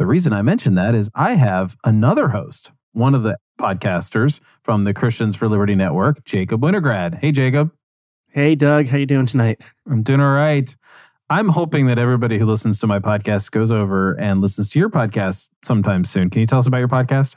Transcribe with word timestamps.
the 0.00 0.06
reason 0.06 0.32
I 0.32 0.40
mention 0.40 0.76
that 0.76 0.94
is 0.94 1.10
I 1.14 1.34
have 1.34 1.76
another 1.84 2.30
host, 2.30 2.72
one 2.92 3.14
of 3.14 3.22
the 3.22 3.36
podcasters 3.60 4.40
from 4.62 4.84
the 4.84 4.94
Christians 4.94 5.36
for 5.36 5.46
Liberty 5.46 5.74
Network, 5.74 6.24
Jacob 6.24 6.62
Winograd. 6.62 7.18
Hey, 7.18 7.32
Jacob. 7.32 7.70
Hey, 8.30 8.54
Doug. 8.54 8.86
How 8.86 8.96
you 8.96 9.04
doing 9.04 9.26
tonight? 9.26 9.60
I'm 9.86 10.02
doing 10.02 10.22
all 10.22 10.32
right. 10.32 10.74
I'm 11.28 11.50
hoping 11.50 11.84
that 11.88 11.98
everybody 11.98 12.38
who 12.38 12.46
listens 12.46 12.78
to 12.78 12.86
my 12.86 12.98
podcast 12.98 13.50
goes 13.50 13.70
over 13.70 14.18
and 14.18 14.40
listens 14.40 14.70
to 14.70 14.78
your 14.78 14.88
podcast 14.88 15.50
sometime 15.62 16.04
soon. 16.04 16.30
Can 16.30 16.40
you 16.40 16.46
tell 16.46 16.60
us 16.60 16.66
about 16.66 16.78
your 16.78 16.88
podcast? 16.88 17.36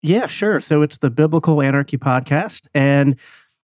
Yeah, 0.00 0.26
sure. 0.26 0.62
So 0.62 0.80
it's 0.80 0.96
the 0.96 1.10
Biblical 1.10 1.60
Anarchy 1.60 1.98
Podcast. 1.98 2.66
And 2.72 3.16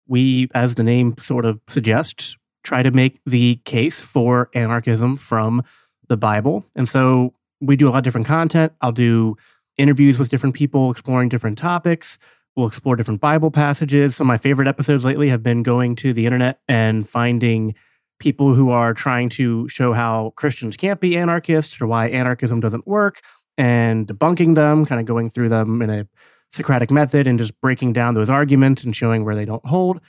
we, 0.06 0.50
as 0.54 0.74
the 0.74 0.84
name 0.84 1.14
sort 1.22 1.46
of 1.46 1.58
suggests, 1.68 2.36
try 2.64 2.82
to 2.82 2.90
make 2.90 3.18
the 3.24 3.62
case 3.64 4.02
for 4.02 4.50
anarchism 4.52 5.16
from 5.16 5.62
the 6.10 6.18
Bible. 6.18 6.66
And 6.76 6.86
so 6.86 7.32
we 7.60 7.76
do 7.76 7.88
a 7.88 7.90
lot 7.90 7.98
of 7.98 8.04
different 8.04 8.26
content. 8.26 8.72
I'll 8.80 8.92
do 8.92 9.36
interviews 9.76 10.18
with 10.18 10.28
different 10.28 10.54
people 10.54 10.90
exploring 10.90 11.28
different 11.28 11.58
topics. 11.58 12.18
We'll 12.56 12.66
explore 12.66 12.96
different 12.96 13.20
Bible 13.20 13.50
passages. 13.50 14.16
Some 14.16 14.26
of 14.26 14.28
my 14.28 14.38
favorite 14.38 14.68
episodes 14.68 15.04
lately 15.04 15.28
have 15.28 15.42
been 15.42 15.62
going 15.62 15.96
to 15.96 16.12
the 16.12 16.24
internet 16.24 16.60
and 16.68 17.08
finding 17.08 17.74
people 18.18 18.54
who 18.54 18.70
are 18.70 18.94
trying 18.94 19.28
to 19.28 19.68
show 19.68 19.92
how 19.92 20.32
Christians 20.36 20.76
can't 20.76 21.00
be 21.00 21.16
anarchists 21.16 21.78
or 21.80 21.86
why 21.86 22.08
anarchism 22.08 22.60
doesn't 22.60 22.86
work 22.86 23.20
and 23.58 24.06
debunking 24.06 24.54
them, 24.54 24.86
kind 24.86 25.00
of 25.00 25.06
going 25.06 25.28
through 25.28 25.50
them 25.50 25.82
in 25.82 25.90
a 25.90 26.08
Socratic 26.52 26.90
method 26.90 27.26
and 27.26 27.38
just 27.38 27.60
breaking 27.60 27.92
down 27.92 28.14
those 28.14 28.30
arguments 28.30 28.84
and 28.84 28.96
showing 28.96 29.24
where 29.24 29.34
they 29.34 29.44
don't 29.44 29.66
hold. 29.66 30.00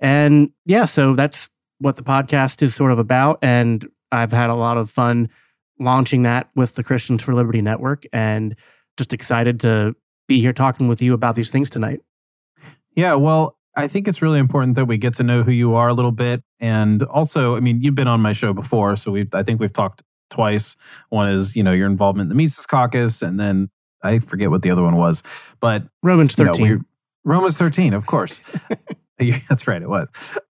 And 0.00 0.50
yeah, 0.66 0.84
so 0.84 1.14
that's 1.14 1.48
what 1.78 1.96
the 1.96 2.02
podcast 2.02 2.62
is 2.62 2.74
sort 2.74 2.92
of 2.92 2.98
about. 2.98 3.38
And 3.40 3.88
I've 4.12 4.32
had 4.32 4.50
a 4.50 4.54
lot 4.54 4.76
of 4.76 4.90
fun 4.90 5.30
launching 5.78 6.22
that 6.22 6.48
with 6.54 6.74
the 6.74 6.84
Christians 6.84 7.22
for 7.22 7.34
Liberty 7.34 7.62
Network 7.62 8.04
and 8.12 8.56
just 8.96 9.12
excited 9.12 9.60
to 9.60 9.94
be 10.28 10.40
here 10.40 10.52
talking 10.52 10.88
with 10.88 11.02
you 11.02 11.14
about 11.14 11.34
these 11.34 11.50
things 11.50 11.68
tonight. 11.68 12.00
Yeah, 12.94 13.14
well, 13.14 13.58
I 13.76 13.88
think 13.88 14.06
it's 14.06 14.22
really 14.22 14.38
important 14.38 14.76
that 14.76 14.84
we 14.84 14.98
get 14.98 15.14
to 15.14 15.22
know 15.24 15.42
who 15.42 15.50
you 15.50 15.74
are 15.74 15.88
a 15.88 15.94
little 15.94 16.12
bit. 16.12 16.42
And 16.60 17.02
also, 17.04 17.56
I 17.56 17.60
mean, 17.60 17.82
you've 17.82 17.96
been 17.96 18.08
on 18.08 18.20
my 18.20 18.32
show 18.32 18.52
before, 18.52 18.96
so 18.96 19.10
we 19.10 19.28
I 19.32 19.42
think 19.42 19.60
we've 19.60 19.72
talked 19.72 20.02
twice. 20.30 20.76
One 21.08 21.28
is, 21.28 21.56
you 21.56 21.62
know, 21.62 21.72
your 21.72 21.86
involvement 21.86 22.26
in 22.26 22.28
the 22.28 22.40
Mises 22.40 22.66
Caucus, 22.66 23.20
and 23.20 23.38
then 23.38 23.68
I 24.02 24.20
forget 24.20 24.50
what 24.50 24.62
the 24.62 24.70
other 24.70 24.82
one 24.82 24.96
was, 24.96 25.22
but 25.60 25.82
Romans 26.02 26.34
13. 26.34 26.66
You 26.66 26.76
know, 26.76 26.82
Romans 27.24 27.58
13, 27.58 27.94
of 27.94 28.06
course. 28.06 28.40
That's 29.48 29.66
right, 29.66 29.82
it 29.82 29.88
was. 29.88 30.08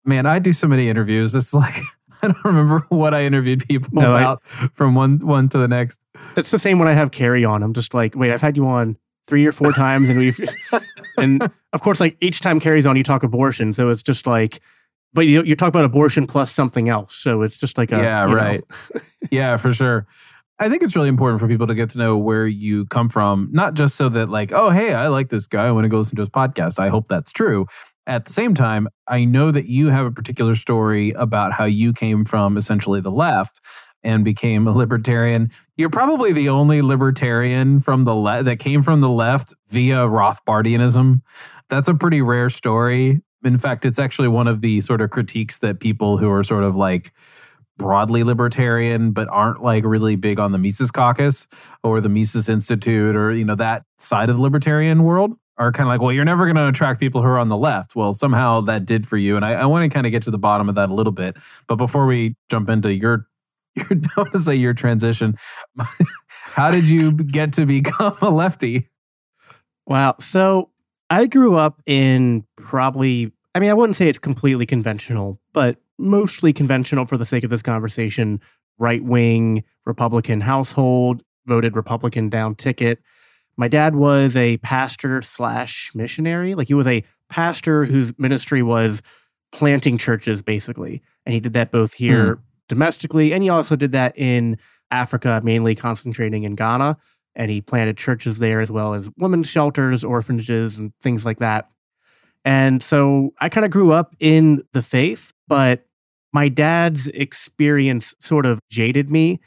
Man, 0.05 0.25
I 0.25 0.39
do 0.39 0.53
so 0.53 0.67
many 0.67 0.89
interviews. 0.89 1.35
It's 1.35 1.53
like 1.53 1.81
I 2.23 2.27
don't 2.27 2.45
remember 2.45 2.85
what 2.89 3.13
I 3.13 3.23
interviewed 3.23 3.67
people 3.67 3.89
no, 3.93 4.15
about 4.15 4.41
I, 4.59 4.67
from 4.73 4.95
one 4.95 5.19
one 5.19 5.49
to 5.49 5.57
the 5.57 5.67
next. 5.67 5.99
That's 6.35 6.51
the 6.51 6.59
same 6.59 6.79
when 6.79 6.87
I 6.87 6.93
have 6.93 7.11
Carrie 7.11 7.45
on. 7.45 7.63
I'm 7.63 7.73
just 7.73 7.93
like, 7.93 8.15
wait, 8.15 8.31
I've 8.31 8.41
had 8.41 8.57
you 8.57 8.67
on 8.67 8.97
three 9.27 9.45
or 9.45 9.51
four 9.51 9.71
times, 9.71 10.09
and 10.09 10.19
we've 10.19 10.39
and 11.17 11.49
of 11.71 11.81
course, 11.81 11.99
like 11.99 12.17
each 12.19 12.41
time 12.41 12.59
Carrie's 12.59 12.85
on, 12.85 12.97
you 12.97 13.03
talk 13.03 13.23
abortion, 13.23 13.73
so 13.73 13.89
it's 13.89 14.03
just 14.03 14.27
like, 14.27 14.59
but 15.13 15.21
you 15.27 15.43
you 15.43 15.55
talk 15.55 15.69
about 15.69 15.85
abortion 15.85 16.27
plus 16.27 16.51
something 16.51 16.89
else, 16.89 17.15
so 17.15 17.41
it's 17.43 17.57
just 17.57 17.77
like 17.77 17.91
a 17.91 17.97
yeah, 17.97 18.25
right, 18.25 18.63
yeah, 19.31 19.55
for 19.57 19.73
sure. 19.73 20.07
I 20.61 20.67
think 20.67 20.83
it's 20.83 20.93
really 20.93 21.07
important 21.07 21.39
for 21.39 21.47
people 21.47 21.67
to 21.67 21.75
get 21.75 21.91
to 21.91 21.97
know 21.97 22.17
where 22.17 22.45
you 22.45 22.85
come 22.87 23.07
from, 23.07 23.47
not 23.53 23.75
just 23.75 23.95
so 23.95 24.09
that 24.09 24.27
like, 24.27 24.51
oh, 24.51 24.71
hey, 24.71 24.93
I 24.93 25.07
like 25.07 25.29
this 25.29 25.47
guy, 25.47 25.67
I 25.67 25.71
want 25.71 25.85
to 25.85 25.89
go 25.89 25.99
listen 25.99 26.17
to 26.17 26.21
his 26.21 26.29
podcast. 26.29 26.79
I 26.79 26.89
hope 26.89 27.07
that's 27.07 27.31
true, 27.31 27.65
at 28.09 28.25
the 28.25 28.33
same 28.33 28.55
time, 28.55 28.89
I 29.07 29.23
know 29.23 29.51
that 29.51 29.67
you 29.67 29.89
have 29.89 30.05
a 30.05 30.11
particular 30.11 30.55
story 30.55 31.11
about 31.11 31.53
how 31.53 31.65
you 31.65 31.93
came 31.93 32.25
from 32.25 32.57
essentially 32.57 33.01
the 33.01 33.11
left 33.11 33.61
and 34.03 34.25
became 34.25 34.67
a 34.67 34.71
libertarian. 34.71 35.51
You're 35.77 35.91
probably 35.91 36.33
the 36.33 36.49
only 36.49 36.81
libertarian 36.81 37.79
from 37.81 38.05
the 38.05 38.15
left 38.15 38.45
that 38.45 38.57
came 38.57 38.81
from 38.81 39.01
the 39.01 39.09
left 39.09 39.53
via 39.67 40.07
Rothbardianism. 40.07 41.21
That's 41.69 41.87
a 41.87 41.93
pretty 41.93 42.21
rare 42.21 42.49
story. 42.49 43.21
In 43.43 43.59
fact, 43.59 43.85
it's 43.85 43.99
actually 43.99 44.27
one 44.27 44.47
of 44.47 44.61
the 44.61 44.81
sort 44.81 45.01
of 45.01 45.11
critiques 45.11 45.59
that 45.59 45.79
people 45.79 46.17
who 46.17 46.31
are 46.31 46.43
sort 46.43 46.63
of 46.63 46.75
like 46.75 47.13
broadly 47.77 48.23
libertarian 48.23 49.11
but 49.11 49.27
aren't 49.29 49.63
like 49.63 49.85
really 49.85 50.15
big 50.15 50.39
on 50.39 50.51
the 50.51 50.57
Mises 50.57 50.91
Caucus 50.91 51.47
or 51.83 52.01
the 52.01 52.09
Mises 52.09 52.49
Institute 52.49 53.15
or 53.15 53.31
you 53.31 53.45
know 53.45 53.55
that 53.55 53.83
side 53.99 54.29
of 54.29 54.35
the 54.35 54.41
libertarian 54.41 55.03
world 55.03 55.37
are 55.59 55.73
kind 55.73 55.87
of 55.87 55.89
like, 55.89 56.01
well, 56.01 56.13
you're 56.13 56.25
never 56.25 56.45
going 56.45 56.55
to 56.55 56.67
attract 56.67 57.01
people 57.01 57.21
who 57.21 57.27
are 57.27 57.37
on 57.37 57.49
the 57.49 57.57
left. 57.57 57.95
Well, 57.95 58.13
somehow 58.13 58.61
that 58.61 58.85
did 58.85 59.05
for 59.05 59.17
you. 59.17 59.35
And 59.35 59.43
I, 59.43 59.53
I 59.53 59.65
want 59.65 59.89
to 59.89 59.93
kind 59.93 60.07
of 60.07 60.11
get 60.11 60.23
to 60.23 60.31
the 60.31 60.37
bottom 60.37 60.69
of 60.69 60.75
that 60.75 60.89
a 60.89 60.93
little 60.93 61.11
bit. 61.11 61.35
But 61.67 61.75
before 61.75 62.05
we 62.05 62.35
jump 62.49 62.69
into 62.69 62.93
your, 62.93 63.27
your 63.75 63.85
I 63.91 64.21
want 64.21 64.31
to 64.31 64.39
say 64.39 64.55
your 64.55 64.73
transition, 64.73 65.37
how 66.27 66.71
did 66.71 66.87
you 66.87 67.11
get 67.11 67.53
to 67.53 67.65
become 67.65 68.15
a 68.21 68.29
lefty? 68.29 68.89
Wow. 69.85 70.15
So 70.21 70.69
I 71.09 71.25
grew 71.25 71.55
up 71.55 71.81
in 71.85 72.45
probably, 72.57 73.33
I 73.53 73.59
mean, 73.59 73.69
I 73.69 73.73
wouldn't 73.73 73.97
say 73.97 74.07
it's 74.07 74.19
completely 74.19 74.65
conventional, 74.65 75.41
but 75.51 75.77
mostly 75.97 76.53
conventional 76.53 77.05
for 77.05 77.17
the 77.17 77.25
sake 77.25 77.43
of 77.43 77.49
this 77.49 77.61
conversation, 77.61 78.39
right 78.77 79.03
wing 79.03 79.65
Republican 79.85 80.39
household, 80.39 81.21
voted 81.45 81.75
Republican 81.75 82.29
down 82.29 82.55
ticket 82.55 82.99
my 83.59 83.67
dad 83.67 83.93
was 83.93 84.37
a 84.37 84.55
pastor 84.59 85.21
slash 85.21 85.91
missionary. 85.93 86.55
Like 86.55 86.69
he 86.69 86.73
was 86.73 86.87
a 86.87 87.03
pastor 87.29 87.83
whose 87.83 88.17
ministry 88.17 88.63
was 88.63 89.01
planting 89.51 89.97
churches, 89.97 90.41
basically. 90.41 91.01
And 91.25 91.33
he 91.33 91.41
did 91.41 91.51
that 91.53 91.69
both 91.69 91.93
here 91.93 92.35
hmm. 92.35 92.41
domestically 92.69 93.33
and 93.33 93.43
he 93.43 93.49
also 93.49 93.75
did 93.75 93.91
that 93.91 94.17
in 94.17 94.57
Africa, 94.91 95.41
mainly 95.43 95.75
concentrating 95.75 96.43
in 96.43 96.55
Ghana. 96.55 96.97
And 97.35 97.51
he 97.51 97.59
planted 97.59 97.97
churches 97.97 98.39
there 98.39 98.61
as 98.61 98.71
well 98.71 98.93
as 98.93 99.09
women's 99.17 99.49
shelters, 99.49 100.05
orphanages, 100.05 100.77
and 100.77 100.93
things 101.01 101.25
like 101.25 101.39
that. 101.39 101.69
And 102.45 102.81
so 102.81 103.33
I 103.41 103.49
kind 103.49 103.65
of 103.65 103.71
grew 103.71 103.91
up 103.91 104.15
in 104.21 104.63
the 104.71 104.81
faith, 104.81 105.33
but 105.49 105.85
my 106.31 106.47
dad's 106.47 107.07
experience 107.09 108.15
sort 108.21 108.45
of 108.45 108.61
jaded 108.69 109.11
me 109.11 109.41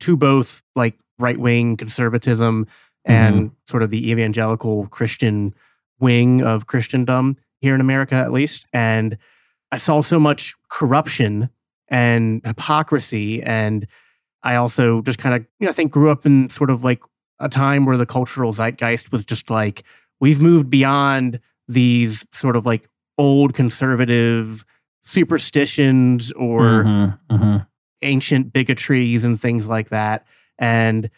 to 0.00 0.18
both 0.18 0.62
like 0.76 0.98
right 1.18 1.38
wing 1.38 1.78
conservatism 1.78 2.66
and 3.04 3.36
mm-hmm. 3.36 3.54
sort 3.68 3.82
of 3.82 3.90
the 3.90 4.10
evangelical 4.10 4.86
Christian 4.86 5.54
wing 6.00 6.42
of 6.42 6.66
Christendom 6.66 7.36
here 7.60 7.74
in 7.74 7.80
America, 7.80 8.14
at 8.14 8.32
least. 8.32 8.66
And 8.72 9.18
I 9.72 9.76
saw 9.76 10.00
so 10.02 10.20
much 10.20 10.54
corruption 10.70 11.50
and 11.88 12.42
hypocrisy. 12.44 13.42
And 13.42 13.86
I 14.42 14.56
also 14.56 15.02
just 15.02 15.18
kind 15.18 15.34
of, 15.34 15.42
you 15.58 15.66
know, 15.66 15.70
I 15.70 15.74
think 15.74 15.92
grew 15.92 16.10
up 16.10 16.26
in 16.26 16.50
sort 16.50 16.70
of 16.70 16.84
like 16.84 17.00
a 17.40 17.48
time 17.48 17.86
where 17.86 17.96
the 17.96 18.06
cultural 18.06 18.52
zeitgeist 18.52 19.12
was 19.12 19.24
just 19.24 19.50
like, 19.50 19.82
we've 20.20 20.40
moved 20.40 20.70
beyond 20.70 21.40
these 21.68 22.26
sort 22.32 22.56
of 22.56 22.66
like 22.66 22.88
old 23.18 23.54
conservative 23.54 24.64
superstitions 25.02 26.32
or 26.32 26.84
mm-hmm, 26.84 27.34
mm-hmm. 27.34 27.56
ancient 28.02 28.52
bigotries 28.52 29.24
and 29.24 29.40
things 29.40 29.68
like 29.68 29.90
that. 29.90 30.26
And 30.58 31.10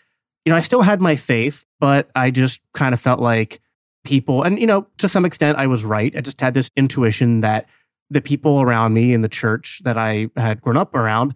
you 0.46 0.50
know, 0.50 0.56
I 0.56 0.60
still 0.60 0.82
had 0.82 1.00
my 1.00 1.16
faith, 1.16 1.66
but 1.80 2.08
I 2.14 2.30
just 2.30 2.60
kind 2.72 2.94
of 2.94 3.00
felt 3.00 3.18
like 3.18 3.60
people, 4.04 4.44
and, 4.44 4.60
you 4.60 4.66
know, 4.66 4.86
to 4.98 5.08
some 5.08 5.24
extent, 5.24 5.58
I 5.58 5.66
was 5.66 5.84
right. 5.84 6.14
I 6.16 6.20
just 6.20 6.40
had 6.40 6.54
this 6.54 6.70
intuition 6.76 7.40
that 7.40 7.66
the 8.10 8.20
people 8.20 8.60
around 8.60 8.94
me 8.94 9.12
in 9.12 9.22
the 9.22 9.28
church 9.28 9.80
that 9.82 9.98
I 9.98 10.28
had 10.36 10.60
grown 10.60 10.76
up 10.76 10.94
around 10.94 11.34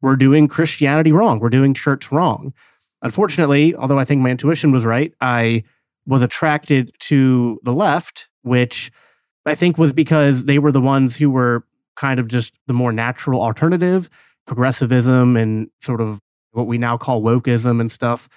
were 0.00 0.14
doing 0.14 0.46
Christianity 0.46 1.10
wrong, 1.10 1.40
were 1.40 1.50
doing 1.50 1.74
church 1.74 2.12
wrong. 2.12 2.54
Unfortunately, 3.02 3.74
although 3.74 3.98
I 3.98 4.04
think 4.04 4.22
my 4.22 4.30
intuition 4.30 4.70
was 4.70 4.86
right, 4.86 5.12
I 5.20 5.64
was 6.06 6.22
attracted 6.22 6.92
to 7.00 7.58
the 7.64 7.72
left, 7.72 8.28
which 8.42 8.92
I 9.44 9.56
think 9.56 9.76
was 9.76 9.92
because 9.92 10.44
they 10.44 10.60
were 10.60 10.70
the 10.70 10.80
ones 10.80 11.16
who 11.16 11.30
were 11.30 11.64
kind 11.96 12.20
of 12.20 12.28
just 12.28 12.60
the 12.68 12.72
more 12.72 12.92
natural 12.92 13.42
alternative, 13.42 14.08
progressivism 14.46 15.36
and 15.36 15.68
sort 15.80 16.00
of 16.00 16.20
what 16.52 16.68
we 16.68 16.78
now 16.78 16.96
call 16.96 17.22
wokeism 17.22 17.80
and 17.80 17.90
stuff 17.90 18.28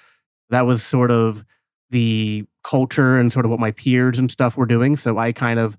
that 0.50 0.66
was 0.66 0.84
sort 0.84 1.12
of 1.12 1.44
the 1.90 2.46
culture 2.64 3.18
and 3.18 3.32
sort 3.32 3.46
of 3.46 3.52
what 3.52 3.60
my 3.60 3.72
peers 3.72 4.20
and 4.20 4.32
stuff 4.32 4.58
were 4.58 4.66
doing. 4.66 4.98
So 4.98 5.18
I 5.18 5.32
kind 5.32 5.60
of 5.60 5.78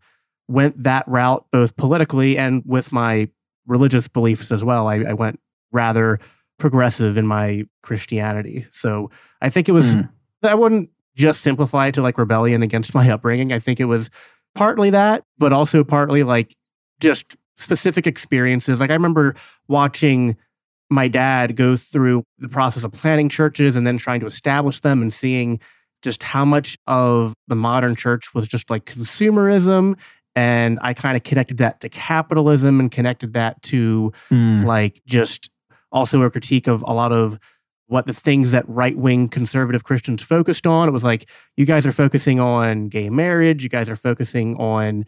went 0.48 0.82
that 0.84 1.06
route 1.08 1.44
both 1.50 1.76
politically 1.76 2.38
and 2.38 2.62
with 2.64 2.92
my 2.92 3.28
religious 3.66 4.08
beliefs 4.08 4.52
as 4.52 4.64
well. 4.64 4.86
I, 4.86 5.02
I 5.02 5.12
went 5.12 5.40
rather 5.72 6.20
progressive 6.58 7.18
in 7.18 7.26
my 7.26 7.66
Christianity. 7.82 8.66
So 8.70 9.10
I 9.42 9.50
think 9.50 9.68
it 9.68 9.72
was, 9.72 9.96
mm. 9.96 10.08
I 10.42 10.54
wouldn't 10.54 10.90
just 11.16 11.40
simplify 11.40 11.88
it 11.88 11.94
to 11.94 12.02
like 12.02 12.18
rebellion 12.18 12.62
against 12.62 12.94
my 12.94 13.10
upbringing. 13.10 13.52
I 13.52 13.58
think 13.58 13.80
it 13.80 13.86
was 13.86 14.10
partly 14.54 14.90
that, 14.90 15.24
but 15.38 15.52
also 15.52 15.82
partly 15.82 16.22
like 16.22 16.56
just 17.00 17.36
specific 17.58 18.06
experiences. 18.06 18.80
Like 18.80 18.90
I 18.90 18.94
remember 18.94 19.34
watching 19.68 20.36
my 20.90 21.08
dad 21.08 21.56
go 21.56 21.76
through 21.76 22.22
the 22.38 22.48
process 22.48 22.84
of 22.84 22.92
planning 22.92 23.28
churches 23.28 23.76
and 23.76 23.86
then 23.86 23.98
trying 23.98 24.20
to 24.20 24.26
establish 24.26 24.80
them 24.80 25.02
and 25.02 25.12
seeing 25.12 25.60
just 26.02 26.22
how 26.22 26.44
much 26.44 26.76
of 26.86 27.34
the 27.48 27.56
modern 27.56 27.96
church 27.96 28.34
was 28.34 28.46
just 28.46 28.70
like 28.70 28.84
consumerism 28.84 29.96
and 30.36 30.78
I 30.82 30.92
kind 30.92 31.16
of 31.16 31.24
connected 31.24 31.56
that 31.58 31.80
to 31.80 31.88
capitalism 31.88 32.78
and 32.78 32.90
connected 32.90 33.32
that 33.32 33.60
to 33.64 34.12
mm. 34.30 34.64
like 34.66 35.00
just 35.06 35.50
also 35.90 36.22
a 36.22 36.30
critique 36.30 36.66
of 36.66 36.84
a 36.86 36.92
lot 36.92 37.10
of 37.10 37.38
what 37.86 38.06
the 38.06 38.12
things 38.12 38.50
that 38.50 38.68
right 38.68 38.96
wing 38.96 39.28
conservative 39.28 39.84
Christians 39.84 40.22
focused 40.22 40.66
on. 40.66 40.88
It 40.88 40.92
was 40.92 41.04
like, 41.04 41.28
you 41.56 41.64
guys 41.64 41.86
are 41.86 41.92
focusing 41.92 42.38
on 42.38 42.88
gay 42.88 43.08
marriage, 43.08 43.62
you 43.62 43.70
guys 43.70 43.88
are 43.88 43.96
focusing 43.96 44.56
on 44.56 45.06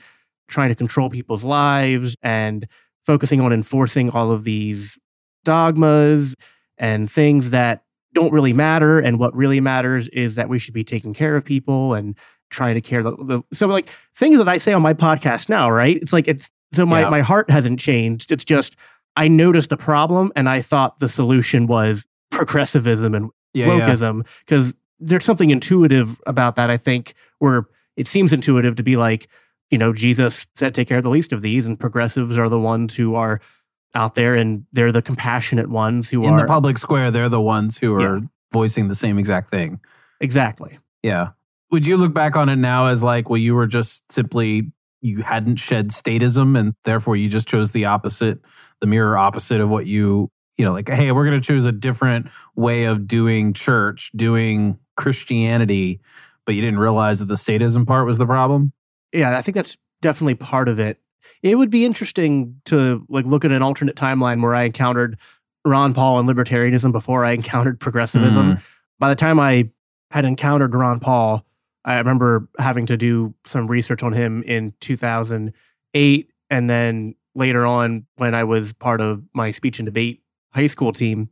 trying 0.49 0.71
to 0.71 0.75
control 0.75 1.11
people's 1.11 1.45
lives 1.45 2.17
and 2.23 2.67
focusing 3.05 3.41
on 3.41 3.53
enforcing 3.53 4.11
all 4.11 4.31
of 4.31 4.45
these 4.45 4.99
dogmas 5.45 6.35
and 6.79 7.11
things 7.11 7.51
that 7.51 7.83
don't 8.15 8.33
really 8.33 8.53
matter. 8.53 8.99
And 9.01 9.19
what 9.19 9.35
really 9.35 9.61
matters 9.61 10.09
is 10.09 10.37
that 10.37 10.49
we 10.49 10.59
should 10.59 10.75
be 10.75 10.85
taking 10.85 11.15
care 11.15 11.37
of 11.37 11.45
people 11.45 11.95
and 11.95 12.17
trying 12.51 12.75
to 12.75 12.81
care. 12.81 13.03
The, 13.03 13.17
the, 13.17 13.43
so 13.53 13.67
like 13.67 13.91
things 14.15 14.39
that 14.39 14.49
I 14.49 14.59
say 14.59 14.73
on 14.73 14.83
my 14.83 14.95
podcast 14.95 15.49
now, 15.49 15.71
right? 15.71 15.97
It's 16.01 16.13
like 16.13 16.29
it's 16.29 16.51
so 16.73 16.85
my 16.85 17.03
yeah. 17.03 17.11
my 17.11 17.21
heart 17.21 17.51
hasn't 17.51 17.81
changed. 17.81 18.33
It's 18.33 18.45
just 18.45 18.77
I 19.17 19.29
noticed 19.29 19.73
a 19.73 19.77
problem 19.77 20.33
and 20.37 20.49
I 20.49 20.61
thought 20.63 21.01
the 21.01 21.09
solution 21.09 21.67
was 21.67 22.07
progressivism 22.31 23.15
and 23.15 23.31
yeah, 23.55 23.67
wokeism 23.67 24.27
because 24.41 24.69
yeah. 24.69 24.77
there's 25.01 25.25
something 25.25 25.51
intuitive 25.51 26.21
about 26.27 26.57
that. 26.57 26.71
I 26.71 26.77
think 26.77 27.15
where 27.39 27.67
it 27.97 28.07
seems 28.07 28.33
intuitive 28.33 28.77
to 28.77 28.83
be 28.83 28.97
like, 28.97 29.29
you 29.71 29.79
know, 29.79 29.93
Jesus 29.93 30.47
said, 30.55 30.75
"Take 30.75 30.89
care 30.89 30.99
of 30.99 31.05
the 31.05 31.11
least 31.11 31.33
of 31.33 31.43
these," 31.43 31.67
and 31.67 31.79
progressives 31.79 32.39
are 32.39 32.49
the 32.49 32.59
ones 32.59 32.95
who 32.95 33.15
are 33.15 33.41
out 33.95 34.15
there 34.15 34.35
and 34.35 34.65
they're 34.73 34.93
the 34.93 35.03
compassionate 35.03 35.69
ones 35.69 36.11
who 36.11 36.23
in 36.25 36.31
are 36.31 36.41
in 36.41 36.47
the 36.47 36.49
public 36.49 36.79
square. 36.79 37.11
They're 37.11 37.29
the 37.29 37.41
ones 37.41 37.79
who 37.79 37.95
are 37.95 38.21
voicing 38.53 38.89
the 38.89 38.95
same 38.95 39.19
exact 39.19 39.51
thing. 39.51 39.81
Exactly. 40.21 40.79
Yeah 41.03 41.31
would 41.71 41.87
you 41.87 41.97
look 41.97 42.15
back 42.15 42.37
on 42.37 42.49
it 42.49 42.57
now 42.57 42.87
as 42.87 43.03
like, 43.03 43.29
well, 43.29 43.39
you 43.39 43.55
were 43.55 43.67
just 43.67 44.11
simply 44.11 44.73
you 45.01 45.23
hadn't 45.23 45.57
shed 45.57 45.91
statism 45.91 46.59
and 46.59 46.75
therefore 46.85 47.17
you 47.17 47.29
just 47.29 47.47
chose 47.47 47.71
the 47.71 47.85
opposite, 47.85 48.41
the 48.81 48.87
mirror 48.87 49.17
opposite 49.17 49.61
of 49.61 49.69
what 49.69 49.87
you, 49.87 50.29
you 50.57 50.65
know, 50.65 50.73
like, 50.73 50.89
hey, 50.89 51.13
we're 51.13 51.25
going 51.25 51.41
to 51.41 51.47
choose 51.47 51.65
a 51.67 51.73
different 51.73 52.29
way 52.57 52.85
of 52.85 53.07
doing 53.07 53.53
church, 53.53 54.11
doing 54.17 54.77
Christianity, 54.97 56.01
but 56.45 56.57
you 56.57 56.63
didn't 56.63 56.81
realize 56.81 57.21
that 57.21 57.27
the 57.27 57.35
statism 57.35 57.87
part 57.87 58.07
was 58.07 58.19
the 58.19 58.27
problem? 58.27 58.73
Yeah, 59.13 59.39
I 59.39 59.43
think 59.43 59.55
that's 59.55 59.77
definitely 60.03 60.35
part 60.35 60.69
of 60.69 60.81
it. 60.81 60.99
It 61.43 61.57
would 61.57 61.71
be 61.71 61.85
interesting 61.85 62.61
to 62.67 63.05
like 63.09 63.25
look 63.25 63.45
at 63.45 63.53
an 63.53 63.63
alternate 63.63 63.97
timeline 63.97 64.43
where 64.43 64.55
I 64.55 64.65
encountered 64.65 65.19
Ron 65.65 65.95
Paul 65.95 66.19
and 66.19 66.29
libertarianism 66.29 66.93
before 66.93 67.25
I 67.25 67.33
encountered 67.33 67.81
progressivism. 67.81 68.57
Mm. 68.57 68.63
By 68.99 69.09
the 69.09 69.17
time 69.17 69.39
I 69.39 69.71
had 70.11 70.25
encountered 70.25 70.75
Ron 70.75 71.01
Paul, 71.01 71.45
I 71.85 71.99
remember 71.99 72.49
having 72.59 72.87
to 72.87 72.97
do 72.97 73.35
some 73.47 73.67
research 73.67 74.03
on 74.03 74.13
him 74.13 74.43
in 74.43 74.75
2008. 74.81 76.31
And 76.51 76.71
then 76.71 77.15
later 77.35 77.65
on, 77.65 78.07
when 78.17 78.35
I 78.35 78.45
was 78.45 78.73
part 78.73 79.01
of 79.01 79.23
my 79.33 79.51
speech 79.53 79.79
and 79.79 79.87
debate 79.87 80.23
high 80.53 80.67
school 80.67 80.93
team. 80.93 81.31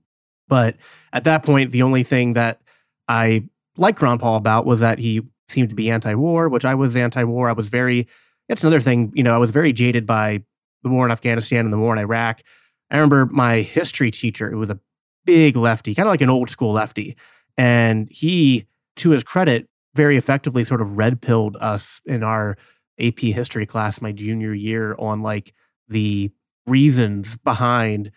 But 0.49 0.77
at 1.13 1.25
that 1.25 1.43
point, 1.43 1.73
the 1.73 1.83
only 1.83 2.03
thing 2.03 2.35
that 2.35 2.61
I 3.09 3.45
liked 3.77 4.01
Ron 4.01 4.19
Paul 4.19 4.37
about 4.37 4.67
was 4.67 4.81
that 4.81 4.99
he 4.99 5.23
seemed 5.49 5.71
to 5.71 5.75
be 5.75 5.91
anti 5.91 6.15
war, 6.15 6.49
which 6.49 6.65
I 6.65 6.75
was 6.75 6.97
anti 6.97 7.25
war. 7.25 7.49
I 7.49 7.53
was 7.53 7.69
very, 7.69 8.07
that's 8.49 8.63
another 8.63 8.81
thing, 8.81 9.13
you 9.15 9.23
know, 9.23 9.35
I 9.35 9.39
was 9.39 9.51
very 9.51 9.73
jaded 9.73 10.07
by 10.07 10.43
the 10.83 10.89
war 10.89 11.05
in 11.05 11.13
Afghanistan 11.13 11.65
and 11.65 11.73
the 11.73 11.79
war 11.79 11.93
in 11.93 11.99
Iraq. 11.99 12.43
I 12.91 12.97
remember 12.97 13.27
my 13.27 13.63
history 13.63 14.11
teacher, 14.11 14.51
it 14.51 14.57
was 14.57 14.71
a 14.71 14.79
big 15.25 15.57
lefty, 15.57 15.95
kind 15.95 16.07
of 16.07 16.13
like 16.13 16.21
an 16.21 16.31
old 16.31 16.51
school 16.51 16.73
lefty. 16.73 17.17
And 17.59 18.09
he, 18.11 18.67
to 18.97 19.11
his 19.11 19.25
credit, 19.25 19.69
very 19.95 20.17
effectively 20.17 20.63
sort 20.63 20.81
of 20.81 20.97
red 20.97 21.21
pilled 21.21 21.57
us 21.61 22.01
in 22.05 22.23
our 22.23 22.57
AP 23.01 23.19
history 23.19 23.67
class 23.67 24.01
my 24.01 24.13
junior 24.13 24.55
year 24.55 24.95
on 24.99 25.23
like 25.23 25.53
the 25.89 26.31
reasons 26.67 27.37
behind 27.39 28.11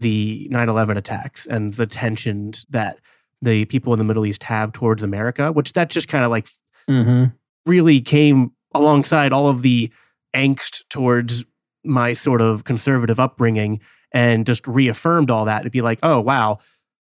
the 0.00 0.48
9/11 0.50 0.96
attacks 0.96 1.46
and 1.46 1.74
the 1.74 1.86
tensions 1.86 2.66
that 2.70 2.98
the 3.40 3.64
people 3.66 3.92
in 3.92 3.98
the 3.98 4.04
Middle 4.04 4.26
East 4.26 4.42
have 4.44 4.72
towards 4.72 5.02
America, 5.02 5.52
which 5.52 5.72
that 5.72 5.90
just 5.90 6.08
kind 6.08 6.24
of 6.24 6.30
like 6.30 6.48
mm-hmm. 6.88 7.24
really 7.66 8.00
came 8.00 8.52
alongside 8.74 9.32
all 9.32 9.48
of 9.48 9.62
the 9.62 9.90
angst 10.34 10.82
towards 10.88 11.44
my 11.84 12.12
sort 12.12 12.40
of 12.40 12.64
conservative 12.64 13.20
upbringing 13.20 13.80
and 14.12 14.46
just 14.46 14.66
reaffirmed 14.66 15.30
all 15.30 15.44
that 15.46 15.62
to 15.62 15.70
be 15.70 15.80
like, 15.80 15.98
oh 16.02 16.20
wow, 16.20 16.58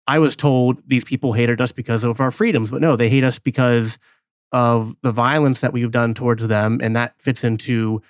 I 0.07 0.19
was 0.19 0.35
told 0.35 0.81
these 0.87 1.03
people 1.03 1.33
hated 1.33 1.61
us 1.61 1.71
because 1.71 2.03
of 2.03 2.19
our 2.19 2.31
freedoms, 2.31 2.71
but 2.71 2.81
no, 2.81 2.95
they 2.95 3.09
hate 3.09 3.23
us 3.23 3.39
because 3.39 3.97
of 4.51 4.95
the 5.01 5.11
violence 5.11 5.61
that 5.61 5.73
we've 5.73 5.91
done 5.91 6.13
towards 6.13 6.47
them. 6.47 6.79
And 6.81 6.95
that 6.95 7.19
fits 7.21 7.43
into 7.43 8.01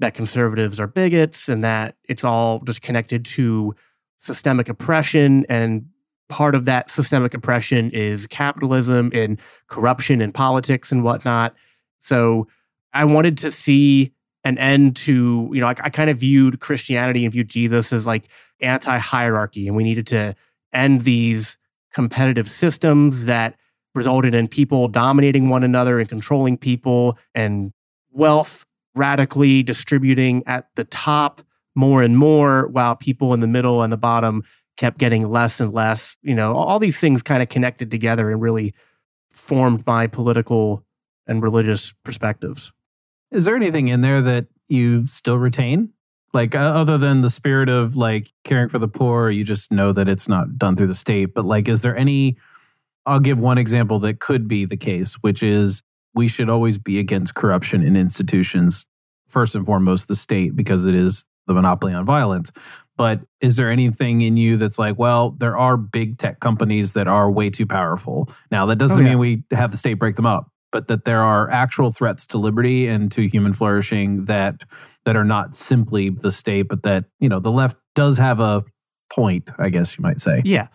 that 0.00 0.14
conservatives 0.14 0.80
are 0.80 0.86
bigots 0.86 1.48
and 1.48 1.62
that 1.62 1.96
it's 2.08 2.24
all 2.24 2.60
just 2.60 2.82
connected 2.82 3.24
to 3.24 3.74
systemic 4.18 4.68
oppression. 4.68 5.46
And 5.48 5.86
part 6.28 6.54
of 6.54 6.64
that 6.64 6.90
systemic 6.90 7.34
oppression 7.34 7.90
is 7.90 8.26
capitalism 8.26 9.10
and 9.14 9.38
corruption 9.68 10.20
in 10.20 10.32
politics 10.32 10.90
and 10.90 11.04
whatnot. 11.04 11.54
So 12.00 12.48
I 12.94 13.04
wanted 13.04 13.38
to 13.38 13.50
see 13.50 14.12
an 14.44 14.58
end 14.58 14.96
to, 14.96 15.50
you 15.52 15.60
know, 15.60 15.66
I, 15.66 15.74
I 15.78 15.90
kind 15.90 16.10
of 16.10 16.18
viewed 16.18 16.60
Christianity 16.60 17.24
and 17.24 17.32
viewed 17.32 17.48
Jesus 17.48 17.92
as 17.92 18.06
like 18.06 18.28
anti 18.60 18.96
hierarchy. 18.98 19.66
And 19.66 19.76
we 19.76 19.84
needed 19.84 20.06
to 20.08 20.34
end 20.72 21.02
these 21.02 21.58
competitive 21.92 22.50
systems 22.50 23.26
that 23.26 23.56
resulted 23.94 24.34
in 24.34 24.48
people 24.48 24.88
dominating 24.88 25.48
one 25.48 25.62
another 25.62 25.98
and 25.98 26.08
controlling 26.08 26.58
people 26.58 27.16
and 27.34 27.72
wealth 28.10 28.66
radically 28.94 29.62
distributing 29.62 30.42
at 30.46 30.68
the 30.76 30.84
top 30.84 31.42
more 31.74 32.02
and 32.02 32.16
more 32.16 32.68
while 32.68 32.94
people 32.94 33.34
in 33.34 33.40
the 33.40 33.46
middle 33.46 33.82
and 33.82 33.92
the 33.92 33.96
bottom 33.96 34.42
kept 34.76 34.98
getting 34.98 35.28
less 35.28 35.60
and 35.60 35.72
less 35.72 36.16
you 36.22 36.34
know 36.34 36.56
all 36.56 36.78
these 36.78 36.98
things 36.98 37.22
kind 37.22 37.42
of 37.42 37.48
connected 37.48 37.90
together 37.90 38.30
and 38.30 38.40
really 38.40 38.74
formed 39.30 39.84
my 39.86 40.06
political 40.06 40.84
and 41.26 41.42
religious 41.42 41.92
perspectives 42.04 42.72
is 43.30 43.44
there 43.44 43.56
anything 43.56 43.88
in 43.88 44.00
there 44.00 44.20
that 44.20 44.46
you 44.68 45.06
still 45.06 45.38
retain 45.38 45.90
like 46.32 46.54
uh, 46.54 46.58
other 46.58 46.98
than 46.98 47.20
the 47.20 47.30
spirit 47.30 47.68
of 47.68 47.96
like 47.96 48.32
caring 48.44 48.68
for 48.68 48.78
the 48.78 48.88
poor 48.88 49.30
you 49.30 49.44
just 49.44 49.70
know 49.70 49.92
that 49.92 50.08
it's 50.08 50.28
not 50.28 50.58
done 50.58 50.76
through 50.76 50.86
the 50.86 50.94
state 50.94 51.34
but 51.34 51.44
like 51.44 51.68
is 51.68 51.82
there 51.82 51.96
any 51.96 52.36
I'll 53.06 53.20
give 53.20 53.38
one 53.38 53.58
example 53.58 53.98
that 54.00 54.20
could 54.20 54.48
be 54.48 54.64
the 54.64 54.76
case, 54.76 55.14
which 55.14 55.42
is 55.42 55.82
we 56.14 56.28
should 56.28 56.48
always 56.48 56.78
be 56.78 56.98
against 56.98 57.34
corruption 57.34 57.82
in 57.82 57.96
institutions, 57.96 58.86
first 59.28 59.54
and 59.54 59.66
foremost, 59.66 60.08
the 60.08 60.14
state, 60.14 60.56
because 60.56 60.84
it 60.84 60.94
is 60.94 61.26
the 61.46 61.54
monopoly 61.54 61.92
on 61.92 62.06
violence. 62.06 62.50
But 62.96 63.20
is 63.40 63.56
there 63.56 63.70
anything 63.70 64.22
in 64.22 64.36
you 64.36 64.56
that's 64.56 64.78
like, 64.78 64.98
well, 64.98 65.32
there 65.32 65.58
are 65.58 65.76
big 65.76 66.16
tech 66.18 66.40
companies 66.40 66.92
that 66.92 67.08
are 67.08 67.30
way 67.30 67.50
too 67.50 67.66
powerful? 67.66 68.30
Now, 68.50 68.66
that 68.66 68.76
doesn't 68.76 68.98
oh, 68.98 69.02
yeah. 69.02 69.10
mean 69.10 69.18
we 69.18 69.44
have 69.50 69.72
the 69.72 69.76
state 69.76 69.94
break 69.94 70.16
them 70.16 70.26
up, 70.26 70.48
but 70.74 70.88
that 70.88 71.06
there 71.06 71.22
are 71.22 71.48
actual 71.50 71.90
threats 71.90 72.26
to 72.26 72.38
liberty 72.38 72.86
and 72.86 73.10
to 73.12 73.26
human 73.26 73.54
flourishing 73.54 74.26
that 74.26 74.64
that 75.06 75.16
are 75.16 75.24
not 75.24 75.56
simply 75.56 76.10
the 76.10 76.32
state, 76.32 76.64
but 76.68 76.82
that, 76.82 77.04
you 77.18 77.28
know, 77.28 77.40
the 77.40 77.50
left 77.50 77.76
does 77.94 78.18
have 78.18 78.40
a 78.40 78.62
point, 79.10 79.50
I 79.58 79.70
guess 79.70 79.96
you 79.96 80.02
might 80.02 80.20
say. 80.20 80.42
Yeah 80.44 80.68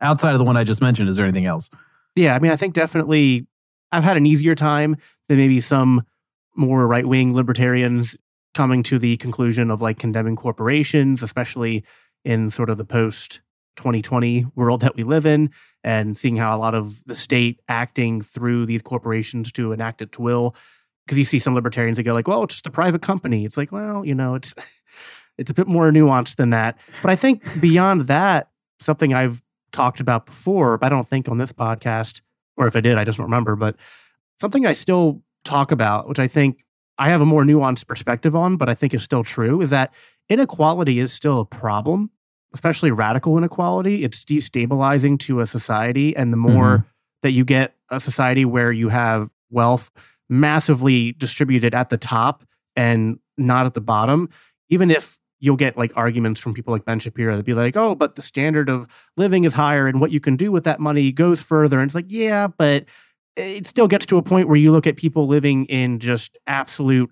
outside 0.00 0.32
of 0.32 0.38
the 0.38 0.44
one 0.44 0.56
I 0.56 0.64
just 0.64 0.80
mentioned, 0.80 1.08
is 1.08 1.16
there 1.16 1.26
anything 1.26 1.46
else? 1.46 1.70
Yeah, 2.16 2.34
I 2.34 2.38
mean, 2.38 2.50
I 2.50 2.56
think 2.56 2.74
definitely 2.74 3.46
I've 3.92 4.04
had 4.04 4.16
an 4.16 4.26
easier 4.26 4.54
time 4.54 4.96
than 5.28 5.38
maybe 5.38 5.60
some 5.60 6.02
more 6.56 6.86
right 6.86 7.06
wing 7.06 7.34
libertarians 7.34 8.16
coming 8.54 8.82
to 8.84 8.98
the 8.98 9.16
conclusion 9.18 9.70
of 9.70 9.80
like 9.80 9.98
condemning 9.98 10.36
corporations, 10.36 11.22
especially 11.22 11.84
in 12.24 12.50
sort 12.50 12.70
of 12.70 12.78
the 12.78 12.84
post 12.84 13.40
2020 13.80 14.46
world 14.54 14.80
that 14.82 14.94
we 14.94 15.02
live 15.02 15.26
in, 15.26 15.50
and 15.82 16.16
seeing 16.16 16.36
how 16.36 16.56
a 16.56 16.60
lot 16.60 16.74
of 16.74 17.04
the 17.04 17.14
state 17.14 17.60
acting 17.68 18.20
through 18.20 18.66
these 18.66 18.82
corporations 18.82 19.50
to 19.52 19.72
enact 19.72 20.02
its 20.02 20.18
will. 20.18 20.54
Because 21.06 21.18
you 21.18 21.24
see 21.24 21.38
some 21.38 21.54
libertarians 21.54 21.96
that 21.96 22.04
go 22.04 22.12
like, 22.12 22.28
"Well, 22.28 22.44
it's 22.44 22.54
just 22.54 22.66
a 22.66 22.70
private 22.70 23.02
company." 23.02 23.44
It's 23.44 23.56
like, 23.56 23.72
well, 23.72 24.04
you 24.04 24.14
know, 24.14 24.34
it's 24.34 24.54
it's 25.38 25.50
a 25.50 25.54
bit 25.54 25.66
more 25.66 25.90
nuanced 25.90 26.36
than 26.36 26.50
that. 26.50 26.78
But 27.02 27.10
I 27.10 27.16
think 27.16 27.60
beyond 27.60 28.02
that, 28.02 28.50
something 28.80 29.14
I've 29.14 29.42
talked 29.72 30.00
about 30.00 30.26
before, 30.26 30.78
but 30.78 30.86
I 30.86 30.88
don't 30.88 31.08
think 31.08 31.28
on 31.28 31.38
this 31.38 31.52
podcast, 31.52 32.20
or 32.56 32.66
if 32.66 32.76
I 32.76 32.80
did, 32.80 32.98
I 32.98 33.04
just 33.04 33.18
don't 33.18 33.26
remember. 33.26 33.56
But 33.56 33.76
something 34.38 34.66
I 34.66 34.74
still 34.74 35.22
talk 35.44 35.72
about, 35.72 36.08
which 36.08 36.18
I 36.18 36.26
think 36.26 36.64
I 36.98 37.08
have 37.08 37.22
a 37.22 37.26
more 37.26 37.44
nuanced 37.44 37.86
perspective 37.86 38.36
on, 38.36 38.56
but 38.56 38.68
I 38.68 38.74
think 38.74 38.92
is 38.92 39.02
still 39.02 39.24
true, 39.24 39.62
is 39.62 39.70
that 39.70 39.92
inequality 40.28 40.98
is 40.98 41.12
still 41.12 41.40
a 41.40 41.46
problem, 41.46 42.10
especially 42.54 42.90
radical 42.90 43.38
inequality. 43.38 44.04
It's 44.04 44.24
destabilizing 44.24 45.18
to 45.20 45.40
a 45.40 45.46
society. 45.46 46.16
And 46.16 46.32
the 46.32 46.36
more 46.36 46.78
mm-hmm. 46.78 46.88
that 47.22 47.32
you 47.32 47.44
get 47.44 47.74
a 47.90 48.00
society 48.00 48.44
where 48.44 48.72
you 48.72 48.88
have 48.88 49.30
wealth 49.50 49.90
massively 50.28 51.12
distributed 51.12 51.74
at 51.74 51.90
the 51.90 51.96
top 51.96 52.44
and 52.76 53.18
not 53.36 53.66
at 53.66 53.74
the 53.74 53.80
bottom, 53.80 54.28
even 54.68 54.90
if 54.90 55.18
you'll 55.40 55.56
get 55.56 55.76
like 55.76 55.92
arguments 55.96 56.40
from 56.40 56.54
people 56.54 56.72
like 56.72 56.84
Ben 56.84 57.00
Shapiro 57.00 57.36
that 57.36 57.44
be 57.44 57.54
like, 57.54 57.76
oh, 57.76 57.94
but 57.94 58.14
the 58.14 58.22
standard 58.22 58.68
of 58.68 58.86
living 59.16 59.44
is 59.44 59.54
higher 59.54 59.88
and 59.88 60.00
what 60.00 60.12
you 60.12 60.20
can 60.20 60.36
do 60.36 60.52
with 60.52 60.64
that 60.64 60.80
money 60.80 61.10
goes 61.12 61.42
further. 61.42 61.80
And 61.80 61.88
it's 61.88 61.94
like, 61.94 62.06
yeah, 62.08 62.46
but 62.46 62.84
it 63.36 63.66
still 63.66 63.88
gets 63.88 64.06
to 64.06 64.18
a 64.18 64.22
point 64.22 64.48
where 64.48 64.56
you 64.56 64.70
look 64.70 64.86
at 64.86 64.96
people 64.96 65.26
living 65.26 65.64
in 65.66 65.98
just 65.98 66.36
absolute 66.46 67.10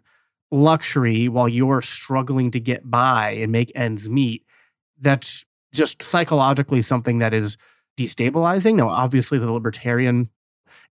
luxury 0.50 1.28
while 1.28 1.48
you're 1.48 1.82
struggling 1.82 2.50
to 2.50 2.60
get 2.60 2.88
by 2.88 3.30
and 3.30 3.50
make 3.50 3.72
ends 3.74 4.08
meet. 4.08 4.44
That's 5.00 5.44
just 5.72 6.02
psychologically 6.02 6.82
something 6.82 7.18
that 7.18 7.34
is 7.34 7.56
destabilizing. 7.98 8.76
Now, 8.76 8.88
obviously, 8.88 9.38
the 9.38 9.52
libertarian 9.52 10.30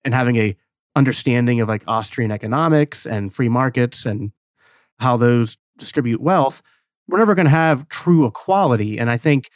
and 0.04 0.14
having 0.14 0.38
a 0.38 0.56
understanding 0.96 1.62
of 1.62 1.68
like 1.68 1.84
Austrian 1.88 2.32
economics 2.32 3.06
and 3.06 3.34
free 3.34 3.50
markets 3.50 4.06
and 4.06 4.32
how 5.00 5.18
those 5.18 5.58
distribute 5.78 6.22
wealth, 6.22 6.62
we're 7.08 7.20
never 7.20 7.36
going 7.36 7.46
to 7.46 7.52
have 7.52 7.88
true 7.90 8.26
equality. 8.26 8.98
And 9.00 9.10
I 9.10 9.18
think 9.18 9.50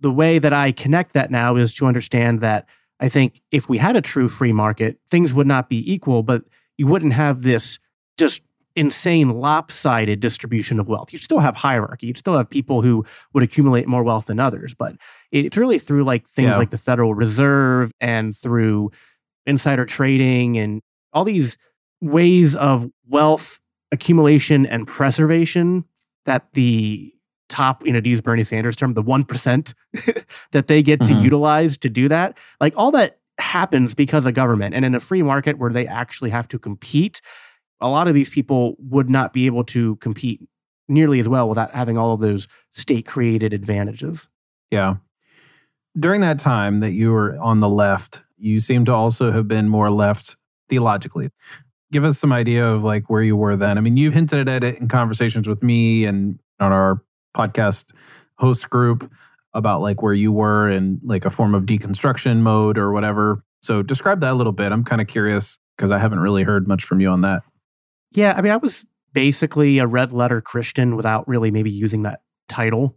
the 0.00 0.10
way 0.10 0.38
that 0.38 0.52
I 0.52 0.72
connect 0.72 1.12
that 1.14 1.30
now 1.30 1.56
is 1.56 1.74
to 1.74 1.86
understand 1.86 2.40
that 2.40 2.66
I 3.00 3.08
think 3.08 3.40
if 3.50 3.68
we 3.68 3.78
had 3.78 3.96
a 3.96 4.02
true 4.02 4.28
free 4.28 4.52
market, 4.52 4.98
things 5.10 5.32
would 5.32 5.46
not 5.46 5.68
be 5.68 5.90
equal, 5.90 6.22
but 6.22 6.44
you 6.76 6.86
wouldn't 6.86 7.14
have 7.14 7.42
this 7.42 7.78
just 8.18 8.42
insane 8.76 9.30
lopsided 9.30 10.20
distribution 10.20 10.78
of 10.78 10.88
wealth. 10.88 11.12
You'd 11.12 11.22
still 11.22 11.40
have 11.40 11.56
hierarchy. 11.56 12.06
You'd 12.06 12.18
still 12.18 12.36
have 12.36 12.48
people 12.48 12.82
who 12.82 13.04
would 13.32 13.42
accumulate 13.42 13.88
more 13.88 14.02
wealth 14.02 14.26
than 14.26 14.38
others, 14.38 14.74
but 14.74 14.96
it's 15.32 15.56
really 15.56 15.78
through 15.78 16.04
like 16.04 16.28
things 16.28 16.50
yeah. 16.50 16.56
like 16.56 16.70
the 16.70 16.78
Federal 16.78 17.14
Reserve 17.14 17.92
and 18.00 18.36
through 18.36 18.92
insider 19.46 19.84
trading 19.84 20.58
and 20.58 20.82
all 21.12 21.24
these 21.24 21.58
ways 22.00 22.54
of 22.56 22.86
wealth 23.08 23.60
accumulation 23.92 24.66
and 24.66 24.86
preservation 24.86 25.84
that 26.24 26.52
the 26.52 27.12
top, 27.48 27.84
you 27.84 27.92
know, 27.92 28.00
to 28.00 28.08
use 28.08 28.20
Bernie 28.20 28.44
Sanders' 28.44 28.76
term, 28.76 28.94
the 28.94 29.02
1% 29.02 29.74
that 30.52 30.68
they 30.68 30.82
get 30.82 31.00
mm-hmm. 31.00 31.16
to 31.16 31.22
utilize 31.22 31.76
to 31.78 31.88
do 31.88 32.08
that. 32.08 32.38
Like 32.60 32.74
all 32.76 32.92
that 32.92 33.18
happens 33.38 33.94
because 33.94 34.26
of 34.26 34.34
government. 34.34 34.74
And 34.74 34.84
in 34.84 34.94
a 34.94 35.00
free 35.00 35.22
market 35.22 35.58
where 35.58 35.72
they 35.72 35.86
actually 35.86 36.30
have 36.30 36.46
to 36.48 36.58
compete, 36.58 37.20
a 37.80 37.88
lot 37.88 38.08
of 38.08 38.14
these 38.14 38.30
people 38.30 38.76
would 38.78 39.08
not 39.08 39.32
be 39.32 39.46
able 39.46 39.64
to 39.64 39.96
compete 39.96 40.40
nearly 40.88 41.20
as 41.20 41.28
well 41.28 41.48
without 41.48 41.72
having 41.72 41.96
all 41.96 42.12
of 42.12 42.20
those 42.20 42.48
state 42.70 43.06
created 43.06 43.52
advantages. 43.52 44.28
Yeah. 44.70 44.96
During 45.98 46.20
that 46.20 46.38
time 46.38 46.80
that 46.80 46.92
you 46.92 47.12
were 47.12 47.38
on 47.38 47.60
the 47.60 47.68
left, 47.68 48.22
you 48.36 48.60
seem 48.60 48.84
to 48.86 48.92
also 48.92 49.30
have 49.30 49.48
been 49.48 49.68
more 49.68 49.90
left 49.90 50.36
theologically. 50.68 51.30
Give 51.92 52.04
us 52.04 52.18
some 52.18 52.32
idea 52.32 52.66
of 52.66 52.84
like 52.84 53.10
where 53.10 53.22
you 53.22 53.36
were 53.36 53.56
then. 53.56 53.78
I 53.78 53.80
mean, 53.80 53.96
you've 53.96 54.14
hinted 54.14 54.48
at 54.48 54.62
it 54.62 54.78
in 54.78 54.88
conversations 54.88 55.48
with 55.48 55.62
me 55.62 56.04
and 56.04 56.38
on 56.60 56.72
our 56.72 57.02
podcast 57.36 57.92
host 58.38 58.70
group 58.70 59.10
about 59.54 59.80
like 59.80 60.02
where 60.02 60.14
you 60.14 60.30
were 60.30 60.68
in 60.68 61.00
like 61.04 61.24
a 61.24 61.30
form 61.30 61.54
of 61.54 61.64
deconstruction 61.64 62.38
mode 62.38 62.78
or 62.78 62.92
whatever. 62.92 63.42
So 63.62 63.82
describe 63.82 64.20
that 64.20 64.32
a 64.32 64.34
little 64.34 64.52
bit. 64.52 64.72
I'm 64.72 64.84
kind 64.84 65.00
of 65.00 65.08
curious 65.08 65.58
because 65.76 65.90
I 65.90 65.98
haven't 65.98 66.20
really 66.20 66.44
heard 66.44 66.68
much 66.68 66.84
from 66.84 67.00
you 67.00 67.08
on 67.08 67.22
that. 67.22 67.42
Yeah, 68.12 68.34
I 68.36 68.40
mean, 68.40 68.52
I 68.52 68.56
was 68.56 68.84
basically 69.12 69.78
a 69.78 69.86
red 69.86 70.12
letter 70.12 70.40
Christian 70.40 70.96
without 70.96 71.26
really 71.28 71.50
maybe 71.50 71.70
using 71.70 72.02
that 72.02 72.22
title. 72.48 72.96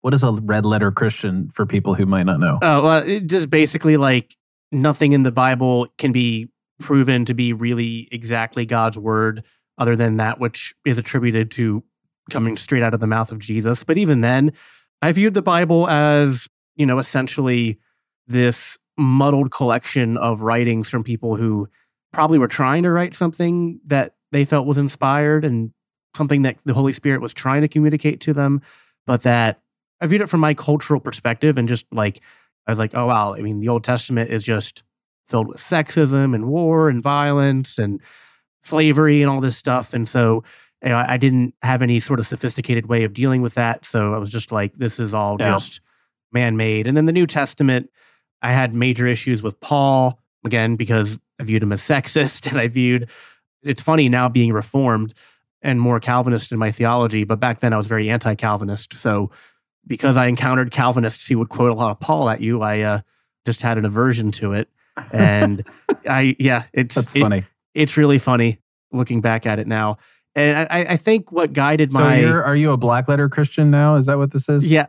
What 0.00 0.14
is 0.14 0.22
a 0.22 0.32
red 0.32 0.64
letter 0.64 0.90
Christian 0.90 1.50
for 1.52 1.66
people 1.66 1.94
who 1.94 2.06
might 2.06 2.26
not 2.26 2.40
know? 2.40 2.58
Oh, 2.62 2.82
well, 2.82 3.06
it 3.06 3.26
just 3.26 3.50
basically 3.50 3.96
like 3.96 4.36
nothing 4.72 5.12
in 5.12 5.22
the 5.22 5.32
Bible 5.32 5.88
can 5.98 6.12
be 6.12 6.48
proven 6.80 7.24
to 7.26 7.34
be 7.34 7.52
really 7.52 8.08
exactly 8.10 8.66
God's 8.66 8.98
word 8.98 9.44
other 9.78 9.96
than 9.96 10.16
that 10.16 10.40
which 10.40 10.74
is 10.84 10.98
attributed 10.98 11.50
to 11.52 11.82
coming 12.30 12.56
straight 12.56 12.82
out 12.82 12.94
of 12.94 13.00
the 13.00 13.06
mouth 13.06 13.32
of 13.32 13.38
Jesus. 13.38 13.84
But 13.84 13.98
even 13.98 14.20
then, 14.20 14.52
I 15.00 15.12
viewed 15.12 15.34
the 15.34 15.42
Bible 15.42 15.88
as, 15.88 16.48
you 16.76 16.86
know, 16.86 16.98
essentially 16.98 17.78
this 18.26 18.78
muddled 18.96 19.50
collection 19.50 20.16
of 20.16 20.42
writings 20.42 20.88
from 20.88 21.02
people 21.04 21.36
who 21.36 21.68
probably 22.12 22.38
were 22.38 22.48
trying 22.48 22.82
to 22.82 22.90
write 22.90 23.14
something 23.14 23.80
that 23.86 24.14
they 24.32 24.44
felt 24.44 24.66
was 24.66 24.78
inspired 24.78 25.44
and 25.44 25.72
something 26.16 26.42
that 26.42 26.56
the 26.64 26.74
Holy 26.74 26.92
Spirit 26.92 27.20
was 27.20 27.32
trying 27.32 27.62
to 27.62 27.68
communicate 27.68 28.20
to 28.22 28.34
them, 28.34 28.60
but 29.06 29.22
that 29.22 29.60
I 30.00 30.06
viewed 30.06 30.20
it 30.20 30.28
from 30.28 30.40
my 30.40 30.54
cultural 30.54 31.00
perspective 31.00 31.58
and 31.58 31.68
just 31.68 31.86
like, 31.92 32.20
I 32.66 32.72
was 32.72 32.78
like, 32.78 32.94
oh, 32.94 33.06
wow. 33.06 33.34
I 33.34 33.40
mean, 33.40 33.60
the 33.60 33.68
Old 33.68 33.84
Testament 33.84 34.30
is 34.30 34.42
just 34.42 34.82
filled 35.28 35.48
with 35.48 35.58
sexism 35.58 36.34
and 36.34 36.46
war 36.46 36.88
and 36.88 37.02
violence 37.02 37.78
and 37.78 38.00
slavery 38.62 39.22
and 39.22 39.30
all 39.30 39.40
this 39.40 39.56
stuff. 39.56 39.94
And 39.94 40.08
so 40.08 40.44
you 40.82 40.88
know, 40.88 40.96
I 40.96 41.16
didn't 41.16 41.54
have 41.62 41.80
any 41.80 42.00
sort 42.00 42.18
of 42.18 42.26
sophisticated 42.26 42.86
way 42.86 43.04
of 43.04 43.14
dealing 43.14 43.40
with 43.40 43.54
that. 43.54 43.86
So 43.86 44.14
I 44.14 44.18
was 44.18 44.32
just 44.32 44.50
like, 44.50 44.74
this 44.74 44.98
is 44.98 45.14
all 45.14 45.36
yeah. 45.38 45.52
just 45.52 45.80
man 46.32 46.56
made. 46.56 46.86
And 46.86 46.96
then 46.96 47.06
the 47.06 47.12
New 47.12 47.26
Testament, 47.26 47.90
I 48.42 48.52
had 48.52 48.74
major 48.74 49.06
issues 49.06 49.42
with 49.42 49.60
Paul, 49.60 50.18
again, 50.44 50.74
because 50.74 51.18
I 51.38 51.44
viewed 51.44 51.62
him 51.62 51.72
as 51.72 51.82
sexist. 51.82 52.46
And 52.50 52.60
I 52.60 52.66
viewed, 52.66 53.08
it's 53.62 53.82
funny 53.82 54.08
now 54.08 54.28
being 54.28 54.52
reformed 54.52 55.14
and 55.62 55.80
more 55.80 56.00
Calvinist 56.00 56.52
in 56.52 56.58
my 56.58 56.70
theology, 56.72 57.24
but 57.24 57.40
back 57.40 57.60
then 57.60 57.72
I 57.72 57.76
was 57.76 57.86
very 57.86 58.10
anti 58.10 58.34
Calvinist. 58.34 58.96
So 58.96 59.30
because 59.86 60.16
I 60.16 60.26
encountered 60.26 60.70
Calvinists 60.70 61.26
who 61.26 61.38
would 61.38 61.48
quote 61.48 61.70
a 61.70 61.74
lot 61.74 61.90
of 61.90 62.00
Paul 62.00 62.28
at 62.28 62.40
you, 62.40 62.62
I 62.62 62.80
uh, 62.80 63.00
just 63.44 63.62
had 63.62 63.78
an 63.78 63.84
aversion 63.84 64.32
to 64.32 64.52
it. 64.52 64.68
And 65.12 65.66
I, 66.08 66.36
yeah, 66.38 66.64
it's 66.72 66.94
That's 66.94 67.12
funny. 67.12 67.44
It's 67.74 67.96
really 67.96 68.18
funny 68.18 68.58
looking 68.92 69.20
back 69.20 69.46
at 69.46 69.58
it 69.58 69.66
now. 69.66 69.98
And 70.34 70.66
I, 70.70 70.80
I 70.92 70.96
think 70.96 71.30
what 71.30 71.52
guided 71.52 71.92
so 71.92 71.98
my. 71.98 72.24
are 72.24 72.56
you 72.56 72.72
a 72.72 72.76
black 72.76 73.06
letter 73.06 73.28
Christian 73.28 73.70
now? 73.70 73.96
Is 73.96 74.06
that 74.06 74.16
what 74.16 74.30
this 74.30 74.48
is? 74.48 74.66
Yeah. 74.66 74.86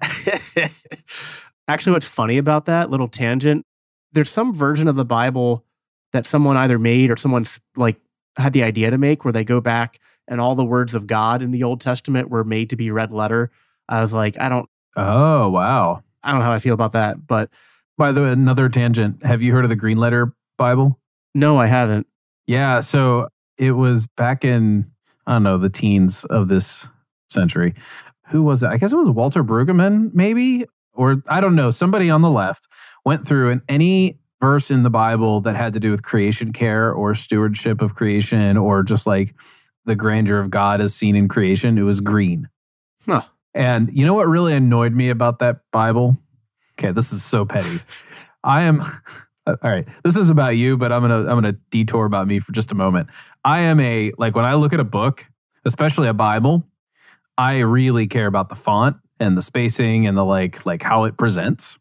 Actually, 1.68 1.94
what's 1.94 2.06
funny 2.06 2.38
about 2.38 2.66
that 2.66 2.90
little 2.90 3.10
tangent, 3.10 3.66
there's 4.14 4.30
some 4.30 4.54
version 4.54 4.88
of 4.88 4.96
the 4.96 5.06
Bible 5.06 5.66
that 6.14 6.28
someone 6.28 6.56
either 6.56 6.80
made 6.80 7.12
or 7.12 7.18
someone's 7.18 7.60
like 7.76 8.00
had 8.38 8.54
the 8.54 8.64
idea 8.64 8.92
to 8.92 8.98
make 8.98 9.24
where 9.24 9.32
they 9.32 9.44
go 9.44 9.62
back 9.62 10.00
and 10.28 10.40
all 10.40 10.56
the 10.56 10.66
words 10.66 10.96
of 10.96 11.08
God 11.08 11.42
in 11.42 11.52
the 11.52 11.64
Old 11.64 11.82
Testament 11.82 12.30
were 12.30 12.44
made 12.44 12.70
to 12.70 12.76
be 12.76 12.92
red 12.92 13.12
letter. 13.12 13.52
I 13.90 14.02
was 14.02 14.14
like, 14.14 14.40
I 14.40 14.50
don't. 14.50 14.70
Oh, 14.96 15.50
wow. 15.50 16.04
I 16.24 16.32
don't 16.32 16.40
know 16.40 16.46
how 16.46 16.54
I 16.54 16.60
feel 16.60 16.74
about 16.74 16.94
that. 16.94 17.28
But 17.28 17.50
by 17.98 18.12
the 18.12 18.22
way, 18.22 18.32
another 18.32 18.70
tangent. 18.70 19.24
Have 19.24 19.42
you 19.42 19.54
heard 19.54 19.66
of 19.66 19.70
the 19.70 19.76
Green 19.76 19.98
Letter 19.98 20.34
Bible? 20.58 21.00
No, 21.36 21.58
I 21.58 21.68
haven't. 21.68 22.08
Yeah. 22.48 22.80
So 22.80 23.28
it 23.58 23.72
was 23.72 24.08
back 24.08 24.46
in 24.46 24.92
I 25.26 25.34
don't 25.34 25.44
know, 25.44 25.58
the 25.58 25.70
teens 25.70 26.26
of 26.26 26.48
this 26.48 26.88
century. 27.30 27.74
Who 28.28 28.44
was 28.44 28.64
it? 28.64 28.68
I 28.68 28.78
guess 28.78 28.92
it 28.92 28.98
was 28.98 29.10
Walter 29.10 29.44
Brueggemann, 29.44 30.14
maybe, 30.14 30.66
or 30.94 31.22
I 31.28 31.42
don't 31.42 31.56
know. 31.56 31.72
Somebody 31.72 32.10
on 32.10 32.22
the 32.22 32.30
left 32.30 32.68
went 33.06 33.28
through 33.28 33.52
and 33.52 33.62
any 33.70 34.20
verse 34.44 34.70
in 34.70 34.84
the 34.84 34.90
Bible 34.90 35.40
that 35.40 35.56
had 35.56 35.72
to 35.72 35.80
do 35.80 35.90
with 35.90 36.04
creation 36.04 36.52
care 36.52 36.92
or 36.92 37.16
stewardship 37.16 37.82
of 37.82 37.96
creation 37.96 38.58
or 38.58 38.84
just 38.84 39.08
like 39.08 39.34
the 39.86 39.96
grandeur 39.96 40.38
of 40.38 40.50
God 40.50 40.82
as 40.82 40.94
seen 40.94 41.16
in 41.16 41.30
creation, 41.30 41.78
it 41.78 41.84
was 41.84 42.02
green. 42.02 42.50
Huh. 43.06 43.22
And 43.54 43.90
you 43.98 44.06
know 44.06 44.14
what 44.14 44.28
really 44.28 44.54
annoyed 44.54 44.92
me 44.92 45.10
about 45.10 45.40
that 45.40 45.62
Bible? 45.72 46.18
Okay, 46.78 46.92
this 46.92 47.14
is 47.14 47.24
so 47.24 47.46
petty. 47.46 47.80
I 48.44 48.64
am 48.64 48.82
all 49.48 49.56
right. 49.64 49.88
This 50.04 50.18
is 50.18 50.30
about 50.30 50.58
you, 50.58 50.76
but 50.76 50.92
I'm 50.92 51.02
gonna 51.02 51.20
I'm 51.20 51.38
gonna 51.38 51.56
detour 51.70 52.04
about 52.04 52.28
me 52.28 52.40
for 52.40 52.52
just 52.52 52.74
a 52.74 52.76
moment. 52.76 53.08
I 53.46 53.62
am 53.62 53.80
a 53.80 54.12
like 54.18 54.36
when 54.36 54.44
I 54.44 54.56
look 54.56 54.74
at 54.74 54.82
a 54.82 54.86
book, 54.86 55.26
especially 55.64 56.10
a 56.10 56.14
Bible, 56.14 56.68
I 57.38 57.60
really 57.60 58.08
care 58.08 58.28
about 58.28 58.50
the 58.50 58.56
font 58.56 58.98
and 59.22 59.38
the 59.38 59.42
spacing 59.42 60.06
and 60.06 60.18
the 60.18 60.26
like 60.26 60.66
like 60.66 60.84
how 60.84 61.06
it 61.06 61.18
presents. 61.18 61.80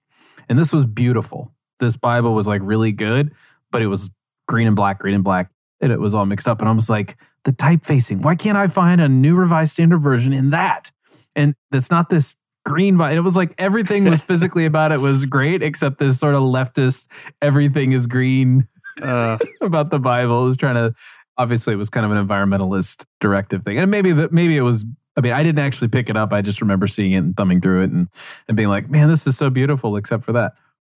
And 0.48 0.56
this 0.56 0.72
was 0.72 0.86
beautiful. 0.86 1.52
This 1.82 1.96
Bible 1.96 2.32
was 2.32 2.46
like 2.46 2.62
really 2.64 2.92
good, 2.92 3.34
but 3.70 3.82
it 3.82 3.88
was 3.88 4.10
green 4.48 4.66
and 4.66 4.76
black, 4.76 5.00
green 5.00 5.14
and 5.14 5.24
black, 5.24 5.50
and 5.80 5.92
it 5.92 6.00
was 6.00 6.14
all 6.14 6.24
mixed 6.24 6.48
up. 6.48 6.60
And 6.60 6.68
I 6.68 6.72
was 6.72 6.88
like, 6.88 7.16
the 7.44 7.52
typefacing. 7.52 8.22
Why 8.22 8.36
can't 8.36 8.56
I 8.56 8.68
find 8.68 9.00
a 9.00 9.08
new 9.08 9.34
revised 9.34 9.72
standard 9.72 9.98
version 9.98 10.32
in 10.32 10.50
that? 10.50 10.90
And 11.34 11.54
it's 11.72 11.90
not 11.90 12.08
this 12.08 12.36
green 12.64 12.96
Bible. 12.96 13.16
it 13.16 13.20
was 13.20 13.36
like 13.36 13.54
everything 13.58 14.04
was 14.04 14.20
physically 14.20 14.66
about 14.66 14.92
it 14.92 15.00
was 15.00 15.24
great 15.24 15.62
except 15.62 15.98
this 15.98 16.18
sort 16.18 16.34
of 16.34 16.42
leftist 16.42 17.08
everything 17.40 17.92
is 17.92 18.06
green 18.06 18.68
uh, 19.02 19.36
about 19.60 19.90
the 19.90 19.98
bible 19.98 20.44
it 20.44 20.46
was 20.46 20.56
trying 20.56 20.76
to 20.76 20.94
obviously 21.36 21.72
it 21.74 21.76
was 21.76 21.90
kind 21.90 22.06
of 22.06 22.12
an 22.12 22.24
environmentalist 22.24 23.04
directive 23.20 23.64
thing 23.64 23.78
and 23.78 23.90
maybe 23.90 24.12
that 24.12 24.32
maybe 24.32 24.56
it 24.56 24.60
was 24.60 24.84
i 25.16 25.20
mean 25.20 25.32
i 25.32 25.42
didn't 25.42 25.58
actually 25.58 25.88
pick 25.88 26.08
it 26.08 26.16
up 26.16 26.32
i 26.32 26.40
just 26.40 26.60
remember 26.60 26.86
seeing 26.86 27.12
it 27.12 27.18
and 27.18 27.36
thumbing 27.36 27.60
through 27.60 27.82
it 27.82 27.90
and, 27.90 28.06
and 28.46 28.56
being 28.56 28.68
like 28.68 28.88
man 28.88 29.08
this 29.08 29.26
is 29.26 29.36
so 29.36 29.50
beautiful 29.50 29.96
except 29.96 30.22
for 30.22 30.32
that 30.32 30.52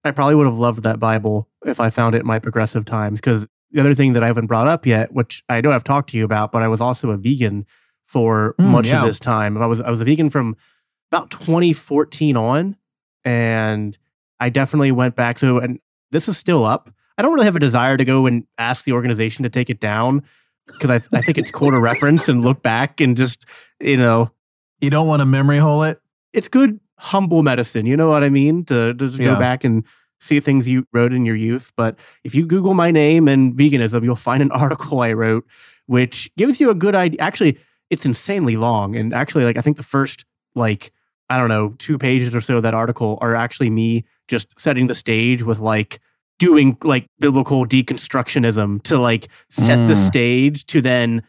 i 0.06 0.10
probably 0.10 0.34
would 0.34 0.46
have 0.46 0.58
loved 0.58 0.82
that 0.82 0.98
bible 0.98 1.48
if 1.64 1.80
i 1.80 1.90
found 1.90 2.14
it 2.14 2.20
in 2.20 2.26
my 2.26 2.38
progressive 2.38 2.84
times 2.84 3.20
because 3.20 3.46
the 3.70 3.80
other 3.80 3.94
thing 3.94 4.12
that 4.12 4.22
i 4.22 4.26
haven't 4.26 4.46
brought 4.46 4.68
up 4.68 4.86
yet 4.86 5.12
which 5.12 5.42
i 5.48 5.60
know 5.60 5.70
i've 5.70 5.84
talked 5.84 6.10
to 6.10 6.16
you 6.16 6.24
about 6.24 6.52
but 6.52 6.62
i 6.62 6.68
was 6.68 6.80
also 6.80 7.10
a 7.10 7.16
vegan 7.16 7.66
for 8.04 8.54
mm, 8.58 8.70
much 8.70 8.88
yeah. 8.88 9.00
of 9.00 9.06
this 9.06 9.18
time 9.18 9.56
i 9.58 9.66
was 9.66 9.80
i 9.80 9.90
was 9.90 10.00
a 10.00 10.04
vegan 10.04 10.30
from 10.30 10.56
about 11.10 11.30
2014 11.30 12.36
on 12.36 12.76
and 13.24 13.98
i 14.40 14.48
definitely 14.48 14.92
went 14.92 15.14
back 15.16 15.36
to 15.38 15.58
and 15.58 15.80
this 16.10 16.28
is 16.28 16.36
still 16.38 16.64
up 16.64 16.90
I 17.18 17.22
don't 17.22 17.32
really 17.32 17.46
have 17.46 17.56
a 17.56 17.60
desire 17.60 17.96
to 17.96 18.04
go 18.04 18.26
and 18.26 18.46
ask 18.58 18.84
the 18.84 18.92
organization 18.92 19.42
to 19.44 19.48
take 19.48 19.70
it 19.70 19.80
down 19.80 20.22
because 20.66 20.90
I, 20.90 21.16
I 21.16 21.22
think 21.22 21.38
it's 21.38 21.50
cool 21.50 21.70
to 21.70 21.78
reference 21.78 22.28
and 22.28 22.44
look 22.44 22.62
back 22.62 23.00
and 23.00 23.16
just, 23.16 23.46
you 23.80 23.96
know, 23.96 24.30
You 24.80 24.90
don't 24.90 25.06
want 25.06 25.20
to 25.20 25.26
memory 25.26 25.58
hole 25.58 25.82
it. 25.84 26.00
it's 26.32 26.48
good 26.48 26.78
humble 26.98 27.42
medicine. 27.42 27.86
You 27.86 27.96
know 27.96 28.08
what 28.08 28.22
I 28.24 28.28
mean? 28.30 28.64
To, 28.66 28.94
to 28.94 29.06
just 29.06 29.18
Yeah. 29.18 29.34
go 29.34 29.36
back 29.36 29.64
and 29.64 29.84
see 30.18 30.40
things 30.40 30.66
you 30.66 30.86
wrote 30.92 31.12
in 31.12 31.26
your 31.26 31.36
youth. 31.36 31.72
But 31.76 31.98
if 32.24 32.34
you 32.34 32.46
Google 32.46 32.72
my 32.74 32.90
name 32.90 33.28
and 33.28 33.54
veganism, 33.54 34.02
you'll 34.02 34.16
find 34.16 34.42
an 34.42 34.50
article 34.62 35.00
I 35.00 35.12
wrote, 35.12 35.46
which 35.86 36.30
gives 36.36 36.58
you 36.60 36.70
a 36.70 36.74
good 36.74 36.94
idea. 36.94 37.20
Actually, 37.20 37.58
it's 37.90 38.06
insanely 38.06 38.56
long. 38.56 38.96
And 38.96 39.12
actually, 39.14 39.44
like, 39.44 39.56
I 39.56 39.60
think 39.60 39.76
the 39.76 39.82
first, 39.82 40.24
like, 40.54 40.90
I 41.28 41.36
don't 41.38 41.48
know, 41.48 41.74
two 41.78 41.98
pages 41.98 42.34
or 42.34 42.40
so 42.40 42.56
of 42.56 42.62
that 42.62 42.72
article 42.74 43.18
are 43.20 43.34
actually 43.34 43.68
me 43.70 44.04
just 44.28 44.58
setting 44.58 44.86
the 44.86 44.94
stage 44.94 45.42
with 45.42 45.58
like 45.58 46.00
doing 46.38 46.76
like 46.82 47.06
biblical 47.18 47.66
deconstructionism 47.66 48.82
to 48.84 48.98
like 48.98 49.28
set 49.50 49.86
the 49.86 49.94
Mm. 49.94 50.06
stage 50.06 50.66
to 50.66 50.80
then, 50.80 51.22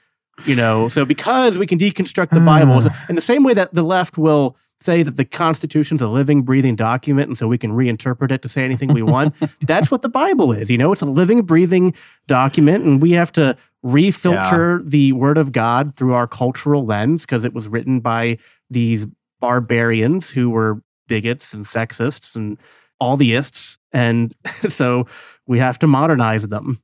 you 0.46 0.56
know, 0.56 0.88
so 0.90 1.06
because 1.06 1.58
we 1.58 1.66
can 1.66 1.78
deconstruct 1.80 2.30
the 2.30 2.40
Bible 2.40 2.88
in 3.10 3.16
the 3.16 3.22
same 3.22 3.44
way 3.44 3.54
that 3.54 3.74
the 3.74 3.84
left 3.84 4.18
will 4.18 4.56
say 4.80 5.04
that 5.04 5.18
the 5.18 5.26
Constitution's 5.26 6.02
a 6.02 6.08
living, 6.08 6.44
breathing 6.44 6.76
document, 6.76 7.28
and 7.28 7.38
so 7.38 7.48
we 7.48 7.58
can 7.58 7.72
reinterpret 7.72 8.32
it 8.32 8.42
to 8.44 8.50
say 8.50 8.64
anything 8.64 8.94
we 8.94 9.02
want. 9.02 9.36
That's 9.62 9.90
what 9.90 10.02
the 10.02 10.10
Bible 10.10 10.52
is. 10.52 10.70
You 10.70 10.78
know, 10.78 10.92
it's 10.92 11.02
a 11.02 11.06
living, 11.06 11.42
breathing 11.44 11.94
document, 12.28 12.84
and 12.84 13.02
we 13.02 13.12
have 13.12 13.32
to 13.34 13.58
refilter 13.86 14.88
the 14.90 15.14
Word 15.14 15.38
of 15.38 15.52
God 15.52 15.96
through 15.96 16.14
our 16.14 16.28
cultural 16.28 16.86
lens 16.86 17.26
because 17.26 17.44
it 17.44 17.54
was 17.54 17.68
written 17.68 18.00
by 18.00 18.38
these 18.70 19.08
barbarians 19.40 20.30
who 20.30 20.50
were 20.50 20.82
bigots 21.08 21.54
and 21.54 21.66
sexists 21.66 22.36
and 22.36 22.58
all 23.00 23.18
the 23.18 23.34
ists, 23.34 23.78
and 23.92 24.36
so 24.70 25.08
we 25.48 25.60
have 25.60 25.80
to 25.80 25.88
modernize 25.88 26.48
them. 26.48 26.82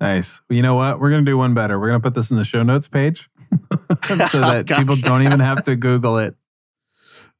Nice. 0.00 0.40
Well, 0.48 0.56
you 0.56 0.62
know 0.62 0.74
what? 0.74 1.00
We're 1.00 1.10
going 1.10 1.24
to 1.24 1.30
do 1.30 1.36
one 1.36 1.54
better. 1.54 1.78
We're 1.78 1.88
going 1.88 2.00
to 2.00 2.06
put 2.06 2.14
this 2.14 2.30
in 2.30 2.36
the 2.36 2.44
show 2.44 2.62
notes 2.62 2.86
page 2.86 3.28
so 4.04 4.38
oh, 4.38 4.40
that 4.40 4.66
Gosh. 4.66 4.78
people 4.78 4.96
don't 4.96 5.22
even 5.22 5.40
have 5.40 5.62
to 5.64 5.76
Google 5.76 6.18
it. 6.18 6.36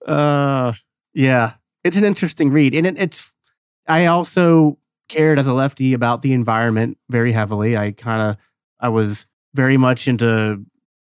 Uh, 0.08 0.72
yeah, 1.14 1.54
it's 1.84 1.96
an 1.96 2.04
interesting 2.04 2.50
read, 2.50 2.74
and 2.74 2.86
it, 2.86 2.96
it's. 2.98 3.34
I 3.86 4.06
also 4.06 4.78
cared 5.08 5.38
as 5.38 5.46
a 5.46 5.52
lefty 5.52 5.94
about 5.94 6.22
the 6.22 6.32
environment 6.32 6.98
very 7.08 7.32
heavily. 7.32 7.76
I 7.76 7.92
kind 7.92 8.20
of, 8.22 8.36
I 8.80 8.88
was 8.90 9.26
very 9.54 9.76
much 9.78 10.06
into 10.08 10.64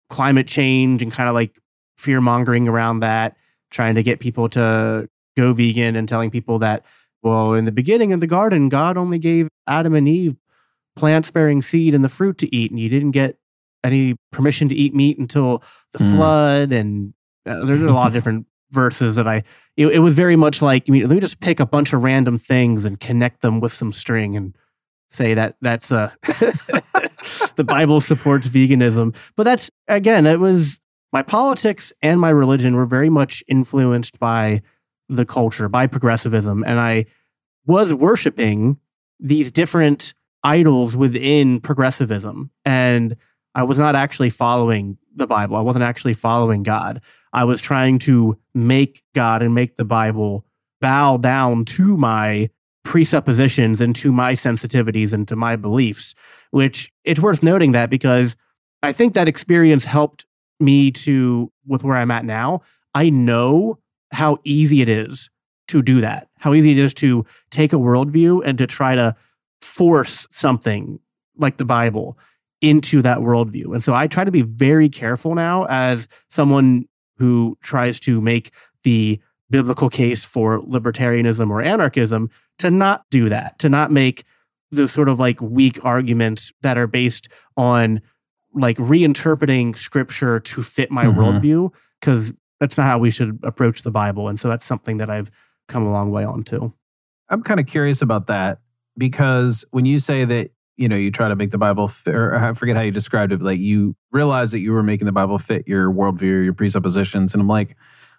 climate 0.09 0.47
change 0.47 1.03
and 1.03 1.13
kind 1.13 1.29
of 1.29 1.35
like 1.35 1.59
fear 1.99 2.21
mongering 2.21 2.67
around 2.69 3.01
that, 3.01 3.37
trying 3.71 3.95
to 3.97 4.03
get 4.03 4.19
people 4.21 4.49
to 4.51 5.09
go 5.37 5.53
vegan 5.53 5.97
and 5.97 6.09
telling 6.09 6.31
people 6.31 6.59
that, 6.61 6.85
well, 7.23 7.53
in 7.53 7.67
the 7.67 7.73
beginning 7.73 8.13
of 8.15 8.21
the 8.21 8.27
garden, 8.27 8.71
God 8.71 8.97
only 8.97 9.19
gave 9.19 9.49
Adam 9.67 9.95
and 9.95 10.09
Eve 10.09 10.37
plants 10.97 11.31
bearing 11.31 11.61
seed 11.63 11.95
and 11.95 12.03
the 12.03 12.09
fruit 12.09 12.39
to 12.39 12.55
eat, 12.57 12.71
and 12.71 12.81
you 12.81 12.89
didn't 12.89 13.11
get 13.13 13.37
any 13.85 14.17
permission 14.33 14.69
to 14.71 14.75
eat 14.75 14.95
meat 14.95 15.19
until 15.19 15.63
the 15.93 15.99
Mm. 15.99 16.15
flood. 16.15 16.73
And 16.73 17.13
uh, 17.47 17.65
there's 17.67 17.83
a 17.83 17.91
lot 17.93 18.07
of 18.09 18.13
different 18.15 18.47
verses 18.71 19.17
that 19.17 19.27
I. 19.27 19.45
It, 19.77 19.87
it 19.89 19.99
was 20.01 20.15
very 20.15 20.37
much 20.37 20.63
like 20.63 20.85
I 20.89 20.93
mean, 20.93 21.03
let 21.03 21.15
me 21.15 21.21
just 21.21 21.41
pick 21.41 21.61
a 21.61 21.67
bunch 21.67 21.93
of 21.93 22.03
random 22.03 22.39
things 22.39 22.85
and 22.85 22.99
connect 22.99 23.43
them 23.43 23.61
with 23.61 23.73
some 23.73 23.93
string 23.93 24.37
and 24.37 24.57
say 25.11 25.35
that 25.35 25.57
that's 25.61 25.91
uh 25.91 26.11
the 27.57 27.65
Bible 27.67 28.01
supports 28.01 28.49
veganism. 28.49 29.15
But 29.37 29.45
that's 29.45 29.71
again, 29.89 30.27
it 30.27 30.41
was 30.41 30.81
my 31.13 31.23
politics 31.23 31.93
and 32.03 32.21
my 32.21 32.31
religion 32.31 32.77
were 32.77 32.87
very 32.87 33.11
much 33.11 33.43
influenced 33.49 34.19
by 34.19 34.63
the 35.09 35.25
culture, 35.25 35.69
by 35.69 35.87
progressivism, 35.87 36.63
and 36.65 36.79
I 36.79 37.07
was 37.67 37.93
worshiping 37.93 38.79
these 39.19 39.51
different 39.51 40.15
idols 40.43 40.97
within 40.97 41.61
progressivism 41.61 42.51
and 42.65 43.17
I 43.55 43.65
was 43.65 43.79
not 43.79 43.95
actually 43.95 44.31
following 44.31 44.99
the 45.15 45.27
Bible. 45.27 45.57
I 45.57 45.61
wasn't 45.61 45.83
actually 45.83 46.15
following 46.15 46.63
God. 46.63 47.01
I 47.33 47.45
was 47.45 47.61
trying 47.61 47.99
to 48.01 48.39
make 48.55 49.03
God 49.15 49.43
and 49.43 49.55
make 49.55 49.77
the 49.77 49.85
Bible 49.85 50.45
bow 50.81 51.17
down 51.17 51.65
to 51.65 51.97
my 51.97 52.51
presuppositions 52.85 53.81
and 53.81 53.95
to 53.97 54.11
my 54.11 54.33
sensitivities 54.33 55.13
and 55.13 55.29
to 55.29 55.37
my 55.37 55.57
beliefs, 55.57 56.15
which 56.51 56.91
it's 57.05 57.21
worth 57.21 57.43
noting 57.43 57.73
that 57.73 57.91
because 57.91 58.37
I 58.83 58.93
think 58.93 59.15
that 59.15 59.29
experience 59.29 59.85
helped 59.85 60.27
me 60.59 60.91
to, 60.91 61.53
with 61.67 61.85
where 61.85 61.97
I'm 61.97 62.11
at 62.11 62.25
now, 62.25 62.63
I 62.95 63.11
know 63.11 63.79
how 64.13 64.39
easy 64.45 64.81
it 64.81 64.89
is 64.89 65.31
to 65.69 65.83
do 65.83 66.01
that, 66.01 66.29
how 66.39 66.55
easy 66.55 66.73
it 66.73 66.79
is 66.79 66.95
to 66.95 67.25
take 67.51 67.73
a 67.73 67.77
worldview 67.77 68.43
and 68.45 68.59
to 68.59 68.67
try 68.67 68.95
to 68.95 69.15
force 69.63 70.27
something 70.31 70.99
like 71.37 71.59
the 71.59 71.65
Bible 71.65 72.19
into 72.61 73.03
that 73.03 73.19
worldview. 73.19 73.73
And 73.75 73.85
so 73.85 73.95
I 73.95 74.07
try 74.07 74.25
to 74.25 74.31
be 74.31 74.43
very 74.43 74.89
careful 74.89 75.35
now 75.35 75.67
as 75.71 76.09
someone 76.29 76.87
who 77.21 77.57
tries 77.63 78.01
to 78.01 78.19
make 78.21 78.51
the 78.83 79.21
biblical 79.51 79.91
case 79.91 80.25
for 80.25 80.61
libertarianism 80.63 81.51
or 81.51 81.61
anarchism 81.61 82.31
to 82.59 82.71
not 82.71 83.05
do 83.11 83.29
that, 83.29 83.59
to 83.59 83.69
not 83.69 83.93
make 83.93 84.25
the 84.71 84.89
sort 84.89 85.09
of 85.09 85.21
like 85.21 85.39
weak 85.43 85.85
arguments 85.85 86.51
that 86.63 86.79
are 86.79 86.87
based 86.87 87.29
on 87.59 88.01
like 88.55 88.77
reinterpreting 88.79 89.77
scripture 89.77 90.41
to 90.41 90.63
fit 90.63 90.91
my 90.91 91.05
Mhm. 91.05 91.15
worldview, 91.15 91.71
because 92.01 92.33
that's 92.59 92.79
not 92.79 92.87
how 92.87 92.99
we 92.99 93.11
should 93.11 93.39
approach 93.43 93.83
the 93.83 93.91
Bible. 93.91 94.29
And 94.29 94.41
so 94.41 94.49
that's 94.49 94.67
something 94.67 94.97
that 94.97 95.11
I've 95.11 95.31
come 95.69 95.85
a 95.87 95.93
long 95.93 96.11
way 96.11 96.25
on 96.25 96.43
to. 96.45 96.73
I'm 97.29 97.43
kind 97.43 97.61
of 97.61 97.67
curious 97.67 98.01
about 98.03 98.29
that 98.29 98.61
because 98.97 99.65
when 99.73 99.85
you 99.85 99.99
say 99.99 100.25
that, 100.25 100.51
you 100.81 100.89
know, 100.89 100.97
you 100.97 101.11
try 101.11 101.29
to 101.29 101.37
make 101.37 101.51
the 101.51 101.59
Bible 101.59 101.89
fit, 101.89 102.15
or 102.15 102.35
uh, 102.35 102.51
I 102.51 102.55
forget 102.55 102.75
how 102.75 102.81
you 102.81 102.91
described 102.91 103.33
it, 103.33 103.41
but 103.41 103.45
like 103.45 103.61
you 103.61 103.95
realize 104.13 104.51
that 104.53 104.61
you 104.61 104.73
were 104.73 104.83
making 104.83 105.05
the 105.05 105.13
Bible 105.13 105.39
fit 105.39 105.69
your 105.69 105.93
worldview, 105.93 106.43
your 106.43 106.55
presuppositions. 106.55 107.35
And 107.35 107.43
I'm 107.43 107.49
like, 107.49 107.77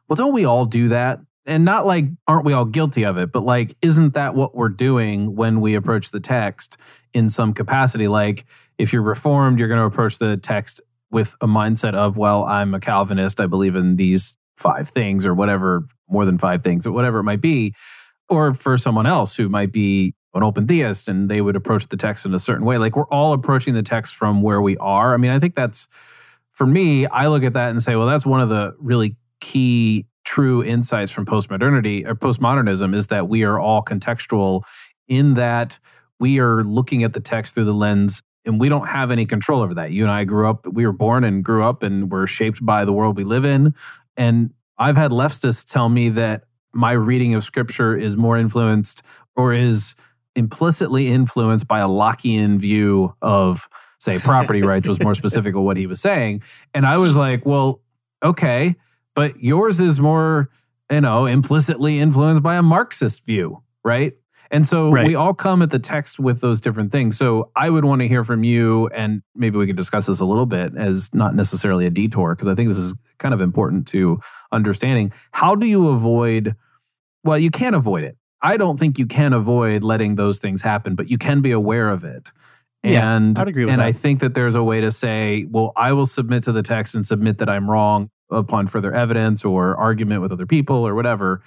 well, 0.07 0.15
don't 0.15 0.31
we 0.31 0.45
all 0.45 0.65
do 0.65 0.89
that? 0.89 1.19
And 1.47 1.65
not 1.65 1.87
like, 1.87 2.05
aren't 2.27 2.45
we 2.45 2.53
all 2.53 2.65
guilty 2.65 3.03
of 3.03 3.17
it? 3.17 3.31
But 3.31 3.41
like, 3.41 3.75
isn't 3.81 4.13
that 4.13 4.35
what 4.35 4.55
we're 4.55 4.69
doing 4.69 5.35
when 5.35 5.59
we 5.59 5.73
approach 5.73 6.11
the 6.11 6.19
text 6.19 6.77
in 7.15 7.29
some 7.29 7.51
capacity? 7.53 8.07
Like, 8.07 8.45
if 8.77 8.93
you're 8.93 9.01
reformed, 9.01 9.57
you're 9.57 9.67
going 9.67 9.79
to 9.79 9.85
approach 9.85 10.19
the 10.19 10.37
text 10.37 10.81
with 11.09 11.35
a 11.41 11.47
mindset 11.47 11.95
of, 11.95 12.15
well, 12.15 12.43
I'm 12.43 12.75
a 12.75 12.79
Calvinist. 12.79 13.39
I 13.39 13.47
believe 13.47 13.75
in 13.75 13.95
these 13.95 14.37
five 14.57 14.89
things 14.89 15.25
or 15.25 15.33
whatever, 15.33 15.87
more 16.07 16.25
than 16.25 16.37
five 16.37 16.63
things, 16.63 16.85
or 16.85 16.91
whatever 16.91 17.19
it 17.19 17.23
might 17.23 17.41
be 17.41 17.73
or 18.29 18.53
for 18.53 18.77
someone 18.77 19.05
else 19.05 19.35
who 19.35 19.49
might 19.49 19.71
be 19.71 20.13
an 20.33 20.43
open 20.43 20.67
theist 20.67 21.07
and 21.07 21.29
they 21.29 21.41
would 21.41 21.55
approach 21.55 21.87
the 21.87 21.97
text 21.97 22.25
in 22.25 22.33
a 22.33 22.39
certain 22.39 22.65
way. 22.65 22.77
Like 22.77 22.95
we're 22.95 23.07
all 23.07 23.33
approaching 23.33 23.73
the 23.73 23.83
text 23.83 24.15
from 24.15 24.41
where 24.41 24.61
we 24.61 24.77
are. 24.77 25.13
I 25.13 25.17
mean, 25.17 25.31
I 25.31 25.39
think 25.39 25.55
that's 25.55 25.87
for 26.51 26.65
me, 26.65 27.05
I 27.07 27.27
look 27.27 27.43
at 27.43 27.53
that 27.53 27.71
and 27.71 27.81
say, 27.81 27.95
well, 27.95 28.07
that's 28.07 28.25
one 28.25 28.41
of 28.41 28.49
the 28.49 28.75
really 28.79 29.15
key 29.39 30.05
true 30.23 30.63
insights 30.63 31.11
from 31.11 31.25
postmodernity 31.25 32.07
or 32.07 32.15
postmodernism 32.15 32.95
is 32.95 33.07
that 33.07 33.27
we 33.27 33.43
are 33.43 33.59
all 33.59 33.81
contextual 33.81 34.63
in 35.07 35.33
that 35.33 35.79
we 36.19 36.39
are 36.39 36.63
looking 36.63 37.03
at 37.03 37.13
the 37.13 37.19
text 37.19 37.55
through 37.55 37.65
the 37.65 37.73
lens 37.73 38.21
and 38.45 38.59
we 38.59 38.69
don't 38.69 38.87
have 38.87 39.11
any 39.11 39.25
control 39.25 39.61
over 39.61 39.73
that. 39.75 39.91
You 39.91 40.03
and 40.03 40.11
I 40.11 40.23
grew 40.23 40.47
up, 40.49 40.65
we 40.67 40.85
were 40.85 40.93
born 40.93 41.23
and 41.23 41.43
grew 41.43 41.63
up 41.63 41.83
and 41.83 42.11
were 42.11 42.27
shaped 42.27 42.63
by 42.65 42.85
the 42.85 42.93
world 42.93 43.17
we 43.17 43.23
live 43.23 43.45
in. 43.45 43.73
And 44.17 44.53
I've 44.77 44.97
had 44.97 45.11
leftists 45.11 45.65
tell 45.65 45.89
me 45.89 46.09
that 46.09 46.45
my 46.73 46.91
reading 46.93 47.33
of 47.35 47.43
scripture 47.43 47.95
is 47.95 48.15
more 48.15 48.37
influenced 48.37 49.03
or 49.35 49.53
is 49.53 49.95
implicitly 50.35 51.07
influenced 51.07 51.67
by 51.67 51.79
a 51.79 51.87
Lockean 51.87 52.57
view 52.57 53.15
of, 53.21 53.67
say, 53.99 54.19
property 54.19 54.61
rights, 54.63 54.87
was 54.87 55.01
more 55.01 55.15
specific 55.15 55.55
of 55.55 55.61
what 55.63 55.77
he 55.77 55.87
was 55.87 56.01
saying. 56.01 56.41
And 56.73 56.85
I 56.85 56.97
was 56.97 57.17
like, 57.17 57.45
well, 57.45 57.81
okay, 58.23 58.75
but 59.15 59.41
yours 59.41 59.79
is 59.79 59.99
more, 59.99 60.49
you 60.89 61.01
know, 61.01 61.25
implicitly 61.25 61.99
influenced 61.99 62.43
by 62.43 62.55
a 62.55 62.61
Marxist 62.61 63.25
view, 63.25 63.61
right? 63.83 64.13
And 64.53 64.67
so 64.67 64.91
Right. 64.91 65.07
we 65.07 65.15
all 65.15 65.33
come 65.33 65.61
at 65.61 65.69
the 65.71 65.79
text 65.79 66.19
with 66.19 66.41
those 66.41 66.59
different 66.59 66.91
things. 66.91 67.17
So 67.17 67.51
I 67.55 67.69
would 67.69 67.85
want 67.85 68.01
to 68.01 68.07
hear 68.07 68.25
from 68.25 68.43
you, 68.43 68.87
and 68.87 69.21
maybe 69.33 69.57
we 69.57 69.65
could 69.65 69.77
discuss 69.77 70.07
this 70.07 70.19
a 70.19 70.25
little 70.25 70.45
bit 70.45 70.75
as 70.75 71.13
not 71.13 71.35
necessarily 71.35 71.85
a 71.85 71.89
detour, 71.89 72.35
because 72.35 72.49
I 72.49 72.55
think 72.55 72.67
this 72.67 72.77
is 72.77 72.93
kind 73.17 73.33
of 73.33 73.39
important 73.39 73.87
to 73.89 74.19
understanding. 74.51 75.13
How 75.31 75.55
do 75.55 75.65
you 75.65 75.87
avoid? 75.87 76.55
Well, 77.23 77.37
you 77.37 77.49
can't 77.49 77.75
avoid 77.75 78.03
it. 78.03 78.17
I 78.41 78.57
don't 78.57 78.79
think 78.79 78.97
you 78.97 79.05
can 79.05 79.33
avoid 79.33 79.83
letting 79.83 80.15
those 80.15 80.39
things 80.39 80.61
happen, 80.61 80.95
but 80.95 81.09
you 81.09 81.17
can 81.17 81.41
be 81.41 81.51
aware 81.51 81.89
of 81.89 82.03
it. 82.03 82.27
Yeah, 82.83 83.15
and 83.15 83.37
I'd 83.37 83.47
agree 83.47 83.65
with 83.65 83.73
and 83.73 83.79
that. 83.79 83.85
I 83.85 83.91
think 83.91 84.21
that 84.21 84.33
there's 84.33 84.55
a 84.55 84.63
way 84.63 84.81
to 84.81 84.91
say, 84.91 85.45
well, 85.49 85.71
I 85.75 85.93
will 85.93 86.07
submit 86.07 86.43
to 86.43 86.51
the 86.51 86.63
text 86.63 86.95
and 86.95 87.05
submit 87.05 87.37
that 87.37 87.49
I'm 87.49 87.69
wrong 87.69 88.09
upon 88.31 88.65
further 88.65 88.91
evidence 88.91 89.45
or 89.45 89.75
argument 89.75 90.21
with 90.23 90.31
other 90.31 90.47
people 90.47 90.77
or 90.77 90.95
whatever. 90.95 91.43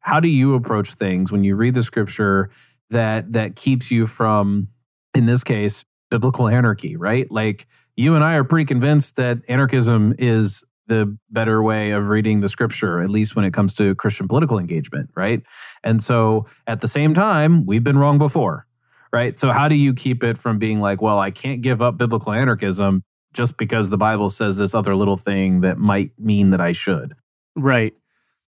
How 0.00 0.18
do 0.18 0.28
you 0.28 0.54
approach 0.54 0.94
things 0.94 1.30
when 1.30 1.44
you 1.44 1.54
read 1.54 1.74
the 1.74 1.84
scripture 1.84 2.50
that 2.90 3.32
that 3.34 3.54
keeps 3.54 3.92
you 3.92 4.08
from, 4.08 4.68
in 5.14 5.26
this 5.26 5.44
case, 5.44 5.84
biblical 6.10 6.48
anarchy, 6.48 6.96
right? 6.96 7.30
Like 7.30 7.68
you 7.96 8.16
and 8.16 8.24
I 8.24 8.34
are 8.34 8.44
pretty 8.44 8.64
convinced 8.64 9.16
that 9.16 9.38
anarchism 9.46 10.14
is 10.18 10.64
the 10.86 11.16
better 11.30 11.62
way 11.62 11.92
of 11.92 12.08
reading 12.08 12.40
the 12.40 12.48
scripture, 12.48 13.00
at 13.00 13.10
least 13.10 13.36
when 13.36 13.44
it 13.44 13.52
comes 13.52 13.74
to 13.74 13.94
Christian 13.94 14.28
political 14.28 14.58
engagement, 14.58 15.10
right? 15.14 15.42
And 15.84 16.02
so 16.02 16.46
at 16.66 16.80
the 16.80 16.88
same 16.88 17.14
time, 17.14 17.66
we've 17.66 17.84
been 17.84 17.98
wrong 17.98 18.18
before, 18.18 18.66
right? 19.12 19.38
So 19.38 19.50
how 19.50 19.68
do 19.68 19.76
you 19.76 19.94
keep 19.94 20.24
it 20.24 20.38
from 20.38 20.58
being 20.58 20.80
like, 20.80 21.00
well, 21.00 21.18
I 21.18 21.30
can't 21.30 21.60
give 21.60 21.80
up 21.80 21.98
biblical 21.98 22.32
anarchism 22.32 23.04
just 23.32 23.56
because 23.56 23.90
the 23.90 23.96
Bible 23.96 24.28
says 24.28 24.56
this 24.56 24.74
other 24.74 24.94
little 24.94 25.16
thing 25.16 25.60
that 25.60 25.78
might 25.78 26.10
mean 26.18 26.50
that 26.50 26.60
I 26.60 26.72
should? 26.72 27.14
Right. 27.56 27.94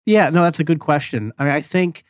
Yeah, 0.07 0.31
no, 0.31 0.43
that's 0.43 0.61
a 0.61 0.65
good 0.65 0.81
question. 0.81 1.33
I 1.39 1.45
mean, 1.45 1.53
I 1.53 1.61
think 1.61 2.05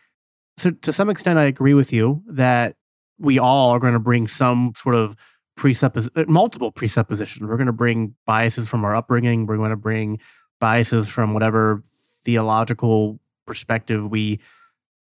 so 0.58 0.70
to 0.70 0.92
some 0.92 1.08
extent 1.08 1.38
I 1.38 1.44
agree 1.44 1.74
with 1.74 1.92
you 1.92 2.22
that 2.28 2.76
we 3.18 3.38
all 3.38 3.70
are 3.70 3.78
going 3.78 3.94
to 3.94 3.98
bring 3.98 4.28
some 4.28 4.72
sort 4.76 4.94
of 4.94 5.16
presuppos 5.60 6.08
uh, 6.16 6.24
multiple 6.26 6.72
presuppositions. 6.72 7.46
We're 7.46 7.56
going 7.56 7.66
to 7.66 7.72
bring 7.72 8.14
biases 8.24 8.68
from 8.68 8.84
our 8.84 8.96
upbringing, 8.96 9.46
we're 9.46 9.58
going 9.58 9.70
to 9.70 9.76
bring 9.76 10.18
biases 10.58 11.08
from 11.08 11.34
whatever 11.34 11.82
theological 12.24 13.20
perspective 13.46 14.10
we 14.10 14.40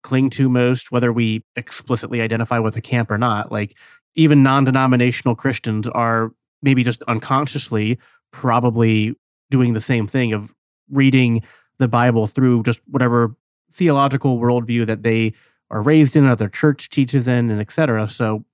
cling 0.02 0.30
to 0.30 0.48
most, 0.48 0.92
whether 0.92 1.12
we 1.12 1.44
explicitly 1.56 2.20
identify 2.20 2.58
with 2.58 2.76
a 2.76 2.80
camp 2.80 3.10
or 3.10 3.18
not. 3.18 3.50
Like 3.50 3.76
even 4.14 4.42
non-denominational 4.42 5.36
Christians 5.36 5.88
are 5.88 6.32
maybe 6.62 6.84
just 6.84 7.02
unconsciously 7.04 7.98
probably 8.32 9.14
doing 9.50 9.72
the 9.72 9.80
same 9.80 10.06
thing 10.06 10.32
of 10.32 10.54
reading 10.90 11.42
the 11.78 11.88
Bible 11.88 12.26
through 12.26 12.62
just 12.62 12.80
whatever 12.86 13.34
theological 13.72 14.38
worldview 14.38 14.86
that 14.86 15.02
they 15.02 15.32
are 15.70 15.82
raised 15.82 16.16
in 16.16 16.26
or 16.26 16.36
their 16.36 16.48
church 16.48 16.90
teaches 16.90 17.26
in 17.26 17.50
and 17.50 17.60
etc. 17.60 18.08
So 18.08 18.44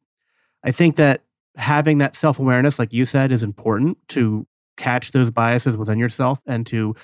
I 0.64 0.70
think 0.70 0.96
that 0.96 1.22
having 1.58 1.98
that 1.98 2.16
self-awareness, 2.16 2.78
like 2.78 2.92
you 2.92 3.04
said, 3.04 3.32
is 3.32 3.42
important 3.42 3.98
to 4.08 4.46
catch 4.76 5.12
those 5.12 5.30
biases 5.30 5.76
within 5.76 5.98
yourself 5.98 6.40
and 6.46 6.66
to 6.68 6.94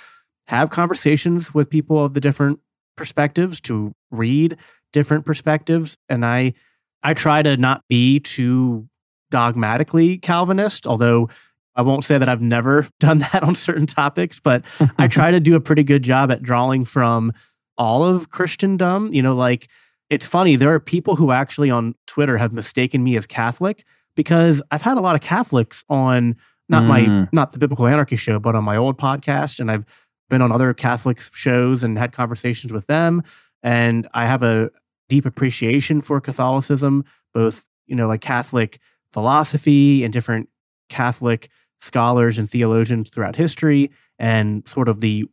have 0.46 0.70
conversations 0.70 1.52
with 1.52 1.68
people 1.68 2.02
of 2.04 2.14
the 2.14 2.20
different 2.20 2.60
perspectives, 2.96 3.60
to 3.60 3.92
read 4.10 4.56
different 4.92 5.26
perspectives. 5.26 5.96
And 6.08 6.24
I 6.24 6.54
I 7.02 7.12
try 7.12 7.42
to 7.42 7.56
not 7.56 7.82
be 7.88 8.20
too 8.20 8.88
dogmatically 9.30 10.18
Calvinist, 10.18 10.86
although 10.86 11.28
I 11.76 11.82
won't 11.82 12.04
say 12.04 12.16
that 12.16 12.28
I've 12.28 12.40
never 12.40 12.86
done 13.00 13.18
that 13.18 13.42
on 13.42 13.54
certain 13.54 13.86
topics, 13.86 14.40
but 14.40 14.64
I 14.98 15.08
try 15.08 15.30
to 15.30 15.40
do 15.40 15.56
a 15.56 15.60
pretty 15.60 15.84
good 15.84 16.02
job 16.02 16.30
at 16.30 16.42
drawing 16.42 16.84
from 16.84 17.32
all 17.76 18.04
of 18.04 18.30
Christendom. 18.30 19.12
You 19.12 19.22
know, 19.22 19.34
like 19.34 19.68
it's 20.08 20.26
funny, 20.26 20.56
there 20.56 20.72
are 20.72 20.80
people 20.80 21.16
who 21.16 21.32
actually 21.32 21.70
on 21.70 21.94
Twitter 22.06 22.38
have 22.38 22.52
mistaken 22.52 23.02
me 23.02 23.16
as 23.16 23.26
Catholic 23.26 23.84
because 24.14 24.62
I've 24.70 24.82
had 24.82 24.96
a 24.96 25.00
lot 25.00 25.14
of 25.14 25.20
Catholics 25.20 25.84
on 25.88 26.36
not 26.68 26.84
mm. 26.84 26.86
my 26.86 27.28
not 27.32 27.52
the 27.52 27.58
biblical 27.58 27.86
anarchy 27.86 28.16
show, 28.16 28.38
but 28.38 28.54
on 28.54 28.64
my 28.64 28.76
old 28.76 28.98
podcast, 28.98 29.60
and 29.60 29.70
I've 29.70 29.84
been 30.30 30.42
on 30.42 30.52
other 30.52 30.72
Catholic 30.72 31.20
shows 31.32 31.84
and 31.84 31.98
had 31.98 32.12
conversations 32.12 32.72
with 32.72 32.86
them. 32.86 33.22
And 33.62 34.08
I 34.14 34.26
have 34.26 34.42
a 34.42 34.70
deep 35.08 35.26
appreciation 35.26 36.00
for 36.00 36.20
Catholicism, 36.20 37.04
both 37.32 37.64
you 37.86 37.96
know 37.96 38.08
like 38.08 38.20
Catholic 38.20 38.80
philosophy 39.12 40.02
and 40.02 40.12
different 40.12 40.48
Catholic 40.88 41.48
scholars 41.80 42.38
and 42.38 42.50
theologians 42.50 43.10
throughout 43.10 43.36
history 43.36 43.90
and 44.18 44.66
sort 44.68 44.88
of 44.88 45.00
the 45.00 45.26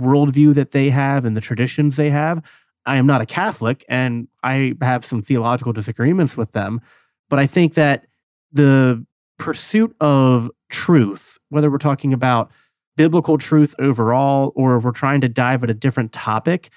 worldview 0.00 0.54
that 0.54 0.72
they 0.72 0.90
have 0.90 1.24
and 1.24 1.36
the 1.36 1.40
traditions 1.40 1.96
they 1.96 2.10
have. 2.10 2.42
I 2.86 2.96
am 2.96 3.06
not 3.06 3.20
a 3.20 3.26
Catholic 3.26 3.84
and 3.88 4.28
I 4.42 4.74
have 4.80 5.04
some 5.04 5.22
theological 5.22 5.72
disagreements 5.72 6.36
with 6.36 6.52
them, 6.52 6.80
but 7.28 7.38
I 7.38 7.46
think 7.46 7.74
that 7.74 8.06
the 8.52 9.04
pursuit 9.38 9.94
of 10.00 10.50
truth, 10.70 11.38
whether 11.48 11.70
we're 11.70 11.78
talking 11.78 12.12
about 12.12 12.50
biblical 12.96 13.38
truth 13.38 13.74
overall 13.78 14.52
or 14.56 14.78
we're 14.78 14.90
trying 14.90 15.20
to 15.20 15.28
dive 15.28 15.62
at 15.62 15.70
a 15.70 15.74
different 15.74 16.12
topic, 16.12 16.70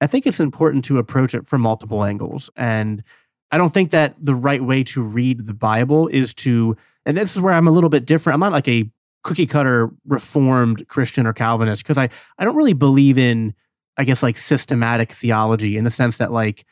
I 0.00 0.06
think 0.06 0.26
it's 0.26 0.40
important 0.40 0.84
to 0.86 0.98
approach 0.98 1.34
it 1.34 1.46
from 1.46 1.60
multiple 1.60 2.04
angles. 2.04 2.50
And 2.56 3.02
I 3.50 3.58
don't 3.58 3.72
think 3.72 3.90
that 3.92 4.14
the 4.20 4.34
right 4.34 4.62
way 4.62 4.84
to 4.84 5.02
read 5.02 5.46
the 5.46 5.54
Bible 5.54 6.08
is 6.08 6.34
to 6.34 6.76
and 7.06 7.16
this 7.16 7.34
is 7.34 7.40
where 7.40 7.54
I'm 7.54 7.66
a 7.66 7.70
little 7.70 7.88
bit 7.88 8.04
different. 8.04 8.34
I'm 8.34 8.40
not 8.40 8.52
like 8.52 8.68
a 8.68 8.90
cookie 9.24 9.46
cutter 9.46 9.90
reformed 10.06 10.86
Christian 10.88 11.26
or 11.26 11.32
Calvinist 11.32 11.82
because 11.82 11.96
I 11.96 12.10
I 12.38 12.44
don't 12.44 12.56
really 12.56 12.74
believe 12.74 13.16
in 13.16 13.54
I 13.96 14.04
guess 14.04 14.22
like 14.22 14.36
systematic 14.36 15.12
theology 15.12 15.76
in 15.76 15.84
the 15.84 15.90
sense 15.90 16.18
that 16.18 16.32
like 16.32 16.64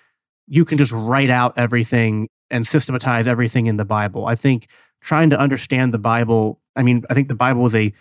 you 0.46 0.64
can 0.64 0.78
just 0.78 0.92
write 0.92 1.30
out 1.30 1.56
everything 1.56 2.28
and 2.50 2.66
systematize 2.66 3.26
everything 3.26 3.66
in 3.66 3.76
the 3.76 3.84
Bible. 3.84 4.26
I 4.26 4.36
think 4.36 4.68
trying 5.00 5.30
to 5.30 5.38
understand 5.38 5.92
the 5.92 5.98
Bible, 5.98 6.60
I 6.74 6.82
mean, 6.82 7.04
I 7.10 7.14
think 7.14 7.28
the 7.28 7.34
Bible 7.34 7.66
is 7.66 7.74
a 7.74 7.92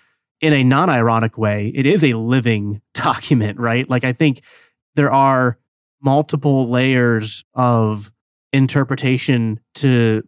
in 0.42 0.54
a 0.54 0.64
non-ironic 0.64 1.38
way, 1.38 1.72
it 1.74 1.86
is 1.86 2.04
a 2.04 2.14
living 2.14 2.82
document, 2.94 3.60
right? 3.60 3.90
Like 3.90 4.04
I 4.04 4.14
think 4.14 4.42
there 4.96 5.12
are 5.12 5.58
multiple 6.02 6.70
layers 6.70 7.44
of 7.54 8.12
interpretation 8.54 9.60
to 9.76 10.24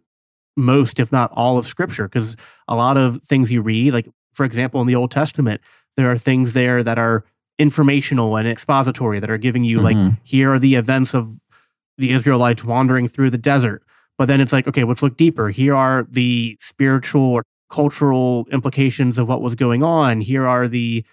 most, 0.56 0.98
if 0.98 1.12
not 1.12 1.30
all, 1.32 1.56
of 1.56 1.66
Scripture. 1.66 2.08
Because 2.08 2.36
a 2.66 2.74
lot 2.74 2.96
of 2.96 3.22
things 3.22 3.52
you 3.52 3.62
read, 3.62 3.92
like 3.92 4.08
for 4.34 4.44
example, 4.44 4.80
in 4.80 4.86
the 4.86 4.94
Old 4.94 5.10
Testament, 5.10 5.60
there 5.96 6.10
are 6.10 6.18
things 6.18 6.52
there 6.52 6.82
that 6.82 6.98
are 6.98 7.24
informational 7.58 8.36
and 8.36 8.46
expository 8.48 9.18
that 9.20 9.30
are 9.30 9.38
giving 9.38 9.64
you 9.64 9.78
mm-hmm. 9.78 10.08
like 10.08 10.14
here 10.22 10.54
are 10.54 10.58
the 10.58 10.76
events 10.76 11.14
of 11.14 11.40
the 11.96 12.10
Israelites 12.10 12.64
wandering 12.64 13.08
through 13.08 13.30
the 13.30 13.38
desert. 13.38 13.82
But 14.18 14.26
then 14.26 14.40
it's 14.40 14.52
like, 14.52 14.66
okay, 14.66 14.84
let's 14.84 15.02
look 15.02 15.16
deeper. 15.16 15.48
Here 15.48 15.74
are 15.74 16.04
the 16.10 16.56
spiritual 16.60 17.22
or 17.22 17.44
cultural 17.70 18.46
implications 18.50 19.16
of 19.16 19.28
what 19.28 19.40
was 19.40 19.54
going 19.54 19.82
on. 19.82 20.20
Here 20.20 20.46
are 20.46 20.66
the 20.66 21.04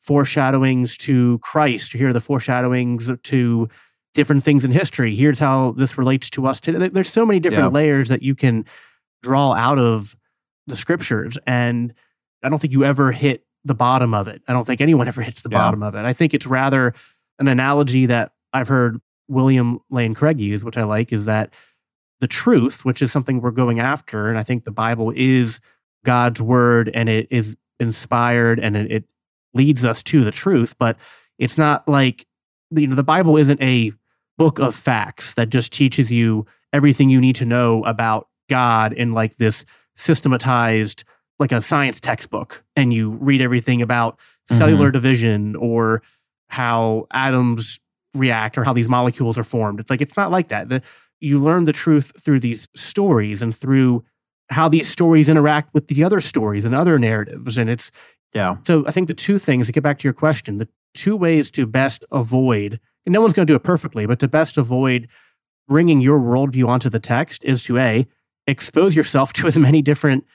foreshadowings 0.00 0.96
to 0.98 1.38
Christ. 1.40 1.92
Here 1.92 2.08
are 2.08 2.12
the 2.12 2.20
foreshadowings 2.20 3.10
to 3.24 3.68
different 4.14 4.42
things 4.42 4.64
in 4.64 4.70
history. 4.70 5.14
Here's 5.14 5.38
how 5.38 5.72
this 5.72 5.98
relates 5.98 6.30
to 6.30 6.46
us 6.46 6.60
today. 6.60 6.88
There's 6.88 7.12
so 7.12 7.26
many 7.26 7.40
different 7.40 7.72
yeah. 7.72 7.80
layers 7.80 8.08
that 8.08 8.22
you 8.22 8.34
can 8.34 8.64
draw 9.22 9.52
out 9.52 9.78
of 9.78 10.16
the 10.66 10.76
scriptures. 10.76 11.38
And 11.46 11.92
I 12.42 12.48
don't 12.48 12.58
think 12.58 12.72
you 12.72 12.84
ever 12.84 13.12
hit 13.12 13.44
the 13.64 13.74
bottom 13.74 14.14
of 14.14 14.28
it. 14.28 14.42
I 14.48 14.52
don't 14.52 14.64
think 14.64 14.80
anyone 14.80 15.08
ever 15.08 15.22
hits 15.22 15.42
the 15.42 15.50
yeah. 15.50 15.58
bottom 15.58 15.82
of 15.82 15.94
it. 15.94 16.04
I 16.04 16.12
think 16.12 16.32
it's 16.32 16.46
rather 16.46 16.94
an 17.38 17.48
analogy 17.48 18.06
that 18.06 18.32
I've 18.52 18.68
heard 18.68 19.00
William 19.28 19.80
Lane 19.90 20.14
Craig 20.14 20.40
use, 20.40 20.64
which 20.64 20.78
I 20.78 20.84
like, 20.84 21.12
is 21.12 21.26
that 21.26 21.52
the 22.20 22.28
truth, 22.28 22.84
which 22.84 23.02
is 23.02 23.12
something 23.12 23.40
we're 23.40 23.50
going 23.50 23.80
after, 23.80 24.28
and 24.28 24.38
I 24.38 24.42
think 24.42 24.64
the 24.64 24.70
Bible 24.70 25.12
is 25.14 25.60
God's 26.04 26.40
word 26.40 26.90
and 26.94 27.08
it 27.08 27.28
is 27.30 27.56
inspired 27.78 28.58
and 28.58 28.76
it, 28.76 28.90
it 28.90 29.04
leads 29.54 29.84
us 29.84 30.02
to 30.04 30.24
the 30.24 30.30
truth, 30.30 30.76
but 30.78 30.96
it's 31.38 31.58
not 31.58 31.86
like 31.88 32.26
you 32.70 32.86
know 32.86 32.94
the 32.94 33.02
Bible 33.02 33.36
isn't 33.36 33.60
a 33.62 33.92
book 34.38 34.58
of 34.58 34.74
facts 34.74 35.34
that 35.34 35.48
just 35.48 35.72
teaches 35.72 36.12
you 36.12 36.46
everything 36.72 37.10
you 37.10 37.20
need 37.20 37.36
to 37.36 37.46
know 37.46 37.84
about 37.84 38.28
God 38.48 38.92
in 38.92 39.12
like 39.12 39.36
this 39.36 39.64
systematized, 39.96 41.04
like 41.38 41.52
a 41.52 41.62
science 41.62 42.00
textbook. 42.00 42.62
And 42.74 42.92
you 42.92 43.10
read 43.10 43.40
everything 43.40 43.82
about 43.82 44.16
mm-hmm. 44.16 44.56
cellular 44.56 44.90
division 44.90 45.56
or 45.56 46.02
how 46.48 47.06
atoms 47.12 47.80
react 48.14 48.56
or 48.56 48.64
how 48.64 48.72
these 48.72 48.88
molecules 48.88 49.38
are 49.38 49.44
formed. 49.44 49.80
It's 49.80 49.90
like, 49.90 50.00
it's 50.00 50.16
not 50.16 50.30
like 50.30 50.48
that. 50.48 50.68
The, 50.68 50.82
you 51.20 51.38
learn 51.38 51.64
the 51.64 51.72
truth 51.72 52.12
through 52.22 52.40
these 52.40 52.68
stories 52.74 53.42
and 53.42 53.54
through 53.56 54.04
how 54.50 54.68
these 54.68 54.88
stories 54.88 55.28
interact 55.28 55.72
with 55.74 55.88
the 55.88 56.04
other 56.04 56.20
stories 56.20 56.64
and 56.64 56.74
other 56.74 56.98
narratives. 56.98 57.58
And 57.58 57.68
it's, 57.68 57.90
yeah. 58.32 58.56
So 58.66 58.84
I 58.86 58.92
think 58.92 59.08
the 59.08 59.14
two 59.14 59.38
things 59.38 59.66
to 59.66 59.72
get 59.72 59.82
back 59.82 59.98
to 59.98 60.04
your 60.04 60.12
question, 60.12 60.58
the 60.58 60.68
two 60.94 61.16
ways 61.16 61.50
to 61.52 61.66
best 61.66 62.04
avoid 62.12 62.80
and 63.06 63.12
no 63.12 63.20
one's 63.20 63.34
going 63.34 63.46
to 63.46 63.50
do 63.50 63.56
it 63.56 63.62
perfectly, 63.62 64.04
but 64.04 64.18
to 64.18 64.28
best 64.28 64.58
avoid 64.58 65.08
bringing 65.68 66.00
your 66.00 66.18
worldview 66.18 66.68
onto 66.68 66.90
the 66.90 66.98
text 66.98 67.44
is 67.44 67.62
to 67.64 67.78
A, 67.78 68.06
expose 68.46 68.94
yourself 68.94 69.32
to 69.34 69.46
as 69.46 69.56
many 69.56 69.80
different 69.80 70.26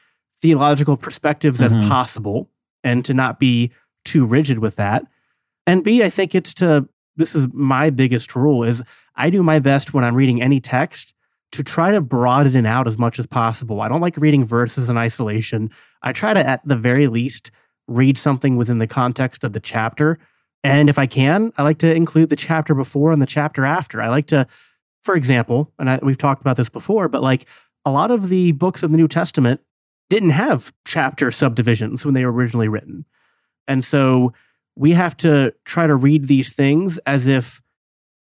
theological 0.42 0.98
perspectives 0.98 1.60
mm-hmm. 1.60 1.80
as 1.82 1.90
possible 1.90 2.50
and 2.84 3.06
to 3.06 3.14
not 3.14 3.40
be 3.40 3.72
too 4.06 4.26
rigid 4.26 4.60
with 4.60 4.78
that. 4.78 5.06
And 5.68 5.84
B, 5.84 6.02
I 6.02 6.10
think 6.10 6.34
it's 6.34 6.54
to, 6.56 6.90
this 7.16 7.36
is 7.36 7.48
my 7.54 7.90
biggest 7.90 8.36
rule 8.36 8.64
is 8.64 8.84
I 9.16 9.30
do 9.30 9.44
my 9.44 9.60
best 9.60 9.94
when 9.94 10.04
I'm 10.04 10.16
reading 10.16 10.42
any 10.42 10.60
text 10.60 11.14
to 11.52 11.64
try 11.64 11.92
to 11.92 12.00
broaden 12.00 12.66
it 12.66 12.70
out 12.70 12.88
as 12.88 12.98
much 12.98 13.20
as 13.20 13.28
possible. 13.28 13.82
I 13.82 13.90
don't 13.90 14.00
like 14.00 14.16
reading 14.18 14.46
verses 14.46 14.90
in 14.90 14.98
isolation. 14.98 15.70
I 16.02 16.14
try 16.14 16.34
to, 16.34 16.40
at 16.40 16.66
the 16.66 16.78
very 16.78 17.08
least, 17.08 17.52
read 17.88 18.18
something 18.18 18.56
within 18.56 18.78
the 18.78 18.88
context 18.88 19.44
of 19.44 19.52
the 19.52 19.60
chapter 19.60 20.18
and 20.64 20.90
if 20.90 21.00
I 21.00 21.08
can, 21.08 21.52
I 21.58 21.64
like 21.64 21.80
to 21.80 21.94
include 21.94 22.30
the 22.30 22.36
chapter 22.36 22.76
before 22.76 23.12
and 23.12 23.22
the 23.22 23.28
chapter 23.28 23.66
after. 23.66 24.02
I 24.02 24.10
like 24.10 24.28
to, 24.28 24.46
for 25.04 25.16
example, 25.16 25.72
and 25.80 25.90
I, 25.90 26.00
we've 26.02 26.18
talked 26.18 26.42
about 26.42 26.58
this 26.58 26.70
before, 26.70 27.08
but 27.08 27.24
like 27.24 27.48
a 27.84 27.92
lot 27.92 28.12
of 28.12 28.30
the 28.30 28.52
books 28.52 28.84
of 28.84 28.92
the 28.92 28.98
New 28.98 29.08
Testament 29.08 29.62
didn't 30.10 30.32
have 30.32 30.72
chapter 30.86 31.32
subdivisions 31.32 32.06
when 32.06 32.14
they 32.14 32.26
were 32.26 32.32
originally 32.32 32.68
written. 32.68 33.06
And 33.68 33.84
so 33.84 34.34
we 34.76 34.94
have 34.94 35.16
to 35.18 35.54
try 35.66 35.88
to 35.88 35.96
read 35.96 36.28
these 36.28 36.54
things 36.54 36.98
as 37.00 37.28
if 37.28 37.62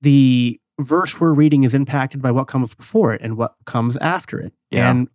the 0.00 0.60
verse 0.80 1.20
we're 1.20 1.32
reading 1.32 1.64
is 1.64 1.74
impacted 1.74 2.20
by 2.20 2.30
what 2.30 2.48
comes 2.48 2.74
before 2.74 3.14
it 3.14 3.20
and 3.22 3.36
what 3.36 3.54
comes 3.66 3.96
after 3.98 4.40
it. 4.40 4.52
Yeah. 4.70 4.90
And 4.90 5.08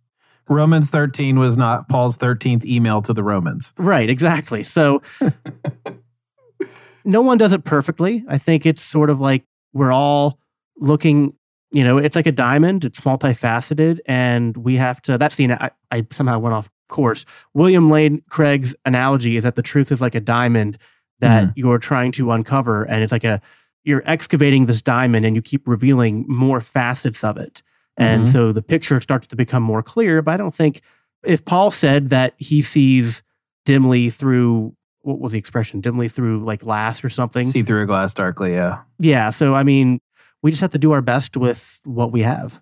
Romans 0.48 0.88
13 0.90 1.38
was 1.38 1.56
not 1.56 1.88
Paul's 1.88 2.16
13th 2.16 2.64
email 2.64 3.02
to 3.02 3.12
the 3.12 3.22
Romans. 3.22 3.72
Right, 3.76 4.08
exactly. 4.08 4.62
So 4.62 5.02
no 7.04 7.20
one 7.20 7.36
does 7.38 7.52
it 7.52 7.64
perfectly. 7.64 8.24
I 8.28 8.38
think 8.38 8.64
it's 8.64 8.82
sort 8.82 9.10
of 9.10 9.20
like 9.20 9.44
we're 9.72 9.92
all 9.92 10.38
looking 10.78 11.34
you 11.70 11.84
know, 11.84 11.98
it's 11.98 12.16
like 12.16 12.26
a 12.26 12.32
diamond. 12.32 12.84
It's 12.84 13.00
multifaceted, 13.00 13.98
and 14.06 14.56
we 14.56 14.76
have 14.76 15.02
to. 15.02 15.18
That's 15.18 15.36
the. 15.36 15.52
I, 15.52 15.70
I 15.90 16.06
somehow 16.10 16.38
went 16.38 16.54
off 16.54 16.70
course. 16.88 17.26
William 17.54 17.90
Lane 17.90 18.22
Craig's 18.30 18.74
analogy 18.86 19.36
is 19.36 19.44
that 19.44 19.54
the 19.54 19.62
truth 19.62 19.92
is 19.92 20.00
like 20.00 20.14
a 20.14 20.20
diamond 20.20 20.78
that 21.20 21.44
Mhm. 21.48 21.52
you're 21.56 21.78
trying 21.78 22.12
to 22.12 22.32
uncover, 22.32 22.84
and 22.84 23.02
it's 23.02 23.12
like 23.12 23.24
a 23.24 23.40
you're 23.84 24.02
excavating 24.06 24.66
this 24.66 24.82
diamond, 24.82 25.24
and 25.24 25.34
you 25.36 25.40
keep 25.42 25.66
revealing 25.66 26.24
more 26.28 26.60
facets 26.60 27.24
of 27.24 27.36
it, 27.38 27.62
and 27.96 28.24
Mhm. 28.26 28.28
so 28.32 28.52
the 28.52 28.62
picture 28.62 29.00
starts 29.00 29.26
to 29.28 29.36
become 29.36 29.62
more 29.62 29.82
clear. 29.82 30.20
But 30.22 30.32
I 30.32 30.36
don't 30.36 30.54
think 30.54 30.80
if 31.24 31.44
Paul 31.44 31.70
said 31.70 32.10
that 32.10 32.34
he 32.38 32.60
sees 32.62 33.22
dimly 33.64 34.10
through 34.10 34.74
what 35.02 35.20
was 35.20 35.32
the 35.32 35.38
expression 35.38 35.80
dimly 35.80 36.08
through 36.08 36.44
like 36.44 36.60
glass 36.60 37.02
or 37.04 37.08
something 37.08 37.46
See 37.50 37.62
through 37.62 37.82
a 37.82 37.86
glass 37.86 38.12
darkly. 38.12 38.52
Yeah. 38.52 38.78
yeah 38.98 39.30
so 39.30 39.54
i 39.54 39.62
mean 39.62 40.00
we 40.42 40.50
just 40.50 40.60
have 40.60 40.70
to 40.70 40.78
do 40.78 40.92
our 40.92 41.00
best 41.00 41.36
with 41.36 41.80
what 41.84 42.12
we 42.12 42.22
have 42.22 42.60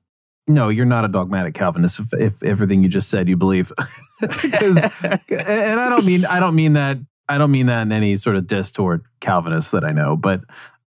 No, 0.48 0.68
you're 0.68 0.84
not 0.86 1.04
a 1.04 1.08
dogmatic 1.08 1.54
Calvinist. 1.54 1.98
If, 1.98 2.12
if 2.14 2.42
everything 2.44 2.82
you 2.84 2.88
just 2.88 3.08
said 3.08 3.28
you 3.28 3.36
believe, 3.36 3.72
and 4.22 5.80
I 5.80 5.88
don't 5.88 6.04
mean 6.06 6.24
I 6.24 6.38
don't 6.40 6.54
mean 6.54 6.74
that 6.74 6.98
I 7.28 7.38
don't 7.38 7.50
mean 7.50 7.66
that 7.66 7.82
in 7.82 7.92
any 7.92 8.16
sort 8.16 8.36
of 8.36 8.46
diss 8.46 8.72
toward 8.72 9.04
Calvinists 9.20 9.72
that 9.72 9.84
I 9.84 9.92
know. 9.92 10.16
But 10.16 10.42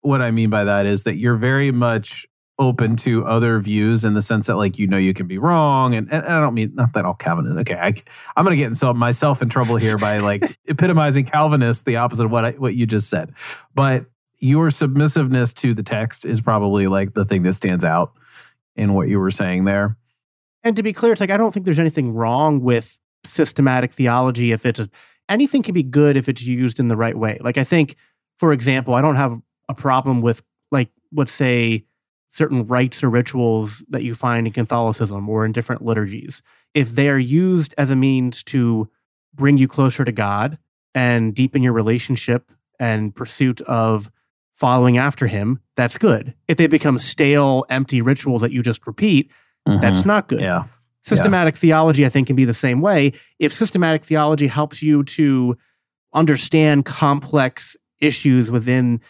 what 0.01 0.21
I 0.21 0.31
mean 0.31 0.49
by 0.49 0.63
that 0.63 0.85
is 0.85 1.03
that 1.03 1.15
you're 1.15 1.35
very 1.35 1.71
much 1.71 2.25
open 2.59 2.95
to 2.95 3.25
other 3.25 3.59
views 3.59 4.05
in 4.05 4.13
the 4.13 4.21
sense 4.21 4.45
that 4.47 4.57
like 4.57 4.77
you 4.77 4.85
know 4.85 4.97
you 4.97 5.13
can 5.13 5.27
be 5.27 5.37
wrong, 5.37 5.95
and, 5.95 6.11
and 6.11 6.23
I 6.25 6.39
don't 6.39 6.53
mean 6.53 6.73
not 6.75 6.93
that 6.93 7.05
all 7.05 7.13
Calvinists. 7.13 7.59
Okay, 7.61 7.75
I, 7.75 7.93
I'm 8.35 8.45
going 8.45 8.57
to 8.57 8.61
get 8.61 8.69
myself 8.69 8.97
myself 8.97 9.41
in 9.41 9.49
trouble 9.49 9.75
here 9.75 9.97
by 9.97 10.19
like 10.19 10.43
epitomizing 10.67 11.25
Calvinist, 11.25 11.85
the 11.85 11.97
opposite 11.97 12.25
of 12.25 12.31
what 12.31 12.45
I, 12.45 12.51
what 12.51 12.75
you 12.75 12.85
just 12.85 13.09
said. 13.09 13.33
But 13.73 14.05
your 14.39 14.69
submissiveness 14.69 15.53
to 15.53 15.73
the 15.73 15.83
text 15.83 16.25
is 16.25 16.41
probably 16.41 16.87
like 16.87 17.13
the 17.13 17.23
thing 17.25 17.43
that 17.43 17.53
stands 17.53 17.85
out 17.85 18.13
in 18.75 18.93
what 18.93 19.07
you 19.07 19.19
were 19.19 19.31
saying 19.31 19.63
there. 19.65 19.95
and 20.63 20.75
to 20.75 20.83
be 20.83 20.91
clear 20.91 21.11
it's 21.11 21.21
like 21.21 21.29
i 21.29 21.37
don't 21.37 21.53
think 21.53 21.65
there's 21.65 21.79
anything 21.79 22.13
wrong 22.13 22.59
with 22.61 22.99
systematic 23.23 23.93
theology 23.93 24.51
if 24.51 24.65
it's 24.65 24.79
a, 24.79 24.89
anything 25.29 25.63
can 25.63 25.73
be 25.73 25.83
good 25.83 26.17
if 26.17 26.27
it's 26.27 26.43
used 26.43 26.79
in 26.79 26.87
the 26.87 26.95
right 26.95 27.17
way 27.17 27.37
like 27.41 27.57
i 27.57 27.63
think 27.63 27.95
for 28.37 28.53
example 28.53 28.93
i 28.93 29.01
don't 29.01 29.15
have 29.15 29.39
a 29.69 29.73
problem 29.73 30.21
with 30.21 30.41
like 30.71 30.89
let's 31.13 31.33
say 31.33 31.83
certain 32.29 32.65
rites 32.65 33.03
or 33.03 33.09
rituals 33.09 33.83
that 33.89 34.03
you 34.03 34.13
find 34.13 34.47
in 34.47 34.53
catholicism 34.53 35.27
or 35.29 35.45
in 35.45 35.51
different 35.51 35.83
liturgies 35.83 36.41
if 36.73 36.89
they're 36.89 37.19
used 37.19 37.73
as 37.77 37.89
a 37.89 37.95
means 37.95 38.43
to 38.43 38.89
bring 39.33 39.57
you 39.57 39.67
closer 39.67 40.03
to 40.03 40.11
god 40.11 40.57
and 40.95 41.33
deepen 41.33 41.63
your 41.63 41.73
relationship 41.73 42.51
and 42.79 43.15
pursuit 43.15 43.61
of 43.61 44.11
following 44.51 44.97
after 44.97 45.27
him 45.27 45.59
that's 45.75 45.97
good 45.97 46.33
if 46.47 46.57
they 46.57 46.67
become 46.67 46.97
stale 46.97 47.65
empty 47.69 48.01
rituals 48.01 48.41
that 48.41 48.51
you 48.51 48.61
just 48.61 48.85
repeat 48.85 49.31
that's 49.65 50.05
not 50.05 50.27
good. 50.27 50.39
Mm-hmm. 50.39 50.45
yeah. 50.45 50.63
Systematic 51.03 51.55
theology, 51.57 52.05
I 52.05 52.09
think, 52.09 52.27
can 52.27 52.35
be 52.35 52.45
the 52.45 52.53
same 52.53 52.79
way. 52.81 53.11
If 53.39 53.51
systematic 53.53 54.03
theology 54.03 54.47
helps 54.47 54.81
you 54.81 55.03
to 55.03 55.57
understand 56.13 56.85
complex 56.85 57.75
issues 57.99 58.49
within 58.49 59.01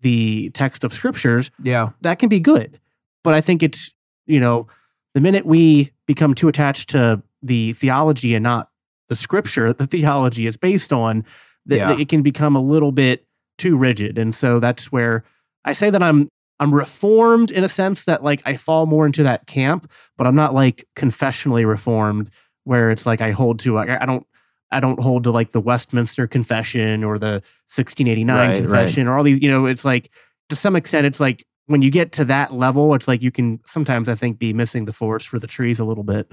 the 0.00 0.50
text 0.50 0.84
of 0.84 0.92
scriptures, 0.92 1.50
Yeah. 1.62 1.90
that 2.00 2.18
can 2.18 2.28
be 2.28 2.40
good. 2.40 2.80
But 3.24 3.34
I 3.34 3.40
think 3.40 3.62
it's, 3.62 3.92
you 4.26 4.40
know, 4.40 4.66
the 5.14 5.20
minute 5.20 5.44
we 5.46 5.92
become 6.06 6.34
too 6.34 6.48
attached 6.48 6.90
to 6.90 7.22
the 7.42 7.72
theology 7.74 8.34
and 8.34 8.42
not 8.42 8.70
the 9.08 9.16
scripture 9.16 9.72
the 9.72 9.86
theology 9.86 10.46
is 10.46 10.56
based 10.56 10.92
on, 10.92 11.24
that 11.66 11.76
Yeah. 11.76 11.98
it 11.98 12.08
can 12.08 12.22
become 12.22 12.56
a 12.56 12.60
little 12.62 12.92
bit 12.92 13.26
too 13.58 13.76
rigid. 13.76 14.18
And 14.18 14.34
so 14.34 14.58
that's 14.60 14.90
where 14.92 15.24
I 15.64 15.72
say 15.72 15.90
that 15.90 16.02
I'm 16.02 16.28
I'm 16.60 16.74
reformed 16.74 17.50
in 17.50 17.64
a 17.64 17.68
sense 17.68 18.04
that 18.06 18.24
like 18.24 18.42
I 18.44 18.56
fall 18.56 18.86
more 18.86 19.06
into 19.06 19.22
that 19.22 19.46
camp, 19.46 19.90
but 20.16 20.26
I'm 20.26 20.34
not 20.34 20.54
like 20.54 20.86
confessionally 20.96 21.66
reformed 21.66 22.30
where 22.64 22.90
it's 22.90 23.06
like 23.06 23.20
I 23.20 23.30
hold 23.30 23.60
to 23.60 23.74
like 23.74 23.88
I 23.88 24.04
don't 24.04 24.26
I 24.70 24.80
don't 24.80 25.00
hold 25.00 25.24
to 25.24 25.30
like 25.30 25.52
the 25.52 25.60
Westminster 25.60 26.26
Confession 26.26 27.04
or 27.04 27.18
the 27.18 27.42
1689 27.68 28.36
Right, 28.36 28.48
right. 28.48 28.56
Confession 28.56 29.08
or 29.08 29.16
all 29.16 29.24
these, 29.24 29.40
you 29.40 29.50
know, 29.50 29.66
it's 29.66 29.84
like 29.84 30.10
to 30.48 30.56
some 30.56 30.76
extent 30.76 31.06
it's 31.06 31.20
like 31.20 31.46
when 31.66 31.82
you 31.82 31.90
get 31.90 32.12
to 32.12 32.24
that 32.24 32.54
level, 32.54 32.94
it's 32.94 33.06
like 33.06 33.22
you 33.22 33.30
can 33.30 33.60
sometimes 33.66 34.08
I 34.08 34.14
think 34.14 34.38
be 34.38 34.52
missing 34.52 34.86
the 34.86 34.92
forest 34.92 35.28
for 35.28 35.38
the 35.38 35.46
trees 35.46 35.78
a 35.78 35.84
little 35.84 36.02
bit. 36.02 36.30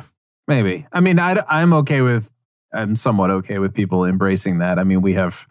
Maybe. 0.47 0.87
I 0.91 1.01
mean, 1.01 1.19
I, 1.19 1.43
I'm 1.49 1.73
okay 1.73 2.01
with, 2.01 2.31
I'm 2.73 2.95
somewhat 2.95 3.31
okay 3.31 3.59
with 3.59 3.73
people 3.73 4.05
embracing 4.05 4.59
that. 4.59 4.79
I 4.79 4.83
mean, 4.83 5.01
we 5.01 5.13
have, 5.13 5.45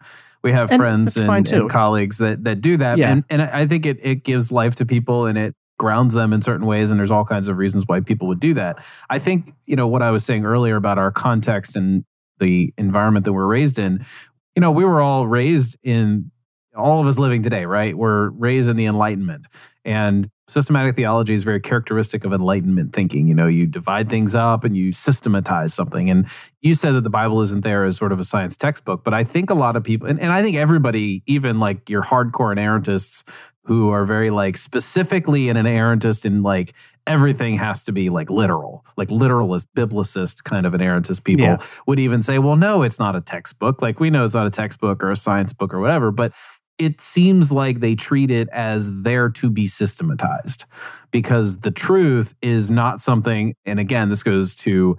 we 0.45 0.51
have 0.51 0.71
And 0.71 0.79
friends 0.79 1.17
and, 1.17 1.51
and 1.51 1.69
colleagues 1.71 2.19
that, 2.19 2.43
that 2.43 2.61
do 2.61 2.77
that. 2.77 2.99
Yeah. 2.99 3.11
And, 3.11 3.23
and 3.31 3.41
I 3.41 3.65
think 3.65 3.87
it, 3.87 3.97
it 4.03 4.23
gives 4.23 4.51
life 4.51 4.75
to 4.75 4.85
people 4.85 5.25
and 5.25 5.39
it 5.39 5.55
grounds 5.79 6.13
them 6.13 6.33
in 6.33 6.43
certain 6.43 6.67
ways. 6.67 6.91
And 6.91 6.99
there's 6.99 7.09
all 7.09 7.25
kinds 7.25 7.47
of 7.47 7.57
reasons 7.57 7.85
why 7.87 7.99
people 8.01 8.27
would 8.27 8.39
do 8.39 8.53
that. 8.53 8.77
I 9.09 9.17
think, 9.17 9.53
you 9.65 9.75
know, 9.75 9.87
what 9.87 10.03
I 10.03 10.11
was 10.11 10.23
saying 10.23 10.45
earlier 10.45 10.75
about 10.75 10.99
our 10.99 11.11
context 11.11 11.75
and 11.75 12.05
the 12.39 12.71
environment 12.77 13.25
that 13.25 13.33
we're 13.33 13.47
raised 13.47 13.79
in, 13.79 14.05
you 14.55 14.61
know, 14.61 14.69
we 14.69 14.85
were 14.85 15.01
all 15.01 15.25
raised 15.25 15.77
in 15.81 16.29
all 16.75 17.01
of 17.01 17.07
us 17.07 17.17
living 17.17 17.43
today, 17.43 17.65
right? 17.65 17.97
We're 17.97 18.29
raised 18.29 18.69
in 18.69 18.75
the 18.75 18.85
Enlightenment. 18.85 19.47
And 19.83 20.29
systematic 20.47 20.95
theology 20.95 21.33
is 21.33 21.43
very 21.43 21.59
characteristic 21.59 22.25
of 22.25 22.33
Enlightenment 22.33 22.93
thinking. 22.93 23.27
You 23.27 23.35
know, 23.35 23.47
you 23.47 23.65
divide 23.67 24.09
things 24.09 24.35
up 24.35 24.63
and 24.63 24.75
you 24.75 24.91
systematize 24.91 25.73
something. 25.73 26.09
And 26.09 26.27
you 26.61 26.75
said 26.75 26.93
that 26.93 27.01
the 27.01 27.09
Bible 27.09 27.41
isn't 27.41 27.61
there 27.63 27.85
as 27.85 27.97
sort 27.97 28.11
of 28.11 28.19
a 28.19 28.23
science 28.23 28.57
textbook, 28.57 29.03
but 29.03 29.13
I 29.13 29.23
think 29.23 29.49
a 29.49 29.55
lot 29.55 29.75
of 29.75 29.83
people, 29.83 30.07
and, 30.07 30.19
and 30.19 30.31
I 30.31 30.41
think 30.41 30.57
everybody, 30.57 31.23
even 31.27 31.59
like 31.59 31.89
your 31.89 32.01
hardcore 32.01 32.55
inerrantists 32.55 33.23
who 33.63 33.89
are 33.89 34.05
very 34.05 34.29
like 34.29 34.57
specifically 34.57 35.49
an 35.49 35.57
inerrantist 35.57 36.23
and 36.25 36.43
like 36.43 36.73
everything 37.07 37.57
has 37.57 37.83
to 37.83 37.91
be 37.91 38.09
like 38.09 38.29
literal, 38.29 38.85
like 38.97 39.09
literalist, 39.09 39.73
biblicist 39.75 40.43
kind 40.43 40.65
of 40.67 40.73
inerrantist 40.73 41.23
people 41.23 41.45
Yeah. 41.45 41.57
would 41.87 41.99
even 41.99 42.21
say, 42.21 42.37
well, 42.39 42.55
no, 42.55 42.83
it's 42.83 42.99
not 42.99 43.15
a 43.15 43.21
textbook. 43.21 43.81
Like 43.81 43.99
we 43.99 44.09
know 44.11 44.23
it's 44.25 44.35
not 44.35 44.45
a 44.47 44.51
textbook 44.51 45.03
or 45.03 45.11
a 45.11 45.15
science 45.15 45.53
book 45.53 45.73
or 45.73 45.79
whatever, 45.79 46.11
but 46.11 46.31
it 46.77 46.99
seems 46.99 47.51
like 47.51 47.79
they 47.79 47.95
treat 47.95 48.31
it 48.31 48.49
as 48.49 48.93
there 49.01 49.29
to 49.29 49.49
be 49.49 49.65
systematized 49.67 50.65
because 51.11 51.59
the 51.61 51.71
truth 51.71 52.35
is 52.41 52.69
not 52.69 53.01
something. 53.01 53.55
And 53.65 53.79
again, 53.79 54.09
this 54.09 54.23
goes 54.23 54.55
to 54.57 54.97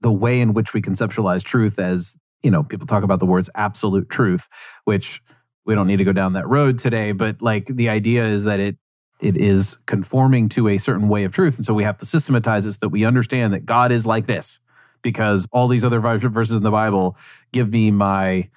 the 0.00 0.12
way 0.12 0.40
in 0.40 0.52
which 0.52 0.74
we 0.74 0.82
conceptualize 0.82 1.44
truth 1.44 1.78
as, 1.78 2.16
you 2.42 2.50
know, 2.50 2.64
people 2.64 2.86
talk 2.86 3.04
about 3.04 3.20
the 3.20 3.26
words 3.26 3.48
absolute 3.54 4.10
truth, 4.10 4.48
which 4.84 5.22
we 5.64 5.74
don't 5.74 5.86
need 5.86 5.98
to 5.98 6.04
go 6.04 6.12
down 6.12 6.32
that 6.32 6.48
road 6.48 6.78
today, 6.78 7.12
but 7.12 7.40
like 7.40 7.66
the 7.66 7.88
idea 7.88 8.24
is 8.24 8.44
that 8.44 8.58
it 8.58 8.76
it 9.20 9.36
is 9.36 9.78
conforming 9.86 10.48
to 10.48 10.66
a 10.66 10.78
certain 10.78 11.08
way 11.08 11.22
of 11.22 11.32
truth. 11.32 11.56
And 11.56 11.64
so 11.64 11.72
we 11.72 11.84
have 11.84 11.96
to 11.98 12.06
systematize 12.06 12.66
it 12.66 12.72
so 12.72 12.78
that 12.80 12.88
we 12.88 13.04
understand 13.04 13.54
that 13.54 13.64
God 13.64 13.92
is 13.92 14.04
like 14.04 14.26
this 14.26 14.58
because 15.00 15.46
all 15.52 15.68
these 15.68 15.84
other 15.84 16.00
verses 16.00 16.56
in 16.56 16.64
the 16.64 16.72
Bible 16.72 17.16
give 17.52 17.70
me 17.70 17.92
my 17.92 18.48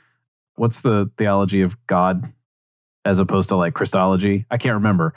what's 0.56 0.82
the 0.82 1.12
theology 1.18 1.62
of 1.62 1.78
God 1.86 2.34
as 3.06 3.20
opposed 3.20 3.50
to 3.50 3.56
like 3.56 3.74
Christology? 3.74 4.46
I 4.52 4.58
can't 4.58 4.76
remember. 4.76 5.14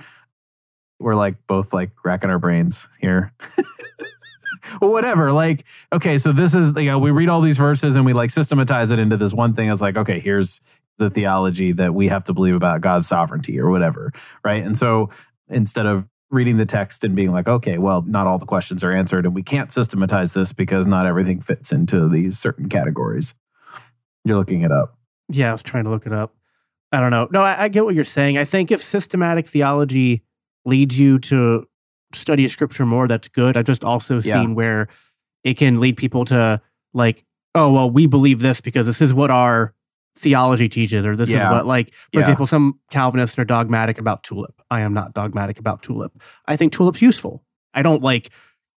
We're 1.01 1.17
like 1.17 1.47
both 1.47 1.73
like 1.73 1.91
racking 2.05 2.31
our 2.31 2.39
brains 2.39 2.89
here. 3.01 3.33
well, 4.81 4.91
whatever. 4.91 5.33
Like, 5.33 5.65
okay, 5.93 6.19
so 6.19 6.33
this 6.33 6.55
is, 6.55 6.73
you 6.77 6.85
know, 6.85 6.99
we 6.99 7.11
read 7.11 7.29
all 7.29 7.41
these 7.41 7.57
verses 7.57 7.97
and 7.97 8.05
we 8.05 8.13
like 8.13 8.31
systematize 8.31 8.91
it 8.91 8.99
into 8.99 9.17
this 9.17 9.33
one 9.33 9.55
thing. 9.55 9.71
It's 9.71 9.81
like, 9.81 9.97
okay, 9.97 10.21
here's 10.21 10.61
the 10.99 11.11
theology 11.11 11.73
that 11.73 11.95
we 11.95 12.09
have 12.09 12.25
to 12.25 12.33
believe 12.33 12.55
about 12.55 12.81
God's 12.81 13.07
sovereignty 13.07 13.59
or 13.59 13.71
whatever. 13.71 14.13
Right. 14.45 14.63
And 14.63 14.77
so 14.77 15.11
instead 15.49 15.87
of 15.87 16.05
reading 16.31 16.59
the 16.59 16.67
text 16.67 17.05
and 17.05 17.17
being 17.17 17.33
like, 17.33 17.49
okay, 17.49 17.79
well, 17.79 18.03
not 18.03 18.27
all 18.27 18.39
the 18.39 18.47
questions 18.47 18.85
are 18.85 18.93
answered 18.93 19.25
and 19.25 19.35
we 19.35 19.43
can't 19.43 19.73
systematize 19.73 20.35
this 20.35 20.53
because 20.53 20.87
not 20.87 21.07
everything 21.07 21.41
fits 21.41 21.73
into 21.73 22.09
these 22.09 22.39
certain 22.39 22.69
categories. 22.69 23.35
You're 24.25 24.37
looking 24.37 24.63
it 24.63 24.73
up. 24.73 24.99
Yeah, 25.31 25.51
I 25.51 25.53
was 25.53 25.63
trying 25.63 25.85
to 25.85 25.91
look 25.91 26.07
it 26.07 26.13
up. 26.13 26.35
I 26.93 27.01
don't 27.01 27.11
know. 27.11 27.29
No, 27.31 27.43
I, 27.43 27.65
I 27.65 27.69
get 27.69 27.85
what 27.85 27.95
you're 27.95 28.05
saying. 28.05 28.39
I 28.39 28.45
think 28.45 28.71
if 28.71 28.83
systematic 28.83 29.47
theology 29.47 30.23
leads 30.65 30.99
you 30.99 31.19
to 31.21 31.67
study 32.15 32.47
scripture 32.49 32.87
more, 32.87 33.07
that's 33.07 33.29
good. 33.29 33.57
I've 33.57 33.67
just 33.67 33.85
also 33.85 34.17
Yeah. 34.17 34.35
seen 34.35 34.55
where 34.55 34.89
it 35.45 35.55
can 35.55 35.81
lead 35.81 35.97
people 35.97 36.25
to 36.27 36.61
like, 36.95 37.25
oh, 37.55 37.73
well, 37.73 37.91
we 37.91 38.07
believe 38.07 38.41
this 38.41 38.61
because 38.61 38.87
this 38.87 39.01
is 39.03 39.13
what 39.13 39.31
our 39.31 39.75
theology 40.17 40.69
teaches, 40.69 41.05
or 41.05 41.15
this 41.15 41.31
Yeah. 41.31 41.45
is 41.45 41.51
what, 41.51 41.67
like, 41.67 41.93
for 42.13 42.19
Yeah. 42.19 42.21
example, 42.21 42.47
some 42.47 42.79
Calvinists 42.91 43.39
are 43.39 43.45
dogmatic 43.45 43.99
about 43.99 44.23
tulip. 44.25 44.61
I 44.71 44.81
am 44.81 44.93
not 44.95 45.13
dogmatic 45.15 45.59
about 45.59 45.83
tulip. 45.83 46.13
I 46.47 46.57
think 46.57 46.73
tulip's 46.73 47.03
useful. 47.03 47.45
I 47.75 47.83
don't 47.83 48.03
like 48.03 48.31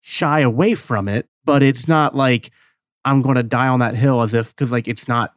shy 0.02 0.40
away 0.42 0.76
from 0.76 1.08
it, 1.08 1.30
but 1.46 1.62
it's 1.64 1.88
not 1.88 2.16
like 2.16 2.50
I'm 3.06 3.22
going 3.22 3.36
to 3.36 3.44
die 3.44 3.68
on 3.68 3.80
that 3.80 3.96
hill 3.96 4.22
as 4.22 4.34
if, 4.34 4.50
because 4.56 4.72
like 4.72 4.88
it's 4.88 5.08
not 5.08 5.34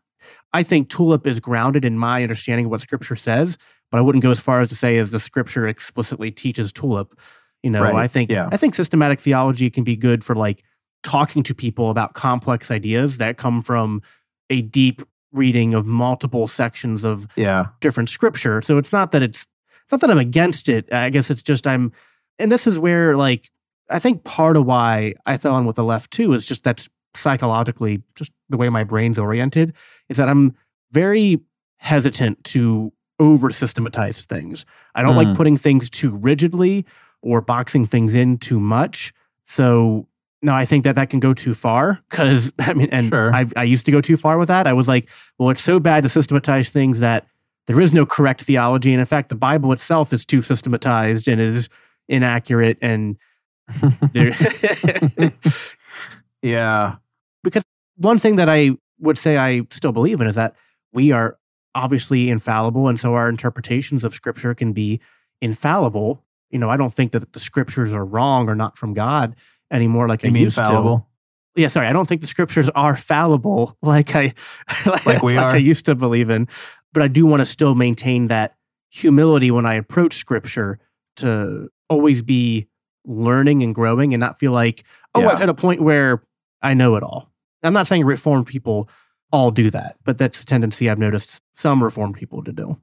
I 0.52 0.62
think 0.62 0.88
tulip 0.88 1.26
is 1.26 1.40
grounded 1.40 1.84
in 1.84 1.98
my 1.98 2.22
understanding 2.22 2.66
of 2.66 2.70
what 2.70 2.80
scripture 2.80 3.16
says, 3.16 3.56
but 3.90 3.98
I 3.98 4.00
wouldn't 4.00 4.22
go 4.22 4.30
as 4.30 4.40
far 4.40 4.60
as 4.60 4.68
to 4.68 4.74
say 4.74 4.98
as 4.98 5.10
the 5.10 5.20
scripture 5.20 5.66
explicitly 5.66 6.30
teaches 6.30 6.72
tulip. 6.72 7.14
You 7.62 7.70
know, 7.70 7.82
Right. 7.82 7.94
I 7.94 8.08
think 8.08 8.30
Yeah. 8.30 8.48
I 8.52 8.56
think 8.56 8.74
systematic 8.74 9.20
theology 9.20 9.70
can 9.70 9.84
be 9.84 9.96
good 9.96 10.24
for 10.24 10.34
like 10.34 10.62
talking 11.02 11.42
to 11.44 11.54
people 11.54 11.90
about 11.90 12.14
complex 12.14 12.70
ideas 12.70 13.18
that 13.18 13.36
come 13.36 13.62
from 13.62 14.02
a 14.50 14.60
deep 14.62 15.02
reading 15.32 15.72
of 15.74 15.86
multiple 15.86 16.46
sections 16.46 17.04
of 17.04 17.26
Yeah. 17.36 17.66
different 17.80 18.08
scripture. 18.10 18.60
So 18.62 18.78
it's 18.78 18.92
not 18.92 19.12
that 19.12 19.22
it's 19.22 19.46
not 19.90 20.00
that 20.00 20.10
I'm 20.10 20.18
against 20.18 20.68
it. 20.68 20.92
I 20.92 21.10
guess 21.10 21.30
it's 21.30 21.42
just 21.42 21.66
I'm 21.66 21.92
and 22.38 22.50
this 22.52 22.66
is 22.66 22.78
where 22.78 23.16
like 23.16 23.50
I 23.90 23.98
think 23.98 24.24
part 24.24 24.56
of 24.56 24.64
why 24.66 25.14
I 25.26 25.36
fell 25.36 25.56
in 25.58 25.64
with 25.66 25.76
the 25.76 25.84
left 25.84 26.10
too 26.10 26.32
is 26.34 26.46
just 26.46 26.64
that's 26.64 26.88
psychologically 27.14 28.02
just 28.14 28.32
the 28.48 28.56
way 28.56 28.68
my 28.68 28.84
brain's 28.84 29.18
oriented 29.18 29.72
is 30.08 30.16
that 30.16 30.28
I'm 30.28 30.54
very 30.92 31.40
hesitant 31.78 32.42
to 32.44 32.92
over 33.18 33.50
systematize 33.50 34.24
things. 34.26 34.64
I 34.94 35.02
don't 35.02 35.14
Mm. 35.14 35.24
like 35.26 35.36
putting 35.36 35.56
things 35.56 35.88
too 35.90 36.16
rigidly 36.16 36.84
or 37.22 37.40
boxing 37.40 37.86
things 37.86 38.14
in 38.14 38.38
too 38.38 38.58
much. 38.60 39.12
So 39.44 40.08
no, 40.42 40.52
I 40.54 40.64
think 40.64 40.82
that 40.84 40.96
that 40.96 41.08
can 41.10 41.20
go 41.20 41.32
too 41.34 41.54
far 41.54 42.00
because 42.10 42.52
I 42.60 42.74
mean, 42.74 42.88
and 42.90 43.06
Sure. 43.08 43.32
I 43.34 43.46
I 43.56 43.62
used 43.64 43.86
to 43.86 43.92
go 43.92 44.00
too 44.00 44.16
far 44.16 44.38
with 44.38 44.48
that. 44.48 44.66
I 44.66 44.72
was 44.72 44.88
like, 44.88 45.08
well, 45.38 45.50
it's 45.50 45.62
so 45.62 45.78
bad 45.78 46.02
to 46.02 46.08
systematize 46.08 46.70
things 46.70 47.00
that 47.00 47.26
there 47.68 47.80
is 47.80 47.94
no 47.94 48.04
correct 48.04 48.42
theology, 48.42 48.92
and 48.92 48.98
in 49.00 49.06
fact, 49.06 49.28
the 49.28 49.36
Bible 49.36 49.70
itself 49.72 50.12
is 50.12 50.24
too 50.24 50.42
systematized 50.42 51.28
and 51.28 51.40
is 51.40 51.68
inaccurate 52.08 52.76
and 52.82 53.16
there. 54.12 54.32
yeah. 56.42 56.96
One 57.96 58.18
thing 58.18 58.36
that 58.36 58.48
I 58.48 58.70
would 59.00 59.18
say 59.18 59.36
I 59.36 59.62
still 59.70 59.92
believe 59.92 60.20
in 60.20 60.26
is 60.26 60.34
that 60.36 60.54
we 60.92 61.12
are 61.12 61.38
obviously 61.74 62.28
infallible, 62.30 62.88
and 62.88 63.00
so 63.00 63.14
our 63.14 63.28
interpretations 63.28 64.04
of 64.04 64.14
Scripture 64.14 64.54
can 64.54 64.72
be 64.72 65.00
infallible. 65.40 66.24
You 66.50 66.58
know, 66.58 66.68
I 66.70 66.76
don't 66.76 66.92
think 66.92 67.12
that 67.12 67.32
the 67.32 67.40
Scriptures 67.40 67.94
are 67.94 68.04
wrong 68.04 68.48
or 68.48 68.54
not 68.54 68.76
from 68.76 68.94
God 68.94 69.34
anymore, 69.70 70.08
like 70.08 70.22
You 70.22 70.28
I 70.28 70.32
mean 70.32 70.42
used 70.44 70.56
fallible? 70.56 71.08
to. 71.54 71.60
Yeah, 71.60 71.68
sorry, 71.68 71.86
I 71.86 71.92
don't 71.92 72.08
think 72.08 72.20
the 72.20 72.26
Scriptures 72.26 72.70
are 72.70 72.96
fallible, 72.96 73.76
like 73.82 74.14
I 74.14 74.34
Like 75.06 75.22
we 75.22 75.36
are. 75.36 75.50
I 75.50 75.56
used 75.56 75.86
to 75.86 75.94
believe 75.94 76.30
in. 76.30 76.48
But 76.92 77.02
I 77.02 77.08
do 77.08 77.24
want 77.24 77.40
to 77.40 77.46
still 77.46 77.74
maintain 77.74 78.28
that 78.28 78.54
humility 78.90 79.50
when 79.50 79.64
I 79.64 79.74
approach 79.74 80.14
Scripture 80.14 80.78
to 81.16 81.70
always 81.88 82.20
be 82.22 82.68
learning 83.06 83.62
and 83.62 83.74
growing 83.74 84.12
and 84.12 84.20
not 84.20 84.38
feel 84.38 84.52
like, 84.52 84.84
oh, 85.14 85.20
Yeah. 85.20 85.28
I've 85.28 85.38
hit 85.38 85.48
a 85.48 85.54
point 85.54 85.80
where 85.80 86.22
I 86.60 86.74
know 86.74 86.96
it 86.96 87.02
all. 87.02 87.31
I'm 87.62 87.72
not 87.72 87.86
saying 87.86 88.04
reformed 88.04 88.46
people 88.46 88.88
all 89.30 89.50
do 89.50 89.70
that, 89.70 89.96
but 90.04 90.18
that's 90.18 90.42
a 90.42 90.46
tendency 90.46 90.90
I've 90.90 90.98
noticed 90.98 91.42
some 91.54 91.82
reformed 91.82 92.16
people 92.16 92.44
to 92.44 92.52
do. 92.52 92.78